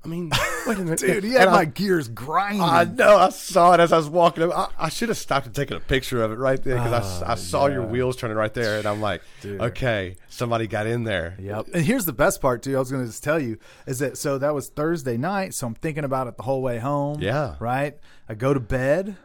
I 0.07 0.09
mean, 0.09 0.30
wait 0.68 0.78
a 0.78 0.82
minute, 0.84 0.98
Dude, 1.00 1.24
he 1.24 1.30
And 1.30 1.38
had 1.40 1.48
I- 1.48 1.52
my 1.52 1.64
gears 1.64 2.07
grinding. 2.09 2.62
I 2.62 2.84
know. 2.84 3.16
I 3.18 3.30
saw 3.30 3.72
it 3.74 3.80
as 3.80 3.92
I 3.92 3.96
was 3.96 4.09
walking. 4.09 4.44
up. 4.44 4.72
I, 4.78 4.86
I 4.86 4.88
should 4.88 5.09
have 5.09 5.18
stopped 5.18 5.46
and 5.46 5.54
taken 5.54 5.76
a 5.76 5.80
picture 5.80 6.22
of 6.22 6.30
it 6.30 6.36
right 6.36 6.62
there 6.62 6.76
because 6.76 7.22
I 7.22 7.34
saw 7.34 7.66
your 7.66 7.82
wheels 7.82 8.16
turning 8.16 8.36
right 8.36 8.54
there, 8.54 8.78
and 8.78 8.86
I'm 8.86 9.00
like, 9.00 9.22
Ah, 9.24 9.42
Dude. 9.42 9.61
okay, 9.62 10.16
somebody 10.28 10.68
got 10.68 10.86
in 10.86 11.02
there. 11.02 11.36
Yep. 11.40 11.66
And 11.74 11.84
here's 11.84 12.04
the 12.04 12.12
best 12.12 12.40
part 12.40 12.62
too. 12.62 12.76
I 12.76 12.78
was 12.78 12.90
going 12.90 13.02
to 13.02 13.09
just 13.11 13.24
tell 13.24 13.40
you 13.40 13.59
is 13.86 13.98
that 13.98 14.16
so 14.16 14.38
that 14.38 14.54
was 14.54 14.68
Thursday 14.68 15.16
night, 15.16 15.54
so 15.54 15.66
I'm 15.66 15.74
thinking 15.74 16.04
about 16.04 16.28
it 16.28 16.36
the 16.36 16.44
whole 16.44 16.62
way 16.62 16.78
home. 16.78 17.20
Yeah. 17.20 17.57
Right. 17.59 17.98
I 18.28 18.34
go 18.34 18.54
to 18.54 18.61
bed 18.61 19.16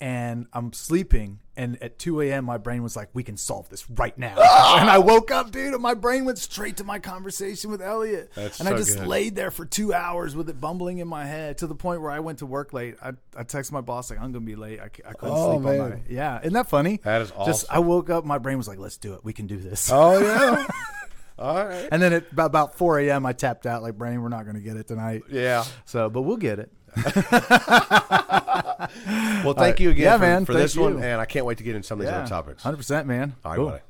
and 0.00 0.46
I'm 0.52 0.72
sleeping, 0.74 1.38
and 1.56 1.82
at 1.82 1.98
2 1.98 2.20
a.m. 2.22 2.44
my 2.44 2.58
brain 2.58 2.82
was 2.82 2.96
like, 2.96 3.08
"We 3.14 3.22
can 3.22 3.36
solve 3.36 3.68
this 3.68 3.88
right 3.90 4.16
now." 4.18 4.34
and 4.36 4.90
I 4.90 4.98
woke 4.98 5.30
up, 5.30 5.50
dude, 5.50 5.72
and 5.74 5.82
my 5.82 5.94
brain 5.94 6.24
went 6.24 6.38
straight 6.38 6.76
to 6.78 6.84
my 6.84 6.98
conversation 6.98 7.70
with 7.70 7.80
Elliot. 7.82 8.32
That's 8.34 8.60
and 8.60 8.68
I 8.68 8.76
just 8.76 8.98
good. 8.98 9.06
laid 9.06 9.34
there 9.36 9.50
for 9.50 9.64
two 9.64 9.92
hours 9.94 10.36
with 10.36 10.48
it 10.48 10.60
bumbling 10.60 10.98
in 10.98 11.08
my 11.08 11.24
head 11.24 11.58
to 11.58 11.66
the 11.66 11.74
point 11.74 12.00
where 12.02 12.10
I 12.10 12.20
went 12.20 12.38
to 12.40 12.46
work 12.46 12.72
late. 12.72 12.96
I, 13.02 13.12
I 13.36 13.44
texted 13.44 13.72
my 13.72 13.80
boss 13.80 14.10
like, 14.10 14.18
"I'm 14.18 14.32
going 14.32 14.44
to 14.44 14.50
be 14.50 14.56
late. 14.56 14.80
I 14.80 14.88
couldn't 14.88 15.16
Oh, 15.22 15.52
sleep 15.54 15.62
man. 15.64 15.80
all 15.80 15.88
night." 15.90 16.02
Yeah, 16.08 16.40
isn't 16.40 16.52
that 16.52 16.68
funny? 16.68 17.00
That 17.04 17.22
is 17.22 17.32
awesome. 17.32 17.52
Just. 17.52 17.66
I 17.70 17.78
woke 17.78 18.10
up, 18.10 18.24
my 18.24 18.38
brain 18.38 18.58
was 18.58 18.68
like, 18.68 18.78
"Let's 18.78 18.96
do 18.96 19.14
it. 19.14 19.24
We 19.24 19.32
can 19.32 19.46
do 19.46 19.56
this." 19.56 19.90
Oh 19.92 20.18
yeah. 20.18 20.66
All 21.38 21.66
right. 21.66 21.86
And 21.92 22.00
then 22.00 22.14
at 22.14 22.32
about, 22.32 22.46
about 22.46 22.78
4 22.78 23.00
a.m., 23.00 23.26
I 23.26 23.34
tapped 23.34 23.66
out 23.66 23.82
like, 23.82 23.98
Brain, 23.98 24.22
we're 24.22 24.30
not 24.30 24.44
going 24.44 24.56
to 24.56 24.62
get 24.62 24.78
it 24.78 24.88
tonight. 24.88 25.22
Yeah. 25.30 25.64
So, 25.84 26.08
but 26.08 26.22
we'll 26.22 26.38
get 26.38 26.58
it. 26.58 26.72
Well, 29.44 29.54
thank 29.54 29.80
you 29.80 29.90
again 29.90 30.04
Yeah, 30.04 30.16
for, 30.16 30.22
man. 30.22 30.44
for 30.44 30.52
this 30.54 30.76
one, 30.76 31.02
and 31.02 31.20
I 31.20 31.24
can't 31.24 31.46
wait 31.46 31.58
to 31.58 31.64
get 31.64 31.74
into 31.76 31.86
some 31.86 32.00
of 32.00 32.06
these 32.06 32.12
other 32.12 32.26
topics. 32.28 32.62
100%, 32.62 33.06
man. 33.06 33.34
All 33.44 33.50
right, 33.52 33.56
Cool. 33.56 33.66
buddy. 33.70 33.82